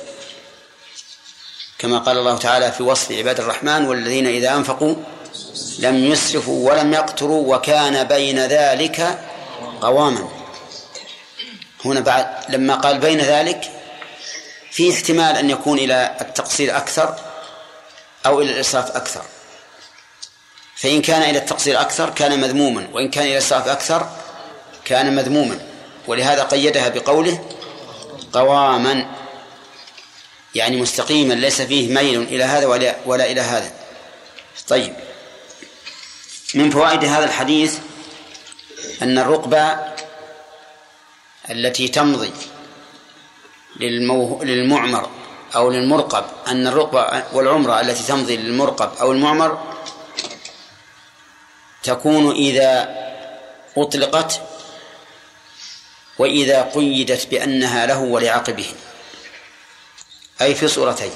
[1.79, 4.95] كما قال الله تعالى في وصف عباد الرحمن والذين إذا أنفقوا
[5.79, 9.19] لم يسرفوا ولم يقتروا وكان بين ذلك
[9.81, 10.29] قواما.
[11.85, 13.71] هنا بعد لما قال بين ذلك
[14.71, 17.17] في احتمال أن يكون إلى التقصير أكثر
[18.27, 19.23] أو إلى الإسراف أكثر.
[20.77, 24.09] فإن كان إلى التقصير أكثر كان مذموما وإن كان إلى الإسراف أكثر
[24.85, 25.68] كان مذموما.
[26.09, 27.45] ولهذا قيدها بقوله
[28.33, 29.07] قواما
[30.55, 33.73] يعني مستقيما ليس فيه ميل إلى هذا ولا, ولا إلى هذا
[34.69, 34.95] طيب
[36.55, 37.79] من فوائد هذا الحديث
[39.03, 39.79] أن الرقبة
[41.51, 42.31] التي تمضي.
[43.81, 45.11] للمعمر
[45.57, 49.59] أو للمرقب أن الرقبة والعمرة التي تمضي للمرقب أو المعمر
[51.83, 52.97] تكون إذا
[53.77, 54.41] أطلقت
[56.19, 58.67] وإذا قيدت بأنها له ولعقبه.
[60.41, 61.11] أي في صورتين.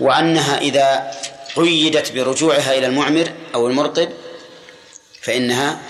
[0.00, 1.10] وأنها إذا
[1.56, 4.12] قيدت برجوعها إلى المعمر أو المرقب
[5.22, 5.80] فإنها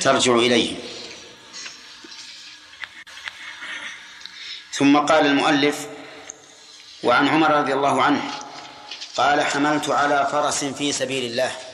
[0.00, 0.76] ترجع إليه.
[4.72, 5.86] ثم قال المؤلف
[7.02, 8.22] وعن عمر رضي الله عنه
[9.16, 11.69] قال حملت على فرس في سبيل الله.